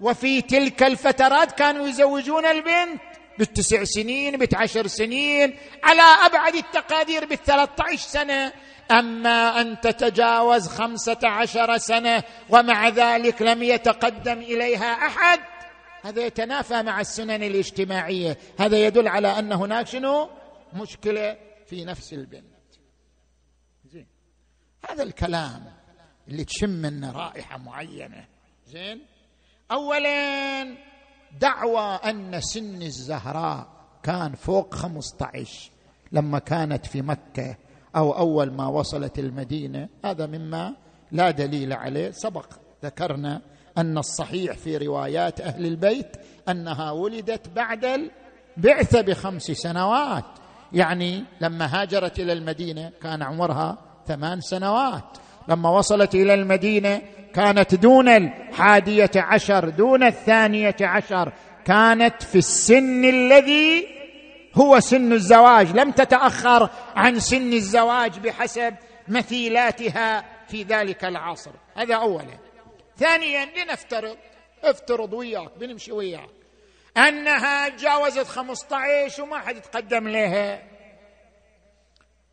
وفي 0.00 0.42
تلك 0.42 0.82
الفترات 0.82 1.52
كانوا 1.52 1.88
يزوجون 1.88 2.46
البنت 2.46 3.00
بالتسع 3.38 3.84
سنين 3.84 4.36
بالعشر 4.36 4.86
سنين 4.86 5.58
على 5.84 6.02
أبعد 6.26 6.54
التقادير 6.54 7.24
بالثلاثة 7.24 7.84
عشر 7.84 7.96
سنة. 7.96 8.52
أما 8.90 9.60
أن 9.60 9.80
تتجاوز 9.80 10.68
خمسة 10.68 11.18
عشر 11.24 11.78
سنة 11.78 12.22
ومع 12.48 12.88
ذلك 12.88 13.42
لم 13.42 13.62
يتقدم 13.62 14.38
إليها 14.38 15.06
أحد 15.06 15.40
هذا 16.02 16.22
يتنافى 16.22 16.82
مع 16.82 17.00
السنن 17.00 17.42
الاجتماعية. 17.42 18.38
هذا 18.58 18.76
يدل 18.86 19.08
على 19.08 19.38
أن 19.38 19.52
هناك 19.52 19.86
شنو؟ 19.86 20.30
مشكلة 20.72 21.47
في 21.68 21.84
نفس 21.84 22.12
البنت. 22.12 22.44
زين. 23.84 24.06
هذا 24.90 25.02
الكلام 25.02 25.64
اللي 26.28 26.44
تشم 26.44 26.70
منه 26.70 27.12
رائحة 27.12 27.58
معينة. 27.58 28.24
زين. 28.66 29.00
أولا 29.70 30.76
دعوى 31.40 31.94
أن 31.94 32.40
سن 32.40 32.82
الزهراء 32.82 33.68
كان 34.02 34.34
فوق 34.34 34.74
15 34.74 35.70
لما 36.12 36.38
كانت 36.38 36.86
في 36.86 37.02
مكة 37.02 37.56
أو 37.96 38.12
أول 38.12 38.52
ما 38.52 38.66
وصلت 38.66 39.18
المدينة. 39.18 39.88
هذا 40.04 40.26
مما 40.26 40.76
لا 41.12 41.30
دليل 41.30 41.72
عليه. 41.72 42.10
سبق 42.10 42.52
ذكرنا 42.84 43.42
أن 43.78 43.98
الصحيح 43.98 44.56
في 44.56 44.76
روايات 44.76 45.40
أهل 45.40 45.66
البيت 45.66 46.16
أنها 46.48 46.90
ولدت 46.90 47.48
بعد 47.48 47.84
البعثة 47.84 49.00
بخمس 49.00 49.42
سنوات. 49.42 50.24
يعني 50.72 51.24
لما 51.40 51.66
هاجرت 51.66 52.18
إلى 52.18 52.32
المدينة 52.32 52.92
كان 53.02 53.22
عمرها 53.22 53.78
ثمان 54.06 54.40
سنوات. 54.40 55.18
لما 55.48 55.70
وصلت 55.70 56.14
إلى 56.14 56.34
المدينة 56.34 57.02
كانت 57.34 57.74
دون 57.74 58.08
الحادية 58.08 59.10
عشر 59.16 59.68
دون 59.68 60.02
الثانية 60.02 60.76
عشر. 60.80 61.32
كانت 61.64 62.22
في 62.22 62.38
السن 62.38 63.04
الذي 63.04 63.86
هو 64.54 64.80
سن 64.80 65.12
الزواج. 65.12 65.76
لم 65.76 65.90
تتأخر 65.90 66.70
عن 66.96 67.20
سن 67.20 67.52
الزواج 67.52 68.18
بحسب 68.18 68.74
مثيلاتها 69.08 70.24
في 70.48 70.62
ذلك 70.62 71.04
العصر. 71.04 71.50
هذا 71.74 71.94
أولا. 71.94 72.38
ثانيا 72.96 73.44
لنفترض 73.44 74.16
افترض 74.64 75.12
وياك 75.12 75.50
بنمشي 75.60 75.92
وياك. 75.92 76.37
أنها 76.98 77.68
جاوزت 77.68 78.26
15 78.26 79.22
وما 79.22 79.38
حد 79.38 79.56
يتقدم 79.56 80.08
لها. 80.08 80.62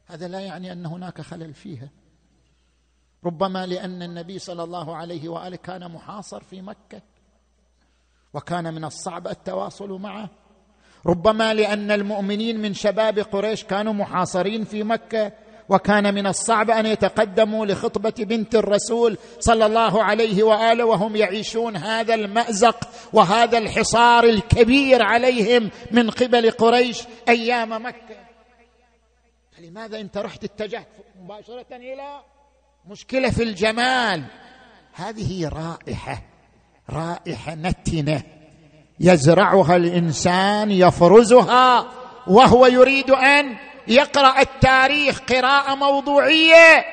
هذا 0.06 0.28
لا 0.28 0.40
يعني 0.40 0.72
أن 0.72 0.86
هناك 0.86 1.22
خلل 1.22 1.54
فيها. 1.54 1.90
ربما 3.26 3.66
لأن 3.66 4.04
النبي 4.04 4.40
صلى 4.40 4.64
الله 4.64 4.96
عليه 4.96 5.30
وآله 5.30 5.58
كان 5.58 5.92
محاصر 5.92 6.44
في 6.44 6.62
مكة 6.62 7.02
وكان 8.34 8.74
من 8.74 8.86
الصعب 8.86 9.28
التواصل 9.28 9.90
معه. 9.90 10.30
ربما 11.06 11.54
لأن 11.54 11.92
المؤمنين 11.92 12.62
من 12.62 12.74
شباب 12.74 13.20
قريش 13.20 13.64
كانوا 13.64 13.94
محاصرين 13.94 14.64
في 14.64 14.84
مكة 14.84 15.32
وكان 15.70 16.14
من 16.14 16.28
الصعب 16.28 16.70
أن 16.70 16.86
يتقدموا 16.86 17.66
لخطبة 17.66 18.14
بنت 18.20 18.56
الرسول 18.56 19.18
صلى 19.40 19.66
الله 19.66 20.04
عليه 20.04 20.44
وآله 20.44 20.84
وهم 20.84 21.16
يعيشون 21.16 21.76
هذا 21.78 22.14
المأزق 22.14 22.90
وهذا 23.14 23.58
الحصار 23.58 24.24
الكبير 24.24 25.04
عليهم 25.04 25.70
من 25.92 26.10
قبل 26.10 26.52
قريش 26.52 27.04
أيام 27.30 27.86
مكة. 27.86 28.16
فلماذا 29.58 30.00
أنت 30.00 30.18
رحت 30.18 30.44
اتجهت 30.44 30.88
مباشرة 31.22 31.76
إلى 31.76 32.22
مشكلة 32.88 33.30
في 33.30 33.44
الجمال؟ 33.44 34.24
هذه 34.94 35.50
رائحة 35.50 36.22
رائحة 36.90 37.56
نتنة 37.56 38.24
يزرعها 39.00 39.76
الإنسان 39.76 40.72
يفرزها 40.72 41.92
وهو 42.28 42.66
يريد 42.66 43.12
أن 43.12 43.58
يقرأ 43.88 44.42
التاريخ 44.42 45.20
قراءة 45.20 45.76
موضوعية 45.76 46.86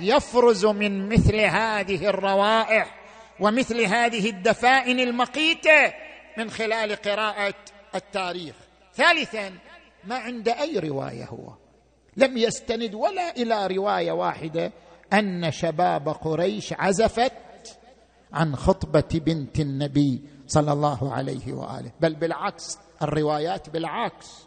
يفرز 0.00 0.66
من 0.66 1.08
مثل 1.08 1.36
هذه 1.36 2.08
الروائح 2.08 2.94
ومثل 3.40 3.80
هذه 3.80 4.30
الدفائن 4.30 5.00
المقيتة 5.00 5.92
من 6.38 6.50
خلال 6.50 6.96
قراءة 6.96 7.54
التاريخ. 7.94 8.54
ثالثا 8.94 9.52
ما 10.04 10.16
عند 10.16 10.48
أي 10.48 10.78
رواية 10.78 11.24
هو. 11.24 11.52
لم 12.16 12.38
يستند 12.38 12.94
ولا 12.94 13.36
إلى 13.36 13.66
رواية 13.66 14.12
واحدة 14.12 14.72
أن 15.12 15.50
شباب 15.52 16.08
قريش 16.08 16.72
عزفت 16.72 17.32
عن 18.32 18.56
خطبة 18.56 19.08
بنت 19.12 19.60
النبي 19.60 20.22
صلى 20.46 20.72
الله 20.72 21.14
عليه 21.14 21.52
وآله. 21.52 21.90
بل 22.00 22.14
بالعكس 22.14 22.78
الروايات 23.02 23.70
بالعكس. 23.70 24.43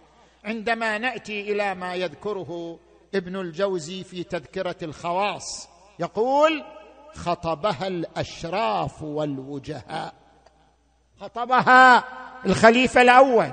عندما 0.47 0.97
نأتي 0.97 1.51
إلى 1.51 1.75
ما 1.75 1.95
يذكره 1.95 2.79
ابن 3.15 3.35
الجوزي 3.35 4.03
في 4.03 4.23
تذكرة 4.23 4.75
الخواص 4.83 5.69
يقول 5.99 6.63
خطبها 7.15 7.87
الأشراف 7.87 9.01
والوجهاء. 9.01 10.13
خطبها 11.21 12.03
الخليفة 12.45 13.01
الأول 13.01 13.51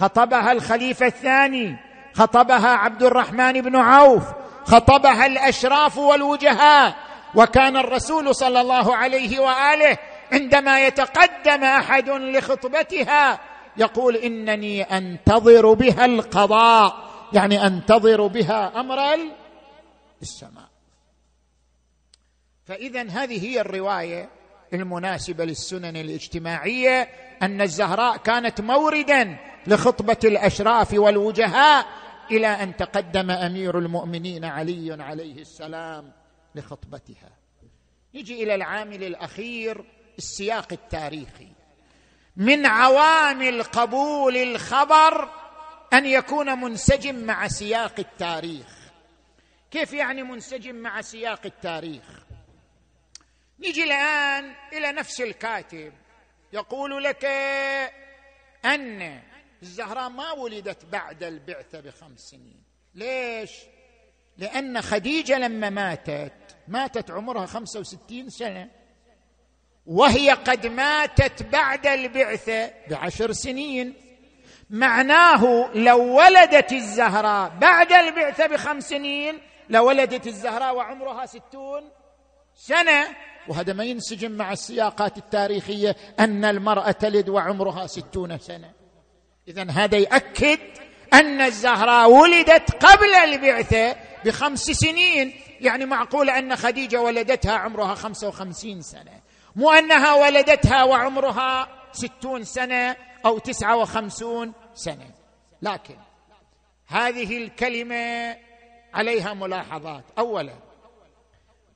خطبها 0.00 0.52
الخليفة 0.52 1.06
الثاني 1.06 1.76
خطبها 2.14 2.68
عبد 2.68 3.02
الرحمن 3.02 3.60
بن 3.60 3.76
عوف 3.76 4.24
خطبها 4.64 5.26
الأشراف 5.26 5.98
والوجهاء. 5.98 6.96
وكان 7.34 7.76
الرسول 7.76 8.34
صلى 8.34 8.60
الله 8.60 8.96
عليه 8.96 9.40
وآله 9.40 9.98
عندما 10.32 10.86
يتقدم 10.86 11.64
أحد 11.64 12.08
لخطبتها 12.08 13.40
يقول 13.78 14.16
إنني 14.16 14.82
أنتظر 14.82 15.72
بها 15.72 16.04
القضاء 16.04 17.06
يعني 17.32 17.66
أنتظر 17.66 18.26
بها 18.26 18.80
أمر 18.80 18.98
السماء 20.22 20.68
فإذا 22.64 23.02
هذه 23.02 23.46
هي 23.46 23.60
الرواية 23.60 24.28
المناسبة 24.72 25.44
للسنن 25.44 25.96
الاجتماعية 25.96 27.08
أن 27.42 27.60
الزهراء 27.60 28.16
كانت 28.16 28.60
موردا 28.60 29.38
لخطبة 29.66 30.18
الأشراف 30.24 30.94
والوجهاء 30.94 31.86
إلى 32.30 32.46
أن 32.46 32.76
تقدم 32.76 33.30
أمير 33.30 33.78
المؤمنين 33.78 34.44
علي 34.44 35.02
عليه 35.02 35.40
السلام 35.40 36.12
لخطبتها. 36.54 37.30
نجي 38.14 38.42
إلى 38.42 38.54
العامل 38.54 39.04
الأخير 39.04 39.84
السياق 40.18 40.72
التاريخي. 40.72 41.48
من 42.36 42.66
عوامل 42.66 43.62
قبول 43.62 44.36
الخبر 44.36 45.30
أن 45.92 46.06
يكون 46.06 46.60
منسجم 46.60 47.14
مع 47.14 47.48
سياق 47.48 47.94
التاريخ. 47.98 48.76
كيف 49.70 49.92
يعني 49.92 50.22
منسجم 50.22 50.74
مع 50.74 51.00
سياق 51.00 51.40
التاريخ؟ 51.44 52.26
نيجي 53.58 53.84
الآن 53.84 54.54
إلى 54.72 54.92
نفس 54.92 55.20
الكاتب 55.20 55.92
يقول 56.52 57.04
لك 57.04 57.24
أن 58.64 59.22
الزهراء 59.62 60.08
ما 60.08 60.32
ولدت 60.32 60.84
بعد 60.84 61.22
البعثة 61.22 61.80
بخمس 61.80 62.20
سنين. 62.20 62.62
ليش؟ 62.94 63.50
لأن 64.38 64.82
خديجة 64.82 65.38
لما 65.38 65.70
ماتت 65.70 66.56
ماتت 66.68 67.10
عمرها 67.10 67.46
خمسة 67.46 67.80
وستين 67.80 68.30
سنة. 68.30 68.70
وهي 69.86 70.30
قد 70.30 70.66
ماتت 70.66 71.42
بعد 71.42 71.86
البعثة 71.86 72.70
بعشر 72.90 73.32
سنين. 73.32 73.94
معناه 74.70 75.70
لو 75.74 76.18
ولدت 76.18 76.72
الزهراء 76.72 77.52
بعد 77.60 77.92
البعثة 77.92 78.46
بخمس 78.46 78.88
سنين 78.88 79.38
لولدت 79.68 80.26
الزهراء 80.26 80.76
وعمرها 80.76 81.26
ستون 81.26 81.90
سنة. 82.54 83.06
وهذا 83.48 83.72
ما 83.72 83.84
ينسجم 83.84 84.32
مع 84.32 84.52
السياقات 84.52 85.18
التاريخية 85.18 85.96
أن 86.20 86.44
المرأة 86.44 86.90
تلد 86.90 87.28
وعمرها 87.28 87.86
ستون 87.86 88.38
سنة. 88.38 88.72
اذا 89.48 89.70
هذا 89.70 89.98
يؤكد 89.98 90.58
أن 91.12 91.40
الزهراء 91.40 92.10
ولدت 92.10 92.84
قبل 92.84 93.14
البعثة 93.14 93.96
بخمس 94.24 94.60
سنين. 94.60 95.32
يعني 95.60 95.86
معقول 95.86 96.30
أن 96.30 96.56
خديجة 96.56 97.00
ولدتها 97.00 97.52
عمرها 97.52 97.94
خمسة 97.94 98.28
وخمسين 98.28 98.82
سنة. 98.82 99.25
مو 99.56 99.70
أنها 99.70 100.14
ولدتها 100.14 100.84
وعمرها 100.84 101.68
ستون 101.92 102.44
سنة 102.44 102.96
أو 103.26 103.38
تسعة 103.38 103.76
وخمسون 103.76 104.52
سنة. 104.74 105.10
لكن 105.62 105.96
هذه 106.86 107.44
الكلمة 107.44 108.36
عليها 108.94 109.34
ملاحظات. 109.34 110.04
اولا 110.18 110.54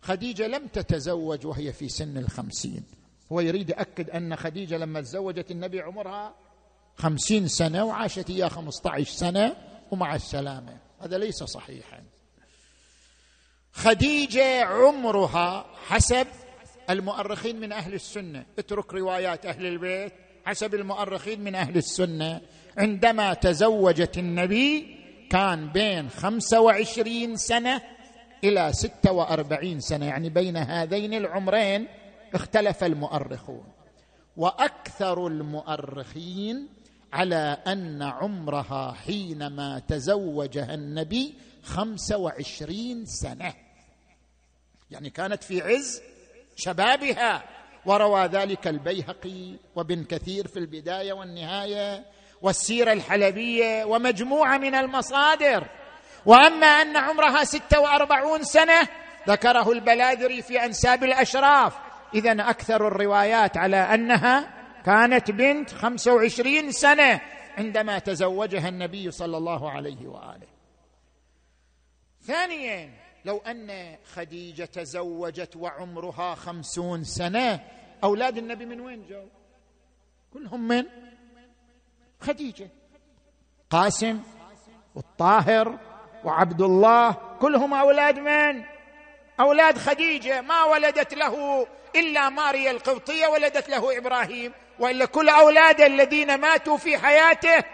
خديجة 0.02 0.46
لم 0.46 0.66
تتزوج 0.66 1.46
وهي 1.46 1.72
في 1.72 1.88
سن 1.88 2.18
الخمسين. 2.18 2.84
هو 3.32 3.40
يريد 3.40 3.70
يأكد 3.70 4.10
أن 4.10 4.36
خديجة 4.36 4.76
لما 4.78 5.00
تزوجت 5.00 5.50
النبي 5.50 5.80
عمرها 5.80 6.34
خمسين 6.96 7.48
سنة 7.48 7.84
وعاشت 7.84 8.30
إياه 8.30 8.48
خمسة 8.48 8.90
عشر 8.90 9.12
سنة 9.12 9.56
ومع 9.90 10.14
السلامة. 10.14 10.78
هذا 11.00 11.18
ليس 11.18 11.44
صحيحا. 11.44 12.02
خديجة 13.72 14.64
عمرها 14.64 15.66
حسب 15.88 16.26
المؤرخين 16.92 17.60
من 17.60 17.72
أهل 17.72 17.94
السنة. 17.94 18.46
اترك 18.58 18.94
روايات 18.94 19.46
أهل 19.46 19.66
البيت 19.66 20.12
حسب 20.44 20.74
المؤرخين 20.74 21.40
من 21.40 21.54
أهل 21.54 21.76
السنة. 21.76 22.40
عندما 22.78 23.34
تزوجت 23.34 24.18
النبي 24.18 24.96
كان 25.30 25.68
بين 25.68 26.08
خمسة 26.08 26.60
وعشرين 26.60 27.36
سنة 27.36 27.82
إلى 28.44 28.72
ستة 28.72 29.12
وأربعين 29.12 29.80
سنة. 29.80 30.06
يعني 30.06 30.28
بين 30.28 30.56
هذين 30.56 31.14
العمرين 31.14 31.88
اختلف 32.34 32.84
المؤرخون. 32.84 33.64
وأكثر 34.36 35.26
المؤرخين 35.26 36.68
على 37.12 37.56
أن 37.66 38.02
عمرها 38.02 38.92
حينما 38.92 39.78
تزوجها 39.78 40.74
النبي 40.74 41.34
خمسة 41.62 42.16
وعشرين 42.16 43.06
سنة. 43.06 43.54
يعني 44.90 45.10
كانت 45.10 45.42
في 45.42 45.62
عز 45.62 46.02
شبابها. 46.60 47.42
وروى 47.86 48.26
ذلك 48.26 48.68
البيهقي 48.68 49.56
وابن 49.76 50.04
كثير 50.04 50.48
في 50.48 50.58
البداية 50.58 51.12
والنهاية 51.12 52.04
والسيرة 52.42 52.92
الحلبية 52.92 53.84
ومجموعة 53.84 54.58
من 54.58 54.74
المصادر. 54.74 55.66
وأما 56.26 56.66
أن 56.66 56.96
عمرها 56.96 57.44
ستة 57.44 57.80
وأربعون 57.80 58.42
سنة 58.42 58.88
ذكره 59.28 59.72
البلاذري 59.72 60.42
في 60.42 60.64
أنساب 60.64 61.04
الأشراف. 61.04 61.78
اذا 62.14 62.50
أكثر 62.50 62.88
الروايات 62.88 63.56
على 63.56 63.76
أنها 63.76 64.50
كانت 64.86 65.30
بنت 65.30 65.70
خمسة 65.70 66.14
وعشرين 66.14 66.72
سنة 66.72 67.20
عندما 67.58 67.98
تزوجها 67.98 68.68
النبي 68.68 69.10
صلى 69.10 69.36
الله 69.36 69.70
عليه 69.70 70.06
وآله. 70.06 70.46
ثانيا 72.22 72.99
لو 73.24 73.38
أن 73.38 73.96
خديجة 74.14 74.64
تزوجت 74.64 75.56
وعمرها 75.56 76.34
خمسون 76.34 77.04
سنة 77.04 77.60
أولاد 78.04 78.38
النبي 78.38 78.66
من 78.66 78.80
وين 78.80 79.06
جو 79.06 79.24
كلهم 80.32 80.68
من 80.68 80.84
خديجة. 82.20 82.70
قاسم 83.70 84.20
والطاهر 84.94 85.78
وعبد 86.24 86.62
الله 86.62 87.16
كلهم 87.40 87.74
أولاد 87.74 88.18
من؟ 88.18 88.64
أولاد 89.40 89.78
خديجة. 89.78 90.40
ما 90.40 90.64
ولدت 90.64 91.14
له 91.14 91.66
إلا 91.96 92.28
ماريا 92.28 92.70
القبطية 92.70 93.26
ولدت 93.26 93.68
له 93.68 93.98
إبراهيم. 93.98 94.52
وإلا 94.78 95.04
كل 95.04 95.28
اولاده 95.28 95.86
الذين 95.86 96.40
ماتوا 96.40 96.76
في 96.76 96.98
حياته 96.98 97.64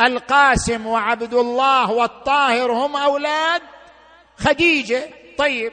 القاسم 0.00 0.86
وعبد 0.86 1.34
الله 1.34 1.92
والطاهر 1.92 2.72
هم 2.72 2.96
أولاد 2.96 3.62
خديجة 4.42 5.08
طيب 5.38 5.72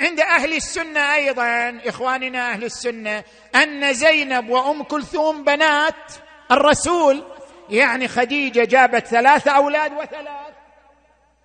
عند 0.00 0.20
أهل 0.20 0.52
السنة 0.56 1.14
أيضا 1.14 1.80
إخواننا 1.88 2.52
أهل 2.52 2.64
السنة 2.64 3.24
أن 3.54 3.94
زينب 3.94 4.48
وأم 4.48 4.82
كلثوم 4.82 5.44
بنات 5.44 6.12
الرسول 6.50 7.22
يعني 7.70 8.08
خديجة 8.08 8.64
جابت 8.64 9.06
ثلاثة 9.06 9.50
أولاد 9.50 9.92
وثلاث 9.92 10.54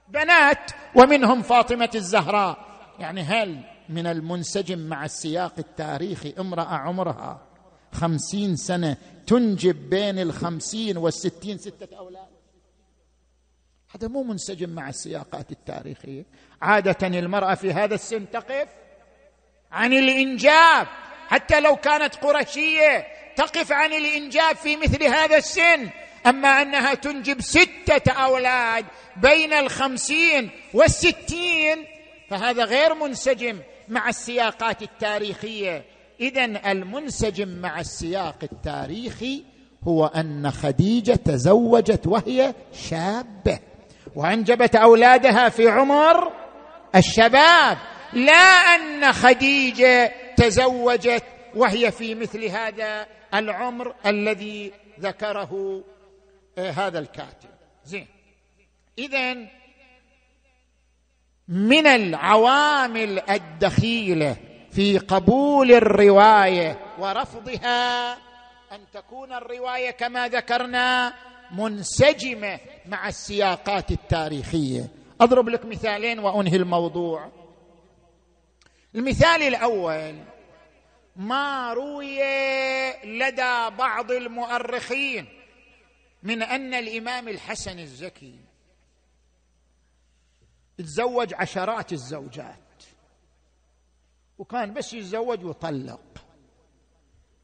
بنات 0.08 0.72
ومنهم 0.96 1.42
فاطمة 1.42 1.90
الزهراء. 1.96 2.58
يعني 3.00 3.22
هل 3.22 3.60
من 3.90 4.08
المنسجم 4.08 4.80
مع 4.80 5.06
السياق 5.06 5.54
التاريخي 5.60 6.34
امرأة 6.40 6.76
عمرها 6.76 7.42
خمسين 7.94 8.56
سنة 8.56 8.98
تنجب 9.28 9.90
بين 9.90 10.20
الخمسين 10.20 10.98
والستين 10.98 11.58
ستة 11.58 11.98
أولاد؟ 11.98 12.33
هذا 13.96 14.08
مو 14.08 14.24
منسجم 14.24 14.70
مع 14.70 14.90
السياقات 14.90 15.52
التاريخية. 15.52 16.26
عادة 16.62 17.08
المرأة 17.08 17.56
في 17.56 17.74
هذا 17.74 17.96
السن 17.96 18.30
تقف 18.32 18.68
عن 19.72 19.94
الإنجاب. 19.94 20.88
حتى 21.28 21.60
لو 21.60 21.76
كانت 21.76 22.16
قرشية 22.16 23.08
تقف 23.36 23.72
عن 23.72 23.94
الإنجاب 23.94 24.56
في 24.56 24.78
مثل 24.78 25.04
هذا 25.04 25.38
السن. 25.38 25.90
أما 26.26 26.48
أنها 26.48 26.94
تنجب 26.94 27.42
ستة 27.42 28.12
أولاد 28.12 28.86
بين 29.18 29.54
الخمسين 29.54 30.50
والستين 30.74 31.86
فهذا 32.30 32.64
غير 32.64 32.94
منسجم 32.94 33.60
مع 33.88 34.10
السياقات 34.10 34.82
التاريخية. 34.82 35.86
اذا 36.20 36.72
المنسجم 36.72 37.48
مع 37.48 37.80
السياق 37.80 38.38
التاريخي 38.44 39.44
هو 39.84 40.06
أن 40.06 40.52
خديجة 40.52 41.16
تزوجت 41.16 42.08
وهي 42.08 42.54
شابة. 42.90 43.60
وأنجبت 44.16 44.76
أولادها 44.76 45.50
في 45.50 45.68
عمر 45.68 46.34
الشباب 46.96 47.78
لا 48.14 48.34
أن 48.76 49.14
خديجة 49.14 50.12
تزوجت 50.38 51.24
وهي 51.56 51.92
في 51.92 52.16
مثل 52.16 52.46
هذا 52.46 53.08
العمر 53.34 53.96
الذي 54.06 54.72
ذكره 55.00 55.84
آه، 56.58 56.72
هذا 56.72 57.00
الكاتب. 57.00 57.50
زين. 57.86 58.08
اذا 58.98 59.34
من 61.48 61.88
العوامل 61.88 63.22
الدخيلة 63.30 64.36
في 64.72 64.98
قبول 64.98 65.72
الرواية 65.72 66.80
ورفضها 67.00 68.14
أن 68.72 68.80
تكون 68.94 69.34
الرواية 69.34 69.92
كما 69.92 70.28
ذكرنا 70.28 71.14
منسجمة 71.54 72.60
مع 72.86 73.08
السياقات 73.08 73.92
التاريخية. 73.92 74.90
أضرب 75.22 75.50
لك 75.50 75.66
مثالين 75.66 76.20
وأنهي 76.20 76.56
الموضوع. 76.56 77.32
المثال 78.96 79.44
الأول 79.44 80.24
ما 81.16 81.74
روي 81.74 82.20
لدى 83.04 83.76
بعض 83.78 84.12
المؤرخين 84.12 85.26
من 86.24 86.44
أن 86.44 86.74
الإمام 86.74 87.28
الحسن 87.28 87.80
الزكي 87.80 88.40
تزوج 90.78 91.34
عشرات 91.34 91.94
الزوجات. 91.94 92.84
وكان 94.38 94.74
بس 94.74 94.94
يتزوج 94.94 95.46
ويطلق 95.46 96.23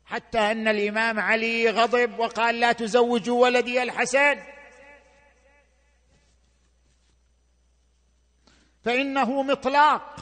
حتى 0.09 0.39
أن 0.39 0.67
الإمام 0.67 1.19
علي 1.19 1.69
غضب 1.69 2.19
وقال 2.19 2.59
لا 2.59 2.71
تزوجوا 2.71 3.41
ولدي 3.41 3.83
الحسن. 3.83 4.35
فإنه 8.83 9.43
مطلاق. 9.43 10.15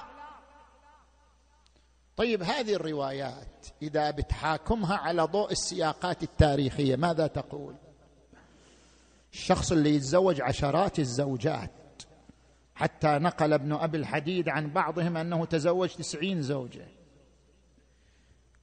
طيب 2.18 2.44
هذه 2.44 2.74
الروايات 2.74 3.68
إذا 3.82 4.12
بتحاكمها 4.12 4.98
على 4.98 5.22
ضوء 5.24 5.52
السياقات 5.52 6.24
التاريخية 6.24 6.96
ماذا 6.96 7.28
تقول؟ 7.28 7.76
الشخص 9.34 9.72
اللي 9.72 9.96
يتزوج 9.96 10.42
عشرات 10.42 11.00
الزوجات 11.00 11.72
حتى 12.76 13.08
نقل 13.08 13.54
ابن 13.54 13.74
أبي 13.74 13.98
الحديد 13.98 14.50
عن 14.50 14.70
بعضهم 14.70 15.18
أنه 15.18 15.46
تزوج 15.46 15.90
تسعين 15.90 16.42
زوجة. 16.42 16.97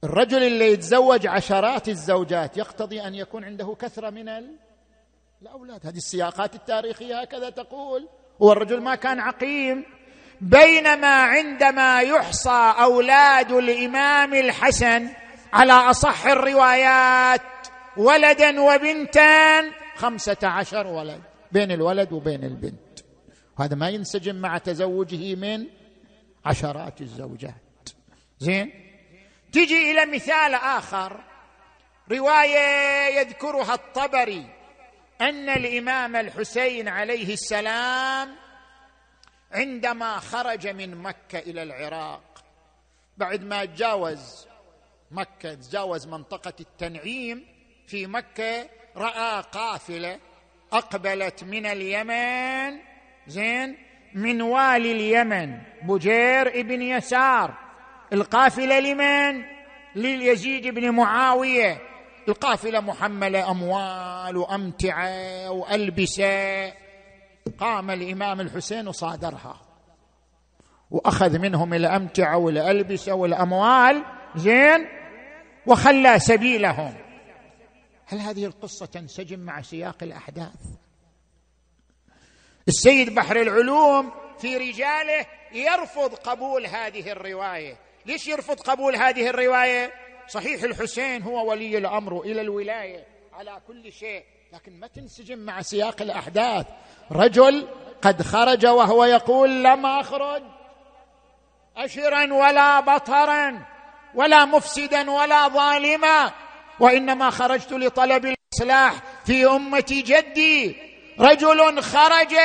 الرجل 0.03 0.43
اللي 0.43 0.71
يتزوج 0.71 1.27
عشرات 1.27 1.89
الزوجات 1.89 2.57
يقتضي 2.57 3.01
أن 3.01 3.15
يكون 3.15 3.43
عنده 3.43 3.75
كثرة 3.79 4.09
من 4.09 4.29
الأولاد. 5.41 5.87
هذه 5.87 5.97
السياقات 5.97 6.55
التاريخية 6.55 7.21
هكذا 7.21 7.49
تقول. 7.49 8.07
هو 8.41 8.51
الرجل 8.51 8.81
ما 8.81 8.95
كان 8.95 9.19
عقيم. 9.19 9.85
بينما 10.41 11.23
عندما 11.23 12.01
يحصى 12.01 12.73
أولاد 12.79 13.51
الإمام 13.51 14.33
الحسن 14.33 15.09
على 15.53 15.73
أصح 15.73 16.25
الروايات 16.25 17.41
ولدا 17.97 18.61
وبنتا 18.61 19.61
خمسة 19.95 20.37
عشر 20.43 20.87
ولد. 20.87 21.21
بين 21.51 21.71
الولد 21.71 22.13
وبين 22.13 22.43
البنت. 22.43 22.99
وهذا 23.59 23.75
ما 23.75 23.89
ينسجم 23.89 24.35
مع 24.35 24.57
تزوجه 24.57 25.35
من 25.35 25.65
عشرات 26.45 27.01
الزوجات. 27.01 27.89
زين؟ 28.39 28.84
تجي 29.55 29.91
إلى 29.91 30.05
مثال 30.05 30.53
آخر. 30.53 31.23
رواية 32.11 33.19
يذكرها 33.19 33.73
الطبري. 33.73 34.45
أن 35.21 35.49
الإمام 35.49 36.15
الحسين 36.15 36.87
عليه 36.87 37.33
السلام 37.33 38.35
عندما 39.51 40.19
خرج 40.19 40.67
من 40.67 40.95
مكة 40.95 41.39
إلى 41.39 41.63
العراق 41.63 42.43
بعد 43.17 43.43
ما 43.43 43.65
تجاوز 43.65 44.47
مكة 45.11 45.53
تجاوز 45.53 46.07
منطقة 46.07 46.53
التنعيم 46.59 47.45
في 47.87 48.07
مكة 48.07 48.69
رأى 48.95 49.41
قافلة 49.41 50.19
أقبلت 50.71 51.43
من 51.43 51.65
اليمن 51.65 52.79
زين 53.27 53.77
من 54.13 54.41
والي 54.41 54.91
اليمن 54.91 55.61
بجير 55.83 56.59
ابن 56.59 56.81
يسار. 56.81 57.64
القافلة 58.13 58.79
لمن؟ 58.79 59.43
لليزيد 59.95 60.67
بن 60.67 60.89
معاوية. 60.91 61.81
القافلة 62.27 62.79
محملة 62.79 63.51
أموال 63.51 64.37
وأمتعة 64.37 65.51
وألبسة. 65.51 66.73
قام 67.59 67.91
الإمام 67.91 68.41
الحسين 68.41 68.87
وصادرها. 68.87 69.61
وأخذ 70.91 71.39
منهم 71.39 71.73
الأمتعة 71.73 72.37
والألبسة 72.37 73.13
والأموال. 73.13 74.03
زين؟ 74.35 74.87
وخلى 75.67 76.19
سبيلهم. 76.19 76.93
هل 78.05 78.19
هذه 78.19 78.45
القصة 78.45 78.85
تنسجم 78.85 79.39
مع 79.39 79.61
سياق 79.61 80.03
الأحداث؟ 80.03 80.61
السيد 82.67 83.15
بحر 83.15 83.41
العلوم 83.41 84.11
في 84.39 84.57
رجاله 84.57 85.25
يرفض 85.53 86.13
قبول 86.13 86.65
هذه 86.65 87.11
الرواية. 87.11 87.84
ليش 88.05 88.27
يرفض 88.27 88.59
قبول 88.59 88.95
هذه 88.95 89.29
الرواية؟ 89.29 89.93
صحيح 90.27 90.63
الحسين 90.63 91.23
هو 91.23 91.49
ولي 91.49 91.77
الأمر 91.77 92.21
إلى 92.21 92.41
الولاية 92.41 93.05
على 93.33 93.61
كل 93.67 93.91
شيء 93.91 94.23
لكن 94.53 94.79
ما 94.79 94.87
تنسجم 94.87 95.39
مع 95.39 95.61
سياق 95.61 96.01
الأحداث. 96.01 96.65
رجل 97.11 97.67
قد 98.01 98.21
خرج 98.21 98.65
وهو 98.65 99.05
يقول 99.05 99.63
لم 99.63 99.85
أخرج 99.85 100.43
أشرا 101.77 102.33
ولا 102.33 102.79
بطرا 102.79 103.65
ولا 104.15 104.45
مفسدا 104.45 105.11
ولا 105.11 105.47
ظالما 105.47 106.31
وإنما 106.79 107.29
خرجت 107.29 107.71
لطلب 107.71 108.25
الإصلاح 108.25 108.93
في 109.25 109.45
أمة 109.45 109.85
جدي. 109.89 110.77
رجل 111.19 111.81
خرج 111.81 112.35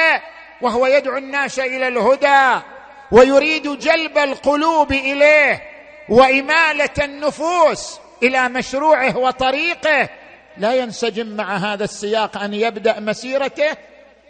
وهو 0.60 0.86
يدعو 0.86 1.16
الناس 1.16 1.58
إلى 1.58 1.88
الهدى. 1.88 2.64
ويريد 3.12 3.78
جلب 3.78 4.18
القلوب 4.18 4.92
إليه 4.92 5.62
وإمالة 6.08 7.04
النفوس 7.04 8.00
إلى 8.22 8.48
مشروعه 8.48 9.16
وطريقه 9.16 10.08
لا 10.56 10.74
ينسجم 10.74 11.36
مع 11.36 11.56
هذا 11.56 11.84
السياق 11.84 12.38
أن 12.38 12.54
يبدأ 12.54 13.00
مسيرته 13.00 13.76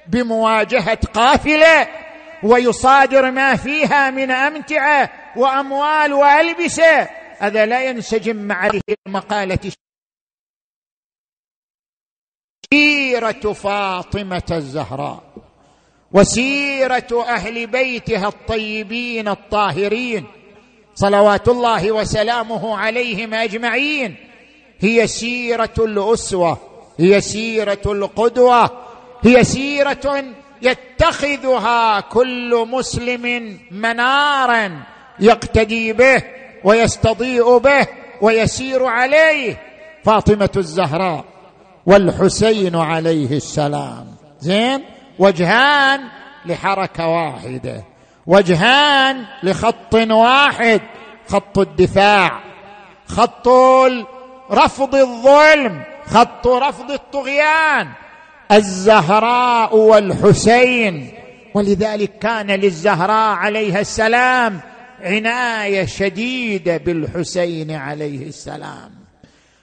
بمواجهة 0.07 0.99
قافلة 1.15 1.89
ويصادر 2.43 3.31
ما 3.31 3.57
فيها 3.57 4.11
من 4.11 4.31
أمتعة 4.31 5.11
وأموال 5.37 6.13
وألبسة. 6.13 7.09
هذا 7.39 7.67
لا 7.67 7.85
ينسجم 7.85 8.37
مع 8.37 8.67
هذه 8.67 8.81
المقالة. 9.07 9.73
سيره 12.73 13.53
فاطمة 13.53 14.43
الزهراء. 14.51 15.30
وسيرة 16.13 17.25
أهل 17.29 17.67
بيتها 17.67 18.29
الطيبين 18.29 19.29
الطاهرين 19.29 20.25
صلوات 20.95 21.49
الله 21.49 21.93
وسلامه 21.93 22.79
عليهم 22.79 23.35
أجمعين 23.35 24.17
هي 24.81 25.07
سيرة 25.07 25.75
الأسوة 25.79 26.59
هي 26.99 27.21
سيرة 27.21 27.83
القدوة 27.87 28.71
هي 29.23 29.45
سيرة 29.45 30.25
يتخذها 30.63 32.01
كل 32.01 32.67
مسلم 32.71 33.59
منارا 33.71 34.83
يقتدي 35.21 35.93
به 35.93 36.23
ويستضيء 36.65 37.59
به 37.59 37.87
ويسير 38.21 38.85
عليه 38.85 39.61
فاطمة 40.05 40.51
الزهراء 40.57 41.25
والحسين 41.87 42.77
عليه 42.77 43.37
السلام. 43.37 44.07
زين؟ 44.41 44.85
وجهان 45.21 46.01
لحركة 46.47 47.07
واحدة 47.07 47.85
وجهان 48.27 49.25
لخط 49.43 49.95
واحد 49.95 50.81
خط 51.29 51.59
الدفاع 51.59 52.41
خط 53.07 53.49
رفض 54.51 54.95
الظلم 54.95 55.83
خط 56.07 56.47
رفض 56.47 56.91
الطغيان 56.91 57.89
الزهراء 58.53 59.77
والحسين. 59.77 61.13
ولذلك 61.55 62.19
كان 62.19 62.47
للزهراء 62.47 63.37
عليها 63.37 63.81
السلام 63.81 64.61
عناية 65.01 65.87
شديدة 65.87 66.77
بالحسين 66.77 67.71
عليه 67.71 68.27
السلام. 68.27 68.91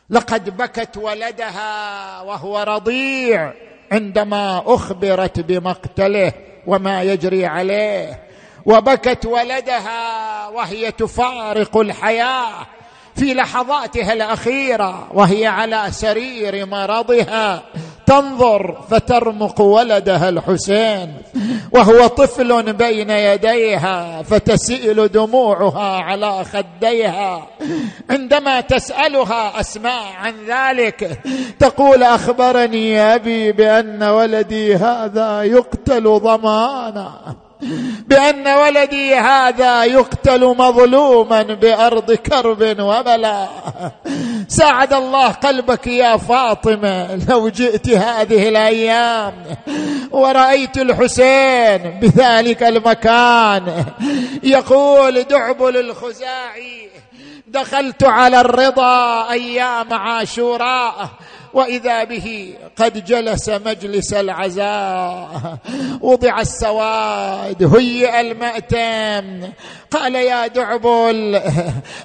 لقد 0.10 0.58
بكت 0.58 0.98
ولدها 0.98 2.22
وهو 2.22 2.64
رضيع. 2.68 3.54
عندما 3.92 4.64
أخبرت 4.66 5.40
بمقتله 5.40 6.34
وما 6.68 7.04
يجري 7.04 7.46
عليه 7.46 8.20
وبكت 8.66 9.26
ولدها 9.26 10.48
وهي 10.48 10.92
تفارق 10.92 11.78
الحياة 11.78 12.68
في 13.16 13.34
لحظاتها 13.34 14.14
الأخيرة 14.14 15.08
وهي 15.14 15.48
على 15.48 15.88
سرير 15.92 16.66
مرضها. 16.66 17.64
تنظر 18.08 18.82
فترمق 18.90 19.62
ولدها 19.62 20.30
الحسين 20.30 21.14
وهو 21.72 22.08
طفل 22.08 22.74
بين 22.74 23.10
يديها 23.10 24.24
فتسيل 24.24 25.08
دموعها 25.08 25.98
على 26.04 26.44
خديها. 26.44 27.48
عندما 28.10 28.62
تسألها 28.62 29.60
أسماء 29.60 30.04
عن 30.18 30.34
ذلك 30.48 31.20
تقول 31.60 32.04
أخبرني 32.04 33.00
أبي 33.00 33.52
بأن 33.52 34.04
ولدي 34.04 34.76
هذا 34.76 35.44
يقتل 35.44 36.04
ضمانا. 36.04 37.36
بأن 38.08 38.48
ولدي 38.48 39.16
هذا 39.16 39.84
يقتل 39.84 40.46
مظلوما 40.46 41.44
بأرض 41.44 42.12
كرب 42.12 42.80
وبلاء 42.80 43.50
ساعد 44.48 44.94
الله 44.94 45.28
قلبك 45.28 45.88
يا 45.88 46.18
فاطمة 46.18 47.16
لو 47.30 47.50
جئت 47.50 47.90
هذه 47.90 48.50
الأيام. 48.50 49.34
ورأيت 50.12 50.78
الحسين 50.78 52.00
بذلك 52.02 52.64
المكان. 52.64 53.86
يقول 54.44 55.24
دعبل 55.24 55.78
الخزاعي 55.78 56.90
دخلت 57.48 58.04
على 58.04 58.42
الرضا 58.42 59.32
أيام 59.32 59.94
عاشوراء. 59.94 61.10
وإذا 61.53 62.03
به 62.03 62.53
قد 62.78 63.06
جلس 63.06 63.49
مجلس 63.49 64.14
العزاء 64.14 65.57
وضع 66.02 66.40
السواد 66.40 67.76
هيئ 67.76 68.22
المأتم. 68.22 69.52
قال 69.91 70.15
يا 70.15 70.48
دعبل 70.48 71.41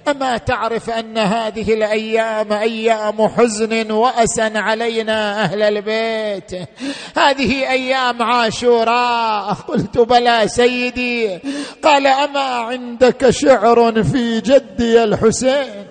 أما 0.08 0.36
تعرف 0.36 0.90
أن 0.90 1.18
هذه 1.18 1.74
الأيام 1.74 2.52
أيام 2.52 3.28
حزن 3.28 3.90
واسى 3.90 4.42
علينا 4.42 5.42
أهل 5.42 5.62
البيت؟ 5.62 6.68
هذه 7.16 7.70
أيام 7.70 8.22
عاشوراء. 8.22 9.52
قلت 9.52 9.98
بلى 9.98 10.42
سيدي. 10.46 11.38
قال 11.84 12.06
أما 12.06 12.40
عندك 12.40 13.30
شعر 13.30 14.02
في 14.02 14.40
جدي 14.40 15.04
الحسين؟ 15.04 15.81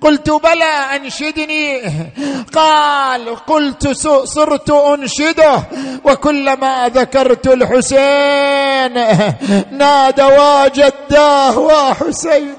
قلت 0.00 0.30
بلى 0.30 0.96
أنشدني. 0.96 1.82
قال 2.54 3.36
قلت 3.36 3.88
صرت 4.24 4.70
أنشده. 4.70 5.62
وكلما 6.04 6.88
ذكرت 6.88 7.46
الحسين 7.46 8.94
نادى 9.78 10.22
وجداه 10.22 11.58
وحسين. 11.58 12.54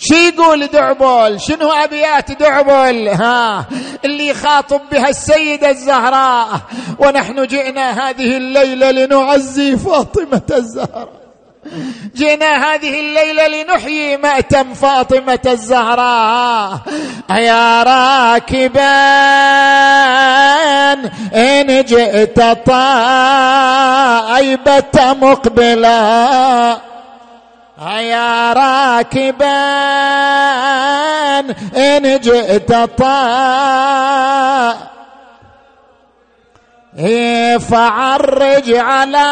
شو 0.00 0.14
يقول 0.14 0.66
دعبل 0.66 1.40
شنو 1.40 1.72
أبيات 1.72 2.32
دعبل 2.32 3.08
ها 3.08 3.66
اللي 4.04 4.26
يخاطب 4.26 4.80
بها 4.92 5.08
السيدة 5.08 5.70
الزهراء. 5.70 6.60
ونحن 6.98 7.46
جئنا 7.46 8.08
هذه 8.08 8.36
الليلة 8.36 8.90
لنعزي 8.90 9.76
فاطمة 9.76 10.42
الزهراء. 10.50 11.27
جئنا 12.16 12.74
هذه 12.74 13.00
الليلة 13.00 13.46
لنحيي 13.48 14.16
مأتم 14.16 14.74
فاطمة 14.74 15.38
الزهراء. 15.46 16.80
يا 17.30 17.82
راكبا 17.82 18.98
إن 21.34 21.84
جئت 21.84 22.40
طائبة 22.66 22.74
مقبلا. 24.96 26.78
يا 27.86 28.52
راكبا 28.52 29.58
إن 31.76 32.20
جئت 32.20 32.72
طائبا 32.98 34.08
فعرج 37.58 38.74
على 38.74 39.28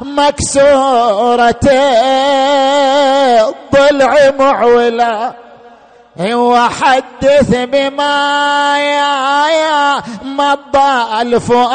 مكسورة 0.00 1.66
الضلع 3.48 4.30
معولا 4.38 5.32
وحدث 6.32 7.50
بما 7.54 8.74
يا 8.78 9.48
يا 9.48 10.02
مضى 10.24 11.22
الفؤاد 11.22 11.70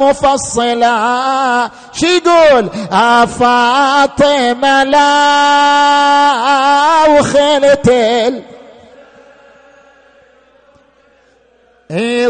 مفصلا. 0.00 1.70
شو 1.92 2.06
يقول؟ 2.06 2.70
فاطمة 3.26 4.84
لا 4.84 5.22
وخلت 7.08 7.88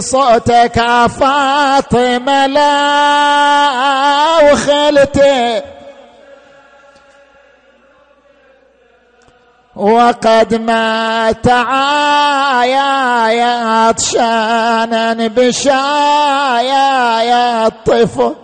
صوتك 0.01 0.83
فاطمة 1.21 2.47
لا 2.47 2.93
وخلتي 4.53 5.63
وقد 9.77 10.55
مات 10.55 11.49
عايا 11.49 13.03
شانا 13.99 15.27
بشايا 15.27 17.21
يا 17.23 17.67
الطفل. 17.67 18.35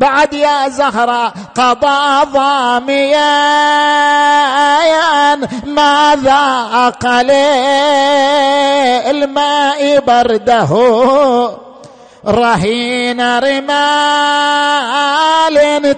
بعد 0.00 0.34
يا 0.34 0.68
زهرة 0.68 1.32
قضى 1.54 2.30
ضاميا. 2.32 3.50
ما 5.66 6.16
ذاق 6.22 7.06
الماء 9.10 10.00
برده؟ 10.00 10.70
رهين 12.26 13.38
رمال 13.38 14.00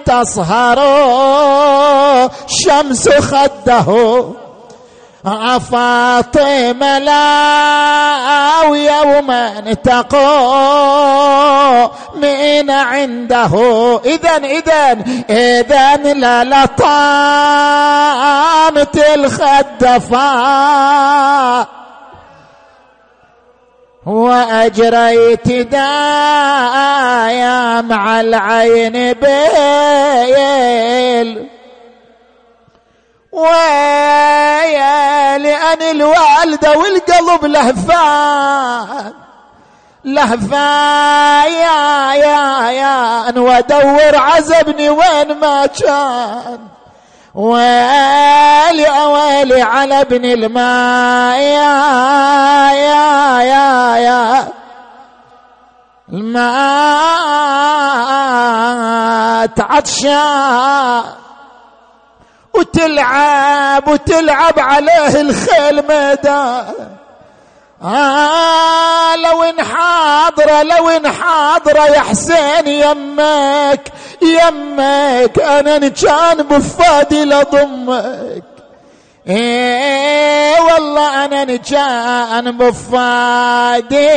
تصهر 0.03 0.79
شمس 2.47 3.09
خده. 3.09 4.25
فاطمة 5.59 6.99
لا 6.99 8.61
ويوما 8.69 9.73
تقو 9.73 10.23
من 12.15 12.69
عنده. 12.71 13.53
إذا 14.05 14.35
إذا 14.35 14.91
إذا 15.29 15.95
لا 15.95 16.43
لطامت 16.43 16.75
الخدفاء 19.15 20.23
وأجريت 24.05 25.47
دايا 25.71 27.01
مع 27.81 28.21
العين 28.21 29.13
بيل. 29.13 30.33
ويا 33.33 35.37
لأن 35.37 35.81
الوالدة 35.81 36.77
والقلب 36.77 37.45
لهفان. 37.45 39.13
لهفان 40.05 41.51
يا 41.51 42.13
يا 42.13 42.69
يا 42.71 43.39
وادور 43.39 44.15
عزبني 44.15 44.89
وين 44.89 45.39
ما 45.39 45.65
كان. 45.65 46.59
ويلي 47.35 48.87
اويلي 48.87 49.61
على 49.61 50.01
ابن 50.01 50.25
الماء 50.25 51.39
يا 51.39 52.71
يا 52.71 53.41
يا 53.41 53.97
يا. 53.97 54.47
الماء 56.13 56.63
عطشان 59.59 61.03
وتلعب 62.53 63.87
وتلعب 63.87 64.59
عليه 64.59 65.21
الخيل 65.21 65.75
ميدان. 65.75 66.73
آه 67.83 69.15
لو 69.15 69.43
ان 69.43 69.63
حاضرة 69.63 70.63
لو 70.63 70.89
ان 70.89 71.07
حاضرة 71.11 71.85
يا 71.85 71.99
حسين 71.99 72.67
يمك 72.67 73.91
يمك. 74.21 75.39
أنا 75.39 75.87
كان 75.87 76.37
بفادي 76.43 77.25
لضمك 77.25 78.43
إيه 79.27 80.59
والله 80.61 81.25
أنا 81.25 81.55
كان 81.55 82.57
بفادي 82.57 84.09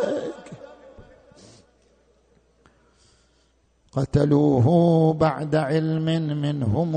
قتلوه 3.96 4.66
بعد 5.12 5.54
علم 5.54 6.04
منهم 6.42 6.96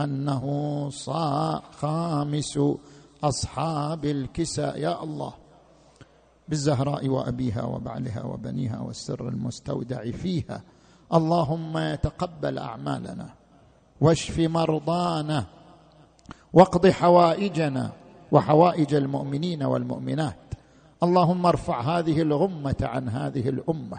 أنه 0.00 0.44
خامس 1.80 2.58
أصحاب 3.24 4.04
الكساء. 4.04 4.78
يا 4.78 5.02
الله. 5.02 5.32
بالزهراء 6.50 7.08
وأبيها 7.08 7.62
وبعلها 7.62 8.22
وبنيها 8.22 8.80
والسر 8.80 9.28
المستودع 9.28 10.10
فيها. 10.10 10.62
اللهم 11.14 11.94
تقبل 11.94 12.58
أعمالنا 12.58 13.28
واشف 14.00 14.38
مرضانا 14.38 15.44
واقض 16.52 16.86
حوائجنا 16.86 17.92
وحوائج 18.32 18.94
المؤمنين 18.94 19.62
والمؤمنات. 19.62 20.36
اللهم 21.02 21.46
ارفع 21.46 21.80
هذه 21.80 22.22
الغمة 22.22 22.76
عن 22.82 23.08
هذه 23.08 23.48
الأمة. 23.48 23.98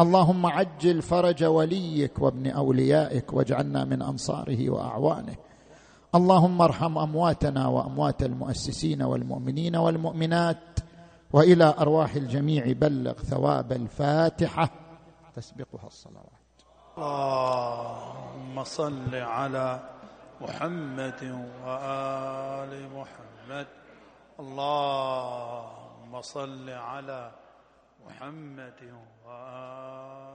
اللهم 0.00 0.46
عجل 0.46 1.02
فرج 1.02 1.44
وليك 1.44 2.18
وابن 2.18 2.46
أوليائك 2.46 3.32
واجعلنا 3.32 3.84
من 3.84 4.02
أنصاره 4.02 4.70
وأعوانه. 4.70 5.36
اللهم 6.14 6.62
ارحم 6.62 6.98
أمواتنا 6.98 7.66
وأموات 7.66 8.22
المؤسسين 8.22 9.02
والمؤمنين 9.02 9.76
والمؤمنات. 9.76 10.77
وإلى 11.32 11.74
أرواح 11.78 12.14
الجميع 12.14 12.72
بلغ 12.72 13.12
ثواب 13.12 13.72
الفاتحة. 13.72 14.70
تسبقها 15.36 15.86
الصلوات. 15.86 16.38
اللهم 16.98 18.64
صل 18.64 19.14
على 19.14 19.80
محمد 20.40 21.48
وآل 21.64 22.88
محمد. 22.94 23.66
اللهم 24.40 26.20
صل 26.20 26.70
على 26.70 27.30
محمد 28.06 28.94
وآل 29.26 30.27